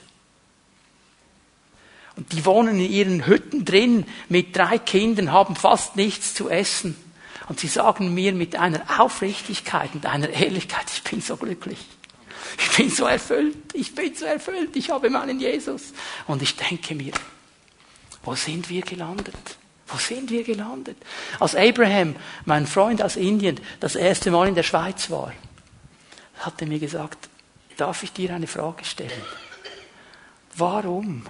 Und 2.17 2.33
die 2.33 2.45
wohnen 2.45 2.81
in 2.81 2.91
ihren 2.91 3.27
Hütten 3.27 3.65
drin 3.65 4.07
mit 4.29 4.57
drei 4.57 4.79
Kindern, 4.79 5.33
haben 5.33 5.55
fast 5.55 5.97
nichts 5.97 6.35
zu 6.35 6.49
essen. 6.49 6.97
Und 7.49 7.61
sie 7.61 7.69
sagen 7.69 8.15
mir 8.15 8.33
mit 8.33 8.57
einer 8.57 9.01
Aufrichtigkeit 9.01 9.91
und 9.95 10.07
einer 10.07 10.31
Ehrlichkeit, 10.31 10.87
ich 10.93 11.03
bin 11.03 11.21
so 11.21 11.37
glücklich. 11.37 11.79
Ich 12.59 12.77
bin 12.77 12.91
so 12.91 13.05
erfüllt, 13.05 13.57
ich 13.75 13.95
bin 13.95 14.15
so 14.15 14.25
erfüllt, 14.25 14.75
ich 14.75 14.91
habe 14.91 15.11
meinen 15.11 15.39
Jesus. 15.39 15.93
Und 16.27 16.43
ich 16.43 16.57
denke 16.57 16.95
mir, 16.95 17.13
wo 18.25 18.35
sind 18.35 18.71
wir 18.71 18.83
gelandet? 18.83 19.37
Wo 19.87 19.99
sind 19.99 20.31
wir 20.31 20.43
gelandet? 20.43 20.97
Als 21.39 21.55
Abraham, 21.55 22.17
mein 22.45 22.67
Freund 22.67 23.03
aus 23.03 23.17
Indien, 23.17 23.61
das 23.79 23.95
erste 23.95 24.31
Mal 24.31 24.49
in 24.49 24.55
der 24.55 24.65
Schweiz 24.65 25.11
war, 25.11 25.33
hat 26.39 26.61
er 26.61 26.67
mir 26.67 26.79
gesagt, 26.79 27.29
darf 27.77 28.03
ich 28.03 28.13
dir 28.13 28.35
eine 28.35 28.47
Frage 28.47 28.85
stellen? 28.85 29.23
Warum? 30.57 31.25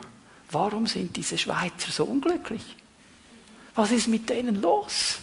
Warum 0.50 0.86
sind 0.86 1.16
diese 1.16 1.36
Schweizer 1.36 1.90
so 1.90 2.04
unglücklich? 2.04 2.62
Was 3.74 3.90
ist 3.90 4.08
mit 4.08 4.28
denen 4.30 4.62
los? 4.62 5.18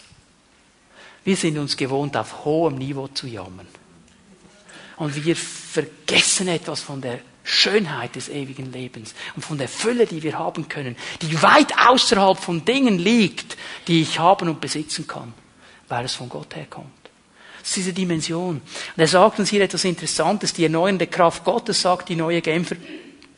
Wir 1.24 1.38
sind 1.38 1.58
uns 1.58 1.78
gewohnt, 1.78 2.17
auf 2.17 2.43
hohem 2.43 2.76
Niveau 2.76 3.08
zu 3.08 3.28
jammern. 3.28 3.67
Und 4.98 5.26
wir 5.26 5.36
vergessen 5.36 6.50
etwas 6.50 6.82
von 6.82 7.02
der 7.02 7.19
Schönheit 7.43 8.15
des 8.15 8.30
ewigen 8.30 8.72
Lebens 8.72 9.13
und 9.36 9.43
von 9.43 9.58
der 9.58 9.67
Fülle, 9.67 10.06
die 10.06 10.24
wir 10.24 10.38
haben 10.38 10.69
können, 10.69 10.96
die 11.22 11.41
weit 11.41 11.74
außerhalb 11.78 12.38
von 12.38 12.63
Dingen 12.63 13.00
liegt, 13.00 13.58
die 13.88 14.01
ich 14.01 14.20
haben 14.20 14.49
und 14.49 14.62
besitzen 14.62 15.08
kann, 15.08 15.34
weil 15.89 16.05
es 16.05 16.16
von 16.16 16.30
Gott 16.30 16.55
herkommt. 16.55 17.03
Das 17.64 17.70
ist 17.70 17.78
diese 17.78 17.93
Dimension. 17.93 18.57
Und 18.57 18.61
er 18.97 19.07
sagt 19.07 19.39
uns 19.39 19.49
hier 19.49 19.61
etwas 19.61 19.86
Interessantes. 19.86 20.51
Die 20.51 20.64
erneuernde 20.64 21.07
Kraft 21.07 21.45
Gottes, 21.45 21.82
sagt 21.82 22.09
die 22.09 22.18
neue 22.18 22.41
Genfer 22.41 22.76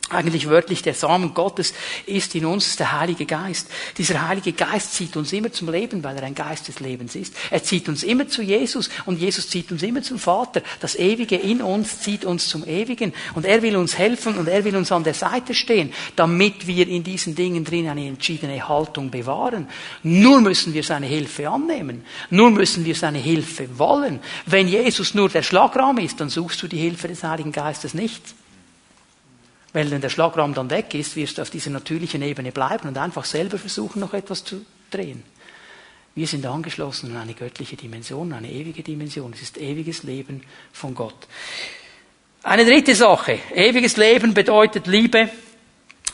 eigentlich 0.08 0.48
wörtlich 0.48 0.82
der 0.82 0.94
Samen 0.94 1.34
Gottes 1.34 1.74
ist 2.06 2.34
in 2.36 2.46
uns 2.46 2.76
der 2.76 2.92
Heilige 2.92 3.26
Geist. 3.26 3.68
Dieser 3.98 4.28
Heilige 4.28 4.52
Geist 4.52 4.94
zieht 4.94 5.16
uns 5.16 5.32
immer 5.32 5.50
zum 5.50 5.68
Leben, 5.68 6.04
weil 6.04 6.16
er 6.16 6.22
ein 6.22 6.34
Geist 6.34 6.68
des 6.68 6.78
Lebens 6.78 7.16
ist. 7.16 7.34
Er 7.50 7.62
zieht 7.64 7.88
uns 7.88 8.04
immer 8.04 8.28
zu 8.28 8.40
Jesus 8.40 8.88
und 9.04 9.18
Jesus 9.18 9.48
zieht 9.48 9.72
uns 9.72 9.82
immer 9.82 10.02
zum 10.02 10.20
Vater. 10.20 10.62
Das 10.78 10.94
Ewige 10.94 11.34
in 11.34 11.60
uns 11.60 12.00
zieht 12.02 12.24
uns 12.24 12.48
zum 12.48 12.64
Ewigen 12.64 13.12
und 13.34 13.44
er 13.46 13.62
will 13.62 13.76
uns 13.76 13.98
helfen 13.98 14.38
und 14.38 14.46
er 14.46 14.64
will 14.64 14.76
uns 14.76 14.92
an 14.92 15.02
der 15.02 15.14
Seite 15.14 15.54
stehen, 15.54 15.92
damit 16.14 16.68
wir 16.68 16.86
in 16.86 17.02
diesen 17.02 17.34
Dingen 17.34 17.64
drin 17.64 17.88
eine 17.88 18.06
entschiedene 18.06 18.68
Haltung 18.68 19.10
bewahren. 19.10 19.66
Nur 20.04 20.40
müssen 20.40 20.72
wir 20.72 20.84
seine 20.84 21.06
Hilfe 21.06 21.48
annehmen. 21.48 22.04
Nur 22.30 22.52
müssen 22.52 22.84
wir 22.84 22.94
seine 22.94 23.18
Hilfe 23.18 23.76
wollen. 23.76 24.20
Wenn 24.46 24.68
Jesus 24.68 25.14
nur 25.14 25.28
der 25.28 25.42
Schlagraum 25.42 25.98
ist, 25.98 26.20
dann 26.20 26.30
suchst 26.30 26.62
du 26.62 26.68
die 26.68 26.78
Hilfe 26.78 27.08
des 27.08 27.24
Heiligen 27.24 27.50
Geistes 27.50 27.92
nicht. 27.92 28.22
Weil 29.76 29.90
wenn 29.90 30.00
der 30.00 30.08
Schlagraum 30.08 30.54
dann 30.54 30.70
weg 30.70 30.94
ist, 30.94 31.16
wirst 31.16 31.36
du 31.36 31.42
auf 31.42 31.50
dieser 31.50 31.68
natürlichen 31.68 32.22
Ebene 32.22 32.50
bleiben 32.50 32.88
und 32.88 32.96
einfach 32.96 33.26
selber 33.26 33.58
versuchen, 33.58 34.00
noch 34.00 34.14
etwas 34.14 34.42
zu 34.42 34.64
drehen. 34.90 35.22
Wir 36.14 36.26
sind 36.26 36.46
angeschlossen 36.46 37.14
an 37.14 37.20
eine 37.20 37.34
göttliche 37.34 37.76
Dimension, 37.76 38.32
eine 38.32 38.50
ewige 38.50 38.82
Dimension. 38.82 39.34
Es 39.34 39.42
ist 39.42 39.58
ewiges 39.58 40.02
Leben 40.02 40.40
von 40.72 40.94
Gott. 40.94 41.28
Eine 42.42 42.64
dritte 42.64 42.94
Sache. 42.94 43.38
Ewiges 43.54 43.98
Leben 43.98 44.32
bedeutet 44.32 44.86
Liebe. 44.86 45.28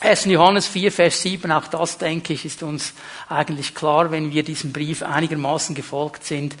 1. 0.01 0.25
Johannes 0.25 0.67
4, 0.67 0.91
Vers 0.91 1.21
7, 1.21 1.49
auch 1.49 1.67
das, 1.67 1.97
denke 1.97 2.33
ich, 2.33 2.43
ist 2.43 2.63
uns 2.63 2.93
eigentlich 3.29 3.73
klar, 3.73 4.11
wenn 4.11 4.33
wir 4.33 4.43
diesem 4.43 4.73
Brief 4.73 5.03
einigermaßen 5.03 5.73
gefolgt 5.73 6.25
sind. 6.25 6.53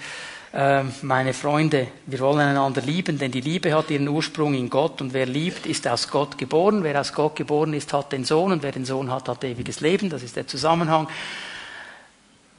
Ähm, 0.55 0.93
meine 1.01 1.33
Freunde, 1.33 1.87
wir 2.05 2.19
wollen 2.19 2.39
einander 2.39 2.81
lieben, 2.81 3.17
denn 3.17 3.31
die 3.31 3.41
Liebe 3.41 3.73
hat 3.73 3.89
ihren 3.89 4.07
Ursprung 4.07 4.53
in 4.53 4.69
Gott 4.69 5.01
und 5.01 5.11
wer 5.11 5.25
liebt, 5.25 5.65
ist 5.65 5.87
aus 5.87 6.07
Gott 6.07 6.37
geboren. 6.37 6.83
Wer 6.83 7.01
aus 7.01 7.11
Gott 7.11 7.35
geboren 7.35 7.73
ist, 7.73 7.91
hat 7.91 8.11
den 8.11 8.23
Sohn 8.23 8.51
und 8.51 8.61
wer 8.61 8.71
den 8.71 8.85
Sohn 8.85 9.09
hat, 9.09 9.27
hat 9.27 9.43
ewiges 9.43 9.79
Leben. 9.79 10.11
Das 10.11 10.21
ist 10.21 10.35
der 10.35 10.45
Zusammenhang. 10.45 11.07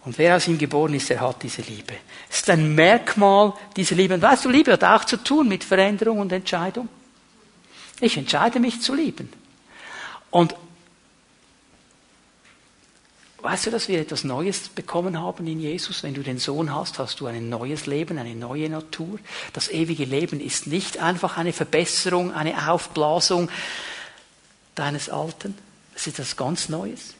Und 0.04 0.18
wer 0.18 0.34
aus 0.34 0.48
ihm 0.48 0.58
geboren 0.58 0.94
ist, 0.94 1.08
der 1.08 1.20
hat 1.20 1.44
diese 1.44 1.62
Liebe. 1.62 1.94
Es 2.28 2.38
ist 2.38 2.50
ein 2.50 2.74
Merkmal 2.74 3.54
dieser 3.76 3.94
Liebe. 3.94 4.14
Und 4.14 4.22
weißt 4.22 4.44
du, 4.44 4.50
Liebe 4.50 4.72
hat 4.72 4.82
auch 4.82 5.04
zu 5.04 5.16
tun 5.18 5.46
mit 5.46 5.62
Veränderung 5.62 6.18
und 6.18 6.32
Entscheidung. 6.32 6.88
Ich 8.00 8.16
entscheide 8.16 8.58
mich 8.58 8.82
zu 8.82 8.92
lieben. 8.92 9.32
Und 10.30 10.56
Weißt 13.44 13.66
du, 13.66 13.70
dass 13.70 13.88
wir 13.88 14.00
etwas 14.00 14.24
Neues 14.24 14.70
bekommen 14.70 15.20
haben 15.20 15.46
in 15.46 15.60
Jesus? 15.60 16.02
Wenn 16.02 16.14
du 16.14 16.22
den 16.22 16.38
Sohn 16.38 16.74
hast, 16.74 16.98
hast 16.98 17.20
du 17.20 17.26
ein 17.26 17.50
neues 17.50 17.84
Leben, 17.84 18.16
eine 18.16 18.34
neue 18.34 18.70
Natur. 18.70 19.18
Das 19.52 19.68
ewige 19.68 20.06
Leben 20.06 20.40
ist 20.40 20.66
nicht 20.66 20.96
einfach 20.96 21.36
eine 21.36 21.52
Verbesserung, 21.52 22.32
eine 22.32 22.70
Aufblasung 22.70 23.50
deines 24.74 25.10
Alten. 25.10 25.58
Es 25.94 26.06
ist 26.06 26.18
etwas 26.18 26.38
ganz 26.38 26.70
Neues. 26.70 27.12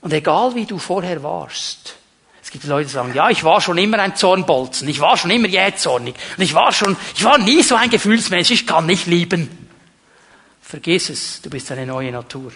Und 0.00 0.12
egal 0.12 0.56
wie 0.56 0.66
du 0.66 0.78
vorher 0.78 1.22
warst, 1.22 1.94
es 2.42 2.50
gibt 2.50 2.64
Leute, 2.64 2.88
die 2.88 2.92
sagen, 2.92 3.14
ja, 3.14 3.30
ich 3.30 3.44
war 3.44 3.60
schon 3.60 3.78
immer 3.78 4.00
ein 4.00 4.16
Zornbolzen, 4.16 4.88
ich 4.88 4.98
war 4.98 5.16
schon 5.16 5.30
immer 5.30 5.46
jähzornig, 5.46 6.16
und 6.36 6.42
ich 6.42 6.54
war 6.54 6.72
schon, 6.72 6.96
ich 7.14 7.22
war 7.22 7.38
nie 7.38 7.62
so 7.62 7.76
ein 7.76 7.88
Gefühlsmensch, 7.88 8.50
ich 8.50 8.66
kann 8.66 8.86
nicht 8.86 9.06
lieben. 9.06 9.48
Vergiss 10.60 11.08
es, 11.08 11.40
du 11.40 11.50
bist 11.50 11.70
eine 11.70 11.86
neue 11.86 12.10
Natur. 12.10 12.50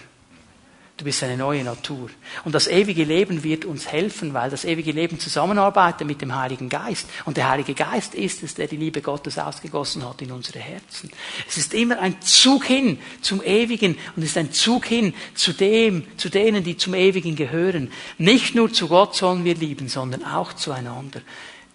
Du 1.01 1.05
bist 1.05 1.23
eine 1.23 1.35
neue 1.35 1.63
Natur. 1.63 2.11
Und 2.45 2.53
das 2.53 2.67
ewige 2.67 3.03
Leben 3.03 3.43
wird 3.43 3.65
uns 3.65 3.87
helfen, 3.87 4.35
weil 4.35 4.51
das 4.51 4.65
ewige 4.65 4.91
Leben 4.91 5.19
zusammenarbeitet 5.19 6.05
mit 6.05 6.21
dem 6.21 6.35
Heiligen 6.35 6.69
Geist. 6.69 7.07
Und 7.25 7.37
der 7.37 7.49
Heilige 7.49 7.73
Geist 7.73 8.13
ist 8.13 8.43
es, 8.43 8.53
der 8.53 8.67
die 8.67 8.77
Liebe 8.77 9.01
Gottes 9.01 9.39
ausgegossen 9.39 10.07
hat 10.07 10.21
in 10.21 10.31
unsere 10.31 10.59
Herzen. 10.59 11.09
Es 11.49 11.57
ist 11.57 11.73
immer 11.73 11.97
ein 11.97 12.21
Zug 12.21 12.65
hin 12.65 12.99
zum 13.19 13.41
Ewigen 13.41 13.97
und 14.15 14.21
es 14.21 14.29
ist 14.29 14.37
ein 14.37 14.51
Zug 14.51 14.85
hin 14.85 15.15
zu 15.33 15.53
dem, 15.53 16.05
zu 16.17 16.29
denen, 16.29 16.63
die 16.63 16.77
zum 16.77 16.93
Ewigen 16.93 17.35
gehören. 17.35 17.91
Nicht 18.19 18.53
nur 18.53 18.71
zu 18.71 18.87
Gott 18.87 19.15
sollen 19.15 19.43
wir 19.43 19.55
lieben, 19.55 19.87
sondern 19.87 20.23
auch 20.23 20.53
zueinander. 20.53 21.21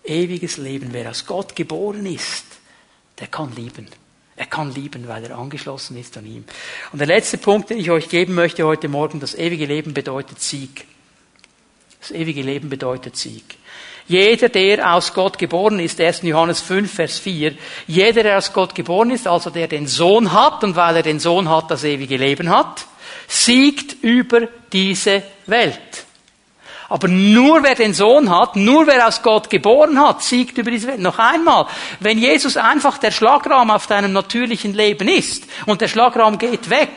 Ewiges 0.04 0.56
Leben. 0.56 0.90
Wer 0.92 1.10
aus 1.10 1.26
Gott 1.26 1.56
geboren 1.56 2.06
ist, 2.06 2.44
der 3.18 3.26
kann 3.26 3.52
lieben. 3.56 3.88
Er 4.36 4.46
kann 4.46 4.74
lieben, 4.74 5.08
weil 5.08 5.24
er 5.24 5.38
angeschlossen 5.38 5.96
ist 5.96 6.16
an 6.18 6.26
ihm. 6.26 6.44
Und 6.92 6.98
der 6.98 7.06
letzte 7.06 7.38
Punkt, 7.38 7.70
den 7.70 7.78
ich 7.78 7.90
euch 7.90 8.08
geben 8.08 8.34
möchte 8.34 8.64
heute 8.64 8.88
Morgen, 8.88 9.18
das 9.18 9.34
ewige 9.34 9.64
Leben 9.64 9.94
bedeutet 9.94 10.40
Sieg. 10.40 10.86
Das 12.00 12.10
ewige 12.10 12.42
Leben 12.42 12.68
bedeutet 12.68 13.16
Sieg. 13.16 13.56
Jeder, 14.08 14.48
der 14.48 14.94
aus 14.94 15.14
Gott 15.14 15.38
geboren 15.38 15.80
ist, 15.80 16.00
1. 16.00 16.22
Johannes 16.22 16.60
5, 16.60 16.92
Vers 16.92 17.18
4, 17.18 17.54
jeder, 17.88 18.22
der 18.22 18.38
aus 18.38 18.52
Gott 18.52 18.74
geboren 18.74 19.10
ist, 19.10 19.26
also 19.26 19.50
der 19.50 19.66
den 19.66 19.88
Sohn 19.88 20.32
hat 20.32 20.62
und 20.62 20.76
weil 20.76 20.96
er 20.96 21.02
den 21.02 21.18
Sohn 21.18 21.48
hat, 21.48 21.70
das 21.70 21.82
ewige 21.82 22.16
Leben 22.16 22.50
hat, 22.50 22.86
siegt 23.26 24.04
über 24.04 24.48
diese 24.72 25.22
Welt. 25.46 26.05
Aber 26.88 27.08
nur 27.08 27.64
wer 27.64 27.74
den 27.74 27.94
Sohn 27.94 28.30
hat, 28.30 28.54
nur 28.54 28.86
wer 28.86 29.08
aus 29.08 29.22
Gott 29.22 29.50
geboren 29.50 30.00
hat, 30.00 30.22
siegt 30.22 30.56
über 30.58 30.70
diese 30.70 30.88
Welt. 30.88 31.00
Noch 31.00 31.18
einmal, 31.18 31.66
wenn 31.98 32.18
Jesus 32.18 32.56
einfach 32.56 32.98
der 32.98 33.10
Schlagraum 33.10 33.70
auf 33.70 33.86
deinem 33.86 34.12
natürlichen 34.12 34.72
Leben 34.72 35.08
ist 35.08 35.44
und 35.66 35.80
der 35.80 35.88
Schlagraum 35.88 36.38
geht 36.38 36.70
weg, 36.70 36.90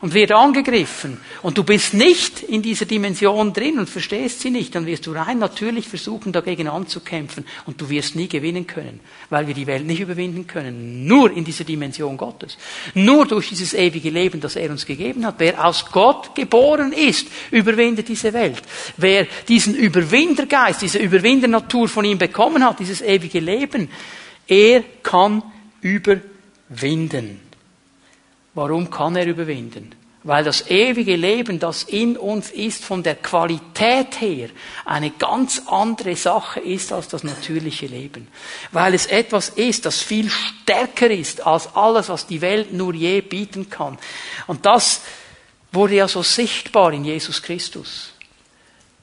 und 0.00 0.14
wird 0.14 0.32
angegriffen 0.32 1.18
und 1.42 1.58
du 1.58 1.64
bist 1.64 1.92
nicht 1.92 2.42
in 2.42 2.62
dieser 2.62 2.86
Dimension 2.86 3.52
drin 3.52 3.78
und 3.78 3.88
verstehst 3.88 4.40
sie 4.40 4.50
nicht, 4.50 4.74
dann 4.74 4.86
wirst 4.86 5.06
du 5.06 5.12
rein 5.12 5.38
natürlich 5.38 5.88
versuchen, 5.88 6.32
dagegen 6.32 6.68
anzukämpfen 6.68 7.44
und 7.66 7.80
du 7.80 7.90
wirst 7.90 8.16
nie 8.16 8.28
gewinnen 8.28 8.66
können, 8.66 9.00
weil 9.28 9.46
wir 9.46 9.52
die 9.52 9.66
Welt 9.66 9.86
nicht 9.86 10.00
überwinden 10.00 10.46
können. 10.46 11.06
Nur 11.06 11.30
in 11.30 11.44
dieser 11.44 11.64
Dimension 11.64 12.16
Gottes. 12.16 12.56
Nur 12.94 13.26
durch 13.26 13.50
dieses 13.50 13.74
ewige 13.74 14.08
Leben, 14.08 14.40
das 14.40 14.56
er 14.56 14.70
uns 14.70 14.86
gegeben 14.86 15.26
hat. 15.26 15.34
Wer 15.38 15.62
aus 15.64 15.84
Gott 15.92 16.34
geboren 16.34 16.92
ist, 16.92 17.26
überwindet 17.50 18.08
diese 18.08 18.32
Welt. 18.32 18.62
Wer 18.96 19.26
diesen 19.48 19.74
Überwindergeist, 19.74 20.80
diese 20.80 20.98
Überwindernatur 20.98 21.88
von 21.88 22.06
ihm 22.06 22.18
bekommen 22.18 22.64
hat, 22.64 22.80
dieses 22.80 23.02
ewige 23.02 23.40
Leben, 23.40 23.90
er 24.46 24.82
kann 25.02 25.42
überwinden. 25.82 27.49
Warum 28.54 28.90
kann 28.90 29.16
er 29.16 29.26
überwinden? 29.26 29.94
Weil 30.22 30.44
das 30.44 30.68
ewige 30.70 31.16
Leben, 31.16 31.58
das 31.58 31.82
in 31.82 32.18
uns 32.18 32.50
ist, 32.50 32.84
von 32.84 33.02
der 33.02 33.14
Qualität 33.14 34.20
her 34.20 34.50
eine 34.84 35.10
ganz 35.10 35.62
andere 35.66 36.14
Sache 36.14 36.60
ist 36.60 36.92
als 36.92 37.08
das 37.08 37.24
natürliche 37.24 37.86
Leben. 37.86 38.28
Weil 38.70 38.92
es 38.92 39.06
etwas 39.06 39.48
ist, 39.48 39.86
das 39.86 40.02
viel 40.02 40.28
stärker 40.28 41.10
ist 41.10 41.46
als 41.46 41.74
alles, 41.74 42.10
was 42.10 42.26
die 42.26 42.42
Welt 42.42 42.72
nur 42.72 42.92
je 42.94 43.22
bieten 43.22 43.70
kann. 43.70 43.98
Und 44.46 44.66
das 44.66 45.00
wurde 45.72 45.94
ja 45.94 46.08
so 46.08 46.22
sichtbar 46.22 46.92
in 46.92 47.04
Jesus 47.06 47.40
Christus. 47.40 48.12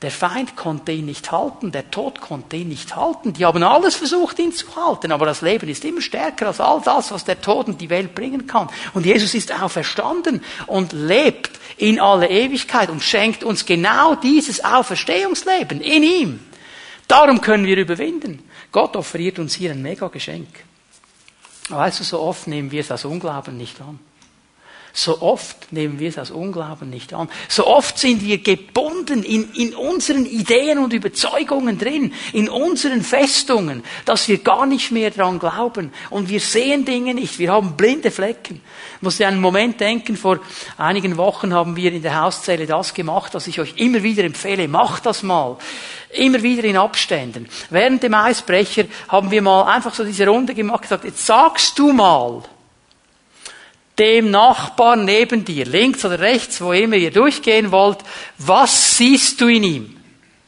Der 0.03 0.11
Feind 0.11 0.55
konnte 0.55 0.91
ihn 0.91 1.07
nicht 1.07 1.31
halten, 1.31 1.71
der 1.71 1.89
Tod 1.89 2.21
konnte 2.21 2.55
ihn 2.55 2.67
nicht 2.67 2.95
halten. 2.95 3.33
Die 3.33 3.45
haben 3.45 3.63
alles 3.63 3.95
versucht, 3.95 4.37
ihn 4.37 4.51
zu 4.51 4.75
halten, 4.75 5.11
aber 5.11 5.25
das 5.25 5.41
Leben 5.41 5.67
ist 5.69 5.83
immer 5.85 6.01
stärker 6.01 6.47
als 6.47 6.59
all 6.59 6.81
das, 6.81 7.11
was 7.11 7.25
der 7.25 7.41
Tod 7.41 7.67
in 7.67 7.79
die 7.79 7.89
Welt 7.89 8.13
bringen 8.13 8.45
kann. 8.45 8.69
Und 8.93 9.07
Jesus 9.07 9.33
ist 9.33 9.51
auferstanden 9.51 10.43
und 10.67 10.93
lebt 10.93 11.59
in 11.77 11.99
alle 11.99 12.29
Ewigkeit 12.29 12.91
und 12.91 13.01
schenkt 13.01 13.43
uns 13.43 13.65
genau 13.65 14.13
dieses 14.13 14.63
Auferstehungsleben 14.63 15.81
in 15.81 16.03
ihm. 16.03 16.39
Darum 17.07 17.41
können 17.41 17.65
wir 17.65 17.77
überwinden. 17.77 18.47
Gott 18.71 18.95
offeriert 18.95 19.39
uns 19.39 19.55
hier 19.55 19.71
ein 19.71 19.81
mega 19.81 20.09
Geschenk. 20.09 20.47
Weißt 21.69 21.99
du, 21.99 22.03
so 22.03 22.19
oft 22.19 22.45
nehmen 22.45 22.69
wir 22.69 22.81
es 22.81 22.91
als 22.91 23.03
Unglauben 23.03 23.57
nicht 23.57 23.81
an. 23.81 23.99
So 24.99 25.21
oft 25.21 25.71
nehmen 25.71 25.99
wir 25.99 26.09
es 26.09 26.17
aus 26.17 26.31
Unglauben 26.31 26.89
nicht 26.89 27.13
an. 27.13 27.29
So 27.49 27.67
oft 27.67 27.99
sind 27.99 28.25
wir 28.25 28.39
gebunden 28.39 29.21
in, 29.21 29.47
in 29.53 29.75
unseren 29.75 30.25
Ideen 30.25 30.79
und 30.79 30.91
Überzeugungen 30.91 31.77
drin, 31.77 32.15
in 32.33 32.49
unseren 32.49 33.03
Festungen, 33.03 33.83
dass 34.05 34.27
wir 34.27 34.39
gar 34.39 34.65
nicht 34.65 34.91
mehr 34.91 35.11
dran 35.11 35.37
glauben. 35.37 35.93
Und 36.09 36.29
wir 36.29 36.39
sehen 36.39 36.83
Dinge 36.83 37.13
nicht. 37.13 37.37
Wir 37.37 37.51
haben 37.51 37.77
blinde 37.77 38.09
Flecken. 38.09 38.59
Ich 38.95 39.01
muss 39.03 39.17
dir 39.17 39.27
einen 39.27 39.39
Moment 39.39 39.79
denken, 39.79 40.17
vor 40.17 40.39
einigen 40.79 41.15
Wochen 41.17 41.53
haben 41.53 41.75
wir 41.75 41.93
in 41.93 42.01
der 42.01 42.19
Hauszelle 42.19 42.65
das 42.65 42.95
gemacht, 42.95 43.35
was 43.35 43.45
ich 43.45 43.59
euch 43.59 43.75
immer 43.75 44.01
wieder 44.01 44.23
empfehle. 44.23 44.67
Macht 44.67 45.05
das 45.05 45.21
mal. 45.21 45.59
Immer 46.09 46.41
wieder 46.41 46.63
in 46.63 46.75
Abständen. 46.75 47.47
Während 47.69 48.01
dem 48.01 48.15
Eisbrecher 48.15 48.85
haben 49.09 49.29
wir 49.29 49.43
mal 49.43 49.71
einfach 49.71 49.93
so 49.93 50.03
diese 50.03 50.27
Runde 50.27 50.55
gemacht, 50.55 50.81
gesagt, 50.81 51.03
jetzt 51.03 51.23
sagst 51.23 51.77
du 51.77 51.93
mal, 51.93 52.41
dem 53.99 54.31
Nachbarn 54.31 55.05
neben 55.05 55.43
dir, 55.43 55.65
links 55.65 56.05
oder 56.05 56.19
rechts, 56.19 56.61
wo 56.61 56.71
immer 56.71 56.95
ihr 56.95 57.11
durchgehen 57.11 57.71
wollt, 57.71 57.99
was 58.37 58.97
siehst 58.97 59.41
du 59.41 59.47
in 59.47 59.63
ihm? 59.63 60.01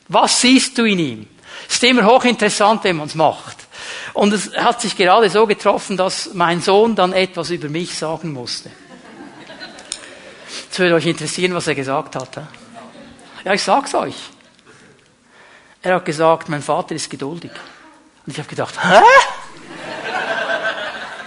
Was 0.07 0.41
siehst 0.41 0.77
du 0.77 0.85
in 0.85 0.99
ihm? 0.99 1.27
Ist 1.67 1.83
immer 1.83 2.05
hochinteressant, 2.05 2.83
wenn 2.83 2.97
man 2.97 3.07
es 3.07 3.15
macht. 3.15 3.57
Und 4.13 4.33
es 4.33 4.53
hat 4.55 4.81
sich 4.81 4.95
gerade 4.95 5.29
so 5.29 5.45
getroffen, 5.45 5.97
dass 5.97 6.33
mein 6.33 6.61
Sohn 6.61 6.95
dann 6.95 7.13
etwas 7.13 7.49
über 7.49 7.69
mich 7.69 7.97
sagen 7.97 8.33
musste. 8.33 8.71
Jetzt 10.65 10.79
würde 10.79 10.95
euch 10.95 11.05
interessieren, 11.05 11.53
was 11.53 11.67
er 11.67 11.75
gesagt 11.75 12.15
hat. 12.15 12.37
Ja, 13.45 13.53
ich 13.53 13.63
sag's 13.63 13.93
euch. 13.95 14.15
Er 15.81 15.95
hat 15.95 16.05
gesagt, 16.05 16.49
mein 16.49 16.61
Vater 16.61 16.95
ist 16.95 17.09
geduldig. 17.09 17.51
Und 18.25 18.33
ich 18.33 18.37
habe 18.37 18.49
gedacht, 18.49 18.75
hä? 18.83 19.01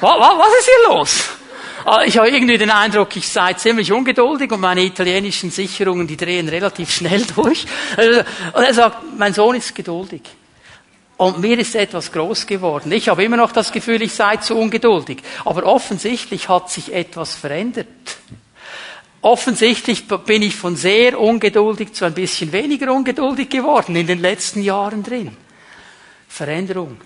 Was 0.00 0.48
ist 0.58 0.66
hier 0.66 0.88
los? 0.88 1.28
Ah, 1.84 2.02
ich 2.04 2.16
habe 2.16 2.28
irgendwie 2.28 2.58
den 2.58 2.70
Eindruck, 2.70 3.16
ich 3.16 3.28
sei 3.28 3.54
ziemlich 3.54 3.92
ungeduldig 3.92 4.50
und 4.52 4.60
meine 4.60 4.82
italienischen 4.82 5.50
Sicherungen, 5.50 6.06
die 6.06 6.16
drehen 6.16 6.48
relativ 6.48 6.90
schnell 6.90 7.24
durch. 7.34 7.66
Also, 7.96 8.20
und 8.54 8.62
er 8.62 8.74
sagt, 8.74 8.98
mein 9.16 9.34
Sohn 9.34 9.56
ist 9.56 9.74
geduldig. 9.74 10.22
Und 11.16 11.40
mir 11.40 11.58
ist 11.58 11.74
etwas 11.74 12.10
groß 12.10 12.46
geworden. 12.46 12.90
Ich 12.92 13.08
habe 13.08 13.22
immer 13.22 13.36
noch 13.36 13.52
das 13.52 13.70
Gefühl, 13.72 14.02
ich 14.02 14.12
sei 14.12 14.36
zu 14.38 14.56
ungeduldig. 14.56 15.18
Aber 15.44 15.64
offensichtlich 15.64 16.48
hat 16.48 16.70
sich 16.70 16.92
etwas 16.92 17.34
verändert. 17.34 17.86
Offensichtlich 19.20 20.08
bin 20.08 20.42
ich 20.42 20.56
von 20.56 20.74
sehr 20.74 21.18
ungeduldig 21.20 21.92
zu 21.92 22.04
ein 22.04 22.14
bisschen 22.14 22.50
weniger 22.50 22.92
ungeduldig 22.92 23.50
geworden 23.50 23.94
in 23.94 24.08
den 24.08 24.20
letzten 24.20 24.62
Jahren 24.62 25.04
drin. 25.04 25.36
Veränderung. 26.28 26.96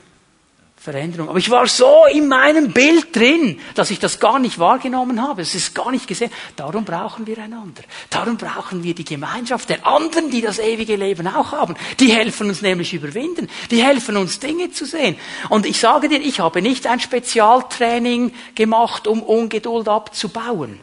Veränderung. 0.87 1.29
Aber 1.29 1.39
ich 1.39 1.51
war 1.51 1.67
so 1.67 2.05
in 2.13 2.29
meinem 2.29 2.73
Bild 2.73 3.15
drin, 3.15 3.59
dass 3.75 3.91
ich 3.91 3.99
das 3.99 4.21
gar 4.21 4.39
nicht 4.39 4.61
wahrgenommen 4.61 5.21
habe. 5.21 5.43
Es 5.43 5.57
ist 5.57 5.75
gar 5.75 5.91
nicht 5.91 6.07
gesehen. 6.07 6.31
Darum 6.55 6.85
brauchen 6.85 7.27
wir 7.27 7.39
einander. 7.39 7.83
Darum 8.09 8.37
brauchen 8.37 8.85
wir 8.85 8.95
die 8.95 9.05
Gemeinschaft 9.05 9.69
der 9.69 9.85
anderen, 9.85 10.31
die 10.31 10.43
das 10.43 10.61
ewige 10.61 10.95
Leben 10.95 11.27
auch 11.27 11.51
haben. 11.51 11.75
Die 11.99 12.13
helfen 12.13 12.49
uns 12.49 12.63
nämlich 12.63 12.95
überwinden. 12.95 13.49
Die 13.73 13.83
helfen 13.83 14.17
uns 14.17 14.39
Dinge 14.39 14.71
zu 14.71 14.87
sehen. 14.87 15.17
Und 15.49 15.67
ich 15.67 15.81
sage 15.81 16.09
dir, 16.09 16.21
ich 16.21 16.39
habe 16.39 16.63
nicht 16.63 16.87
ein 16.87 17.01
Spezialtraining 17.01 18.33
gemacht, 18.55 19.09
um 19.09 19.25
Ungeduld 19.25 19.89
abzubauen. 19.89 20.79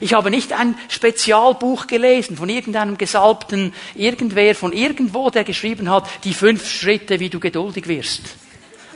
Ich 0.00 0.14
habe 0.14 0.30
nicht 0.30 0.54
ein 0.54 0.74
Spezialbuch 0.88 1.86
gelesen 1.86 2.38
von 2.38 2.48
irgendeinem 2.48 2.96
Gesalbten, 2.96 3.74
irgendwer 3.94 4.54
von 4.54 4.72
irgendwo, 4.72 5.28
der 5.28 5.44
geschrieben 5.44 5.90
hat, 5.90 6.08
die 6.24 6.32
fünf 6.32 6.66
Schritte, 6.66 7.20
wie 7.20 7.28
du 7.28 7.40
geduldig 7.40 7.88
wirst. 7.88 8.22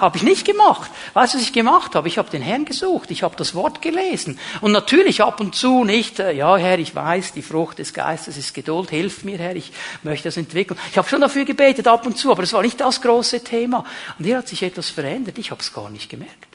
Habe 0.02 0.16
ich 0.16 0.24
nicht 0.24 0.44
gemacht. 0.44 0.90
Weißt 1.14 1.32
du, 1.32 1.38
was 1.38 1.44
ich 1.44 1.52
gemacht 1.52 1.94
habe? 1.94 2.08
Ich 2.08 2.18
habe 2.18 2.28
den 2.28 2.42
Herrn 2.42 2.64
gesucht, 2.64 3.12
ich 3.12 3.22
habe 3.22 3.36
das 3.36 3.54
Wort 3.54 3.80
gelesen. 3.82 4.36
Und 4.60 4.72
natürlich 4.72 5.22
ab 5.22 5.38
und 5.38 5.54
zu 5.54 5.84
nicht, 5.84 6.18
äh, 6.18 6.32
ja 6.32 6.56
Herr, 6.56 6.80
ich 6.80 6.92
weiß, 6.92 7.34
die 7.34 7.40
Frucht 7.40 7.78
des 7.78 7.94
Geistes 7.94 8.36
ist 8.36 8.52
Geduld, 8.52 8.90
hilf 8.90 9.22
mir 9.22 9.38
Herr, 9.38 9.54
ich 9.54 9.70
möchte 10.02 10.24
das 10.24 10.36
entwickeln. 10.36 10.76
Ich 10.90 10.98
habe 10.98 11.08
schon 11.08 11.20
dafür 11.20 11.44
gebetet 11.44 11.86
ab 11.86 12.04
und 12.04 12.18
zu, 12.18 12.32
aber 12.32 12.42
es 12.42 12.52
war 12.52 12.62
nicht 12.62 12.80
das 12.80 13.00
große 13.00 13.44
Thema. 13.44 13.84
Und 14.18 14.24
hier 14.24 14.38
hat 14.38 14.48
sich 14.48 14.64
etwas 14.64 14.90
verändert, 14.90 15.38
ich 15.38 15.52
habe 15.52 15.60
es 15.60 15.72
gar 15.72 15.88
nicht 15.88 16.10
gemerkt. 16.10 16.48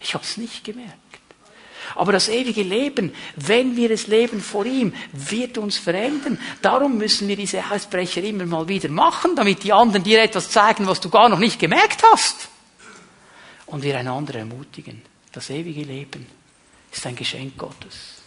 Ich 0.00 0.14
habe 0.14 0.24
es 0.24 0.36
nicht 0.36 0.64
gemerkt. 0.64 0.92
Aber 1.94 2.10
das 2.10 2.28
ewige 2.28 2.64
Leben, 2.64 3.14
wenn 3.36 3.76
wir 3.76 3.92
es 3.92 4.08
leben 4.08 4.40
vor 4.40 4.66
ihm, 4.66 4.92
wird 5.12 5.56
uns 5.56 5.78
verändern. 5.78 6.40
Darum 6.62 6.98
müssen 6.98 7.28
wir 7.28 7.36
diese 7.36 7.62
Ausbrecher 7.70 8.24
immer 8.24 8.44
mal 8.44 8.66
wieder 8.66 8.88
machen, 8.88 9.36
damit 9.36 9.62
die 9.62 9.72
anderen 9.72 10.02
dir 10.02 10.20
etwas 10.20 10.50
zeigen, 10.50 10.88
was 10.88 11.00
du 11.00 11.10
gar 11.10 11.28
noch 11.28 11.38
nicht 11.38 11.60
gemerkt 11.60 12.02
hast 12.12 12.48
und 13.66 13.82
wir 13.82 13.98
einander 13.98 14.34
ermutigen. 14.34 15.02
Das 15.32 15.50
ewige 15.50 15.82
Leben 15.82 16.26
ist 16.92 17.06
ein 17.06 17.16
Geschenk 17.16 17.56
Gottes. 17.58 18.22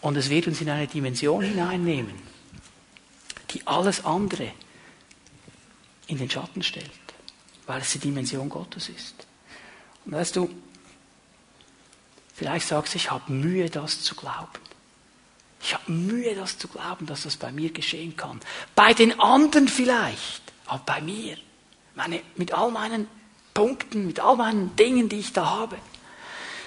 Und 0.00 0.16
es 0.16 0.30
wird 0.30 0.46
uns 0.46 0.60
in 0.60 0.70
eine 0.70 0.86
Dimension 0.86 1.42
hineinnehmen, 1.42 2.14
die 3.50 3.66
alles 3.66 4.04
andere 4.04 4.52
in 6.06 6.18
den 6.18 6.30
Schatten 6.30 6.62
stellt, 6.62 6.90
weil 7.66 7.80
es 7.80 7.92
die 7.92 7.98
Dimension 7.98 8.48
Gottes 8.48 8.88
ist. 8.88 9.26
Und 10.04 10.12
weißt 10.12 10.36
du, 10.36 10.50
vielleicht 12.34 12.66
sagst 12.66 12.94
du, 12.94 12.96
ich 12.96 13.10
habe 13.10 13.32
Mühe, 13.32 13.70
das 13.70 14.02
zu 14.02 14.14
glauben. 14.14 14.48
Ich 15.62 15.74
habe 15.74 15.92
Mühe, 15.92 16.34
das 16.34 16.58
zu 16.58 16.66
glauben, 16.66 17.06
dass 17.06 17.22
das 17.22 17.36
bei 17.36 17.52
mir 17.52 17.70
geschehen 17.70 18.16
kann. 18.16 18.40
Bei 18.74 18.94
den 18.94 19.20
anderen 19.20 19.68
vielleicht, 19.68 20.42
aber 20.66 20.82
bei 20.84 21.00
mir. 21.00 21.36
Meine, 21.94 22.20
mit 22.36 22.52
all 22.52 22.72
meinen 22.72 23.06
Punkten, 23.54 24.06
mit 24.06 24.20
all 24.20 24.36
meinen 24.36 24.74
Dingen, 24.76 25.08
die 25.08 25.18
ich 25.18 25.32
da 25.32 25.44
habe. 25.46 25.76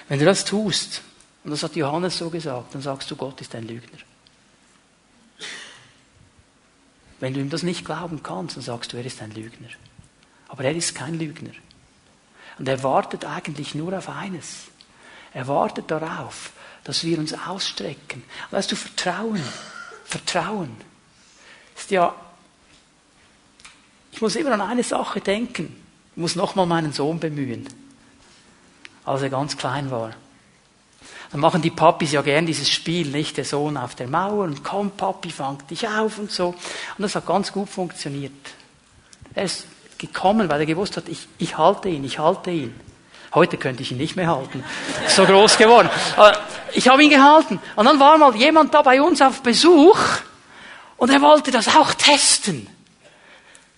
Wenn 0.08 0.18
du 0.18 0.24
das 0.24 0.44
tust, 0.44 1.02
und 1.44 1.50
das 1.50 1.62
hat 1.62 1.76
Johannes 1.76 2.18
so 2.18 2.30
gesagt, 2.30 2.74
dann 2.74 2.82
sagst 2.82 3.10
du, 3.10 3.16
Gott 3.16 3.40
ist 3.40 3.54
ein 3.54 3.66
Lügner. 3.66 3.98
Wenn 7.18 7.34
du 7.34 7.40
ihm 7.40 7.50
das 7.50 7.62
nicht 7.62 7.84
glauben 7.84 8.22
kannst, 8.22 8.56
dann 8.56 8.62
sagst 8.62 8.92
du, 8.92 8.96
er 8.96 9.04
ist 9.04 9.22
ein 9.22 9.32
Lügner. 9.32 9.68
Aber 10.48 10.64
er 10.64 10.74
ist 10.74 10.94
kein 10.94 11.18
Lügner. 11.18 11.52
Und 12.58 12.68
er 12.68 12.82
wartet 12.82 13.24
eigentlich 13.24 13.74
nur 13.74 13.96
auf 13.96 14.08
eines. 14.08 14.64
Er 15.32 15.46
wartet 15.48 15.90
darauf, 15.90 16.52
dass 16.84 17.04
wir 17.04 17.18
uns 17.18 17.32
ausstrecken. 17.32 18.22
Weißt 18.50 18.70
du, 18.70 18.76
Vertrauen, 18.76 19.42
Vertrauen 20.04 20.76
ist 21.76 21.90
ja, 21.90 22.14
ich 24.12 24.20
muss 24.20 24.36
immer 24.36 24.52
an 24.52 24.62
eine 24.62 24.82
Sache 24.82 25.20
denken. 25.20 25.85
Ich 26.16 26.20
muss 26.22 26.34
nochmal 26.34 26.64
meinen 26.64 26.94
Sohn 26.94 27.20
bemühen, 27.20 27.68
als 29.04 29.20
er 29.20 29.28
ganz 29.28 29.58
klein 29.58 29.90
war. 29.90 30.12
Dann 31.30 31.40
machen 31.40 31.60
die 31.60 31.70
Papis 31.70 32.12
ja 32.12 32.22
gern 32.22 32.46
dieses 32.46 32.70
Spiel, 32.70 33.08
nicht? 33.08 33.36
Der 33.36 33.44
Sohn 33.44 33.76
auf 33.76 33.94
der 33.96 34.08
Mauer 34.08 34.44
und 34.44 34.64
komm, 34.64 34.92
Papi, 34.92 35.30
fang 35.30 35.58
dich 35.68 35.86
auf 35.86 36.18
und 36.18 36.30
so. 36.30 36.48
Und 36.48 37.02
das 37.02 37.14
hat 37.16 37.26
ganz 37.26 37.52
gut 37.52 37.68
funktioniert. 37.68 38.32
Er 39.34 39.44
ist 39.44 39.66
gekommen, 39.98 40.48
weil 40.48 40.60
er 40.60 40.66
gewusst 40.66 40.96
hat, 40.96 41.06
ich, 41.10 41.28
ich 41.36 41.58
halte 41.58 41.90
ihn, 41.90 42.02
ich 42.02 42.18
halte 42.18 42.50
ihn. 42.50 42.74
Heute 43.34 43.58
könnte 43.58 43.82
ich 43.82 43.92
ihn 43.92 43.98
nicht 43.98 44.16
mehr 44.16 44.34
halten. 44.34 44.64
So 45.08 45.26
groß 45.26 45.58
geworden. 45.58 45.90
Aber 46.16 46.38
ich 46.72 46.88
habe 46.88 47.04
ihn 47.04 47.10
gehalten. 47.10 47.60
Und 47.74 47.84
dann 47.84 48.00
war 48.00 48.16
mal 48.16 48.34
jemand 48.34 48.72
da 48.72 48.80
bei 48.80 49.02
uns 49.02 49.20
auf 49.20 49.42
Besuch 49.42 49.98
und 50.96 51.10
er 51.10 51.20
wollte 51.20 51.50
das 51.50 51.68
auch 51.76 51.92
testen. 51.92 52.68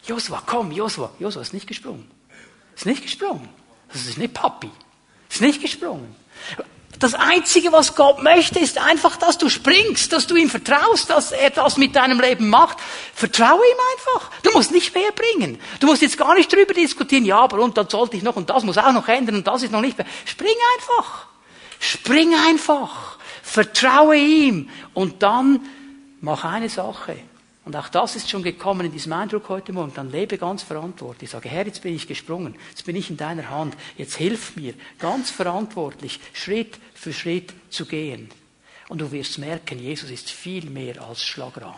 Josua, 0.04 0.40
komm, 0.46 0.70
Josua. 0.70 1.10
Josua 1.18 1.42
ist 1.42 1.52
nicht 1.52 1.66
gesprungen. 1.66 2.17
Ist 2.78 2.86
nicht 2.86 3.02
gesprungen. 3.02 3.48
Das 3.92 4.06
ist 4.06 4.18
nicht 4.18 4.34
Papi. 4.34 4.70
Ist 5.28 5.40
nicht 5.40 5.60
gesprungen. 5.60 6.14
Das 7.00 7.14
Einzige, 7.14 7.72
was 7.72 7.96
Gott 7.96 8.22
möchte, 8.22 8.60
ist 8.60 8.78
einfach, 8.78 9.16
dass 9.16 9.36
du 9.36 9.48
springst, 9.48 10.12
dass 10.12 10.28
du 10.28 10.36
ihm 10.36 10.48
vertraust, 10.48 11.10
dass 11.10 11.32
er 11.32 11.50
das 11.50 11.76
mit 11.76 11.96
deinem 11.96 12.20
Leben 12.20 12.48
macht. 12.48 12.78
Vertraue 13.14 13.58
ihm 13.58 13.78
einfach. 13.96 14.30
Du 14.44 14.52
musst 14.52 14.70
nicht 14.70 14.94
mehr 14.94 15.10
bringen. 15.10 15.60
Du 15.80 15.88
musst 15.88 16.02
jetzt 16.02 16.16
gar 16.16 16.36
nicht 16.36 16.52
drüber 16.52 16.72
diskutieren, 16.72 17.24
ja, 17.24 17.40
aber 17.40 17.58
und 17.58 17.76
dann 17.76 17.88
sollte 17.88 18.16
ich 18.16 18.22
noch 18.22 18.36
und 18.36 18.48
das 18.48 18.62
muss 18.62 18.78
auch 18.78 18.92
noch 18.92 19.08
ändern 19.08 19.34
und 19.36 19.46
das 19.46 19.64
ist 19.64 19.72
noch 19.72 19.80
nicht 19.80 19.98
mehr. 19.98 20.06
Spring 20.24 20.54
einfach. 20.76 21.26
Spring 21.80 22.32
einfach. 22.46 23.18
Vertraue 23.42 24.16
ihm 24.16 24.70
und 24.94 25.24
dann 25.24 25.66
mach 26.20 26.44
eine 26.44 26.68
Sache. 26.68 27.16
Und 27.68 27.76
auch 27.76 27.90
das 27.90 28.16
ist 28.16 28.30
schon 28.30 28.42
gekommen 28.42 28.86
in 28.86 28.92
diesem 28.92 29.12
Eindruck 29.12 29.50
heute 29.50 29.74
Morgen. 29.74 29.92
Dann 29.92 30.10
lebe 30.10 30.38
ganz 30.38 30.62
verantwortlich. 30.62 31.24
Ich 31.24 31.30
sage, 31.32 31.50
Herr, 31.50 31.66
jetzt 31.66 31.82
bin 31.82 31.94
ich 31.94 32.08
gesprungen. 32.08 32.56
Jetzt 32.70 32.86
bin 32.86 32.96
ich 32.96 33.10
in 33.10 33.18
deiner 33.18 33.50
Hand. 33.50 33.76
Jetzt 33.98 34.16
hilf 34.16 34.56
mir, 34.56 34.72
ganz 34.98 35.28
verantwortlich, 35.28 36.18
Schritt 36.32 36.78
für 36.94 37.12
Schritt 37.12 37.52
zu 37.68 37.84
gehen. 37.84 38.30
Und 38.88 39.02
du 39.02 39.12
wirst 39.12 39.36
merken, 39.36 39.78
Jesus 39.78 40.08
ist 40.08 40.30
viel 40.30 40.70
mehr 40.70 41.06
als 41.06 41.22
Schlagrahm. 41.22 41.74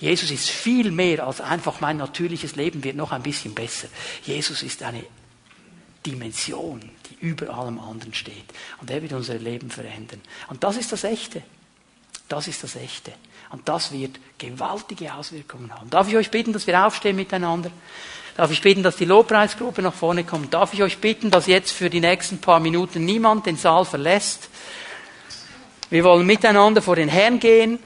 Jesus 0.00 0.32
ist 0.32 0.50
viel 0.50 0.90
mehr 0.90 1.24
als 1.24 1.40
einfach 1.40 1.80
mein 1.80 1.98
natürliches 1.98 2.56
Leben 2.56 2.82
wird 2.82 2.96
noch 2.96 3.12
ein 3.12 3.22
bisschen 3.22 3.54
besser. 3.54 3.86
Jesus 4.24 4.64
ist 4.64 4.82
eine 4.82 5.04
Dimension, 6.04 6.80
die 6.80 7.24
über 7.24 7.50
allem 7.50 7.78
anderen 7.78 8.12
steht. 8.12 8.46
Und 8.80 8.90
er 8.90 9.00
wird 9.02 9.12
unser 9.12 9.38
Leben 9.38 9.70
verändern. 9.70 10.20
Und 10.48 10.64
das 10.64 10.76
ist 10.76 10.90
das 10.90 11.04
Echte. 11.04 11.44
Das 12.28 12.48
ist 12.48 12.64
das 12.64 12.74
Echte. 12.74 13.12
Und 13.56 13.66
das 13.66 13.90
wird 13.90 14.20
gewaltige 14.36 15.14
Auswirkungen 15.14 15.72
haben. 15.72 15.88
Darf 15.88 16.08
ich 16.08 16.16
euch 16.16 16.30
bitten, 16.30 16.52
dass 16.52 16.66
wir 16.66 16.86
aufstehen 16.86 17.16
miteinander? 17.16 17.70
Darf 18.36 18.50
ich 18.50 18.60
bitten, 18.60 18.82
dass 18.82 18.96
die 18.96 19.06
Lobpreisgruppe 19.06 19.80
nach 19.80 19.94
vorne 19.94 20.24
kommt? 20.24 20.52
Darf 20.52 20.74
ich 20.74 20.82
euch 20.82 20.98
bitten, 20.98 21.30
dass 21.30 21.46
jetzt 21.46 21.70
für 21.70 21.88
die 21.88 22.02
nächsten 22.02 22.36
paar 22.36 22.60
Minuten 22.60 23.06
niemand 23.06 23.46
den 23.46 23.56
Saal 23.56 23.86
verlässt? 23.86 24.50
Wir 25.88 26.04
wollen 26.04 26.26
miteinander 26.26 26.82
vor 26.82 26.96
den 26.96 27.08
Herrn 27.08 27.40
gehen 27.40 27.78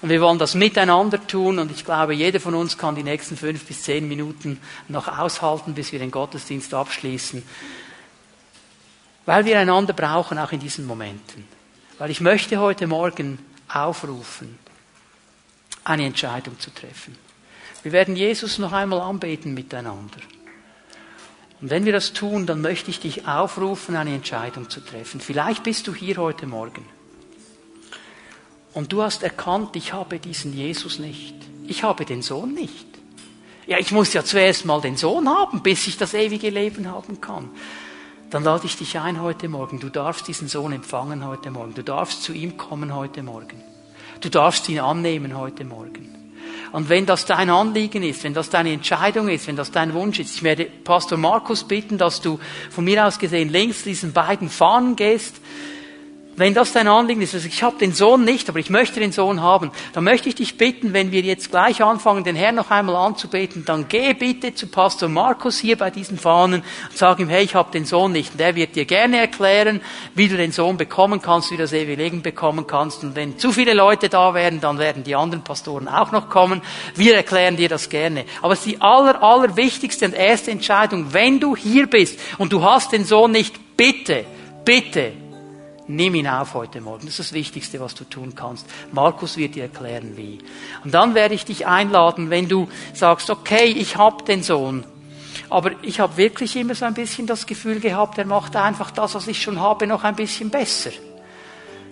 und 0.00 0.10
wir 0.10 0.20
wollen 0.20 0.38
das 0.38 0.54
miteinander 0.54 1.26
tun 1.26 1.58
und 1.58 1.72
ich 1.72 1.84
glaube, 1.84 2.14
jeder 2.14 2.38
von 2.38 2.54
uns 2.54 2.78
kann 2.78 2.94
die 2.94 3.02
nächsten 3.02 3.36
fünf 3.36 3.64
bis 3.64 3.82
zehn 3.82 4.06
Minuten 4.06 4.60
noch 4.86 5.08
aushalten, 5.08 5.74
bis 5.74 5.90
wir 5.90 5.98
den 5.98 6.12
Gottesdienst 6.12 6.72
abschließen. 6.72 7.42
Weil 9.26 9.44
wir 9.44 9.58
einander 9.58 9.92
brauchen, 9.92 10.38
auch 10.38 10.52
in 10.52 10.60
diesen 10.60 10.86
Momenten. 10.86 11.48
Weil 11.98 12.12
ich 12.12 12.20
möchte 12.20 12.60
heute 12.60 12.86
Morgen 12.86 13.40
aufrufen, 13.68 14.56
eine 15.84 16.06
Entscheidung 16.06 16.58
zu 16.58 16.70
treffen. 16.70 17.16
Wir 17.82 17.92
werden 17.92 18.16
Jesus 18.16 18.58
noch 18.58 18.72
einmal 18.72 19.00
anbeten 19.00 19.54
miteinander. 19.54 20.18
Und 21.60 21.70
wenn 21.70 21.84
wir 21.84 21.92
das 21.92 22.12
tun, 22.12 22.46
dann 22.46 22.60
möchte 22.60 22.90
ich 22.90 23.00
dich 23.00 23.26
aufrufen, 23.26 23.96
eine 23.96 24.14
Entscheidung 24.14 24.70
zu 24.70 24.80
treffen. 24.80 25.20
Vielleicht 25.20 25.62
bist 25.62 25.86
du 25.86 25.94
hier 25.94 26.16
heute 26.16 26.46
Morgen. 26.46 26.84
Und 28.72 28.92
du 28.92 29.02
hast 29.02 29.22
erkannt, 29.22 29.76
ich 29.76 29.92
habe 29.92 30.18
diesen 30.18 30.52
Jesus 30.52 30.98
nicht. 30.98 31.34
Ich 31.66 31.82
habe 31.82 32.04
den 32.04 32.22
Sohn 32.22 32.54
nicht. 32.54 32.86
Ja, 33.66 33.78
ich 33.78 33.92
muss 33.92 34.12
ja 34.12 34.24
zuerst 34.24 34.64
mal 34.64 34.80
den 34.80 34.96
Sohn 34.96 35.28
haben, 35.28 35.62
bis 35.62 35.86
ich 35.86 35.96
das 35.96 36.14
ewige 36.14 36.50
Leben 36.50 36.88
haben 36.88 37.20
kann. 37.20 37.50
Dann 38.30 38.44
lade 38.44 38.66
ich 38.66 38.76
dich 38.76 38.98
ein 38.98 39.20
heute 39.20 39.48
Morgen. 39.48 39.80
Du 39.80 39.88
darfst 39.88 40.28
diesen 40.28 40.48
Sohn 40.48 40.72
empfangen 40.72 41.26
heute 41.26 41.50
Morgen. 41.50 41.74
Du 41.74 41.82
darfst 41.82 42.22
zu 42.22 42.32
ihm 42.32 42.56
kommen 42.56 42.94
heute 42.94 43.22
Morgen. 43.22 43.69
Du 44.20 44.28
darfst 44.28 44.68
ihn 44.68 44.80
annehmen 44.80 45.36
heute 45.36 45.64
Morgen. 45.64 46.14
Und 46.72 46.88
wenn 46.88 47.06
das 47.06 47.24
dein 47.24 47.50
Anliegen 47.50 48.02
ist, 48.02 48.22
wenn 48.22 48.34
das 48.34 48.50
deine 48.50 48.72
Entscheidung 48.72 49.28
ist, 49.28 49.48
wenn 49.48 49.56
das 49.56 49.72
dein 49.72 49.92
Wunsch 49.92 50.20
ist, 50.20 50.36
ich 50.36 50.42
werde 50.42 50.66
Pastor 50.66 51.18
Markus 51.18 51.64
bitten, 51.64 51.98
dass 51.98 52.20
du 52.20 52.38
von 52.70 52.84
mir 52.84 53.06
aus 53.06 53.18
gesehen 53.18 53.48
links 53.48 53.82
diesen 53.82 54.12
beiden 54.12 54.48
Fahnen 54.48 54.94
gehst. 54.94 55.40
Wenn 56.36 56.54
das 56.54 56.72
dein 56.72 56.88
Anliegen 56.88 57.20
ist, 57.20 57.34
also 57.34 57.46
ich 57.46 57.62
habe 57.62 57.76
den 57.78 57.92
Sohn 57.92 58.24
nicht, 58.24 58.48
aber 58.48 58.58
ich 58.58 58.70
möchte 58.70 58.98
den 59.00 59.12
Sohn 59.12 59.42
haben, 59.42 59.70
dann 59.92 60.04
möchte 60.04 60.28
ich 60.28 60.36
dich 60.36 60.56
bitten, 60.56 60.92
wenn 60.92 61.12
wir 61.12 61.20
jetzt 61.20 61.50
gleich 61.50 61.82
anfangen, 61.82 62.24
den 62.24 62.36
Herrn 62.36 62.54
noch 62.54 62.70
einmal 62.70 62.96
anzubeten, 62.96 63.64
dann 63.66 63.88
geh 63.88 64.14
bitte 64.14 64.54
zu 64.54 64.68
Pastor 64.68 65.08
Markus 65.08 65.58
hier 65.58 65.76
bei 65.76 65.90
diesen 65.90 66.18
Fahnen 66.18 66.62
und 66.88 66.96
sag 66.96 67.18
ihm, 67.18 67.28
hey, 67.28 67.44
ich 67.44 67.54
habe 67.54 67.70
den 67.72 67.84
Sohn 67.84 68.12
nicht. 68.12 68.32
Und 68.32 68.40
der 68.40 68.54
wird 68.56 68.74
dir 68.74 68.86
gerne 68.86 69.18
erklären, 69.18 69.80
wie 70.14 70.28
du 70.28 70.36
den 70.36 70.52
Sohn 70.52 70.76
bekommen 70.76 71.20
kannst, 71.20 71.50
wie 71.50 71.56
du 71.56 71.62
das 71.64 71.72
ewige 71.72 72.02
Leben 72.02 72.22
bekommen 72.22 72.66
kannst. 72.66 73.04
Und 73.04 73.16
wenn 73.16 73.38
zu 73.38 73.52
viele 73.52 73.74
Leute 73.74 74.08
da 74.08 74.32
werden, 74.32 74.60
dann 74.60 74.78
werden 74.78 75.04
die 75.04 75.16
anderen 75.16 75.44
Pastoren 75.44 75.88
auch 75.88 76.12
noch 76.12 76.30
kommen. 76.30 76.62
Wir 76.94 77.16
erklären 77.16 77.56
dir 77.56 77.68
das 77.68 77.88
gerne. 77.88 78.24
Aber 78.40 78.54
es 78.54 78.60
ist 78.60 78.66
die 78.66 78.80
aller, 78.80 79.22
aller 79.22 79.56
wichtigste 79.56 80.06
und 80.06 80.14
erste 80.14 80.50
Entscheidung, 80.50 81.12
wenn 81.12 81.40
du 81.40 81.56
hier 81.56 81.86
bist 81.86 82.18
und 82.38 82.52
du 82.52 82.62
hast 82.62 82.92
den 82.92 83.04
Sohn 83.04 83.32
nicht, 83.32 83.76
bitte, 83.76 84.24
bitte, 84.64 85.12
Nimm 85.90 86.14
ihn 86.14 86.28
auf 86.28 86.54
heute 86.54 86.80
Morgen. 86.80 87.06
Das 87.06 87.18
ist 87.18 87.18
das 87.18 87.32
Wichtigste, 87.32 87.80
was 87.80 87.96
du 87.96 88.04
tun 88.04 88.34
kannst. 88.36 88.64
Markus 88.92 89.36
wird 89.36 89.56
dir 89.56 89.64
erklären, 89.64 90.16
wie. 90.16 90.38
Und 90.84 90.94
dann 90.94 91.16
werde 91.16 91.34
ich 91.34 91.44
dich 91.44 91.66
einladen, 91.66 92.30
wenn 92.30 92.48
du 92.48 92.68
sagst, 92.94 93.28
okay, 93.28 93.64
ich 93.64 93.96
habe 93.96 94.22
den 94.24 94.44
Sohn, 94.44 94.84
aber 95.48 95.72
ich 95.82 95.98
habe 95.98 96.16
wirklich 96.16 96.54
immer 96.54 96.76
so 96.76 96.84
ein 96.84 96.94
bisschen 96.94 97.26
das 97.26 97.44
Gefühl 97.44 97.80
gehabt, 97.80 98.18
er 98.18 98.24
macht 98.24 98.54
einfach 98.54 98.92
das, 98.92 99.16
was 99.16 99.26
ich 99.26 99.42
schon 99.42 99.58
habe, 99.58 99.88
noch 99.88 100.04
ein 100.04 100.14
bisschen 100.14 100.48
besser. 100.48 100.92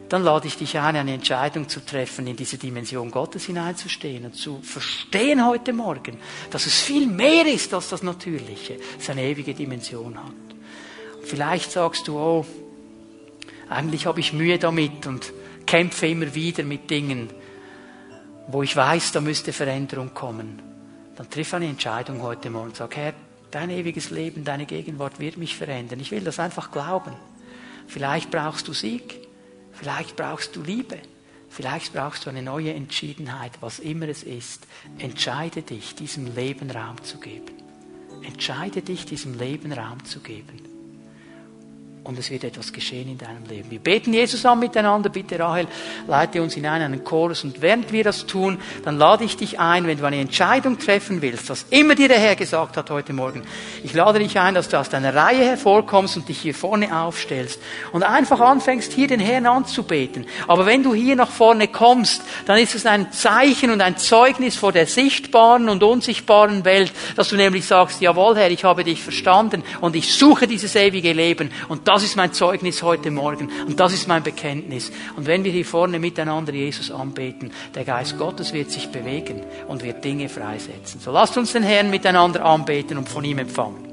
Dann 0.08 0.22
lade 0.22 0.46
ich 0.46 0.56
dich 0.56 0.78
ein, 0.78 0.94
eine 0.94 1.14
Entscheidung 1.14 1.68
zu 1.68 1.84
treffen, 1.84 2.28
in 2.28 2.36
diese 2.36 2.56
Dimension 2.56 3.10
Gottes 3.10 3.46
hineinzustehen 3.46 4.24
und 4.26 4.36
zu 4.36 4.60
verstehen 4.62 5.44
heute 5.44 5.72
Morgen, 5.72 6.18
dass 6.50 6.66
es 6.66 6.80
viel 6.80 7.08
mehr 7.08 7.46
ist 7.46 7.74
als 7.74 7.88
das 7.88 8.04
Natürliche, 8.04 8.78
seine 9.00 9.24
ewige 9.24 9.54
Dimension 9.54 10.16
hat. 10.16 10.32
Vielleicht 11.24 11.72
sagst 11.72 12.06
du, 12.06 12.16
oh, 12.16 12.46
eigentlich 13.70 14.06
habe 14.06 14.20
ich 14.20 14.32
Mühe 14.32 14.58
damit 14.58 15.06
und 15.06 15.32
kämpfe 15.66 16.06
immer 16.06 16.34
wieder 16.34 16.62
mit 16.64 16.90
Dingen, 16.90 17.28
wo 18.48 18.62
ich 18.62 18.74
weiß, 18.74 19.12
da 19.12 19.20
müsste 19.20 19.52
Veränderung 19.52 20.14
kommen. 20.14 20.62
Dann 21.16 21.28
triff 21.28 21.52
eine 21.52 21.66
Entscheidung 21.66 22.22
heute 22.22 22.48
Morgen 22.48 22.68
und 22.68 22.76
sag, 22.76 22.96
Herr, 22.96 23.12
dein 23.50 23.70
ewiges 23.70 24.10
Leben, 24.10 24.44
deine 24.44 24.66
Gegenwart 24.66 25.18
wird 25.18 25.36
mich 25.36 25.56
verändern. 25.56 26.00
Ich 26.00 26.10
will 26.10 26.22
das 26.22 26.38
einfach 26.38 26.70
glauben. 26.70 27.12
Vielleicht 27.86 28.30
brauchst 28.30 28.68
du 28.68 28.72
Sieg, 28.72 29.26
vielleicht 29.72 30.16
brauchst 30.16 30.56
du 30.56 30.62
Liebe, 30.62 30.98
vielleicht 31.50 31.92
brauchst 31.92 32.24
du 32.24 32.30
eine 32.30 32.42
neue 32.42 32.72
Entschiedenheit, 32.72 33.52
was 33.60 33.78
immer 33.78 34.08
es 34.08 34.22
ist. 34.22 34.66
Entscheide 34.98 35.62
dich, 35.62 35.94
diesem 35.94 36.34
Leben 36.34 36.70
Raum 36.70 37.02
zu 37.02 37.18
geben. 37.18 37.54
Entscheide 38.22 38.82
dich, 38.82 39.04
diesem 39.04 39.38
Leben 39.38 39.72
Raum 39.72 40.04
zu 40.04 40.20
geben 40.20 40.67
und 42.08 42.18
es 42.18 42.30
wird 42.30 42.42
etwas 42.42 42.72
geschehen 42.72 43.06
in 43.06 43.18
deinem 43.18 43.44
Leben. 43.50 43.70
Wir 43.70 43.80
beten 43.80 44.14
Jesus 44.14 44.46
an 44.46 44.58
miteinander. 44.58 45.10
Bitte, 45.10 45.38
Rahel, 45.38 45.66
leite 46.06 46.40
uns 46.42 46.54
hinein 46.54 46.80
einen 46.80 47.04
Chorus. 47.04 47.44
Und 47.44 47.60
während 47.60 47.92
wir 47.92 48.02
das 48.02 48.24
tun, 48.24 48.56
dann 48.82 48.96
lade 48.96 49.24
ich 49.24 49.36
dich 49.36 49.60
ein, 49.60 49.86
wenn 49.86 49.98
du 49.98 50.06
eine 50.06 50.16
Entscheidung 50.16 50.78
treffen 50.78 51.20
willst, 51.20 51.50
was 51.50 51.66
immer 51.68 51.94
dir 51.94 52.08
der 52.08 52.18
Herr 52.18 52.34
gesagt 52.34 52.78
hat 52.78 52.88
heute 52.88 53.12
Morgen. 53.12 53.42
Ich 53.84 53.92
lade 53.92 54.20
dich 54.20 54.38
ein, 54.38 54.54
dass 54.54 54.70
du 54.70 54.80
aus 54.80 54.88
deiner 54.88 55.14
Reihe 55.14 55.44
hervorkommst 55.44 56.16
und 56.16 56.30
dich 56.30 56.38
hier 56.40 56.54
vorne 56.54 56.98
aufstellst 56.98 57.60
und 57.92 58.02
einfach 58.02 58.40
anfängst, 58.40 58.90
hier 58.90 59.06
den 59.06 59.20
Herrn 59.20 59.44
anzubeten. 59.44 60.24
Aber 60.46 60.64
wenn 60.64 60.82
du 60.82 60.94
hier 60.94 61.14
nach 61.14 61.30
vorne 61.30 61.68
kommst, 61.68 62.22
dann 62.46 62.56
ist 62.56 62.74
es 62.74 62.86
ein 62.86 63.12
Zeichen 63.12 63.70
und 63.70 63.82
ein 63.82 63.98
Zeugnis 63.98 64.56
vor 64.56 64.72
der 64.72 64.86
sichtbaren 64.86 65.68
und 65.68 65.82
unsichtbaren 65.82 66.64
Welt, 66.64 66.90
dass 67.16 67.28
du 67.28 67.36
nämlich 67.36 67.66
sagst, 67.66 68.00
jawohl, 68.00 68.34
Herr, 68.34 68.50
ich 68.50 68.64
habe 68.64 68.82
dich 68.82 69.02
verstanden 69.02 69.62
und 69.82 69.94
ich 69.94 70.14
suche 70.14 70.46
dieses 70.46 70.74
ewige 70.74 71.12
Leben 71.12 71.50
und 71.68 71.86
das 71.86 71.97
das 71.98 72.04
ist 72.04 72.16
mein 72.16 72.32
Zeugnis 72.32 72.84
heute 72.84 73.10
Morgen 73.10 73.50
und 73.66 73.80
das 73.80 73.92
ist 73.92 74.06
mein 74.06 74.22
Bekenntnis. 74.22 74.92
Und 75.16 75.26
wenn 75.26 75.42
wir 75.42 75.50
hier 75.50 75.64
vorne 75.64 75.98
miteinander 75.98 76.52
Jesus 76.52 76.92
anbeten, 76.92 77.50
der 77.74 77.84
Geist 77.84 78.16
Gottes 78.16 78.52
wird 78.52 78.70
sich 78.70 78.92
bewegen 78.92 79.42
und 79.66 79.82
wird 79.82 80.04
Dinge 80.04 80.28
freisetzen. 80.28 81.00
So 81.00 81.10
lasst 81.10 81.36
uns 81.36 81.54
den 81.54 81.64
Herrn 81.64 81.90
miteinander 81.90 82.44
anbeten 82.44 82.98
und 82.98 83.08
von 83.08 83.24
ihm 83.24 83.38
empfangen. 83.38 83.87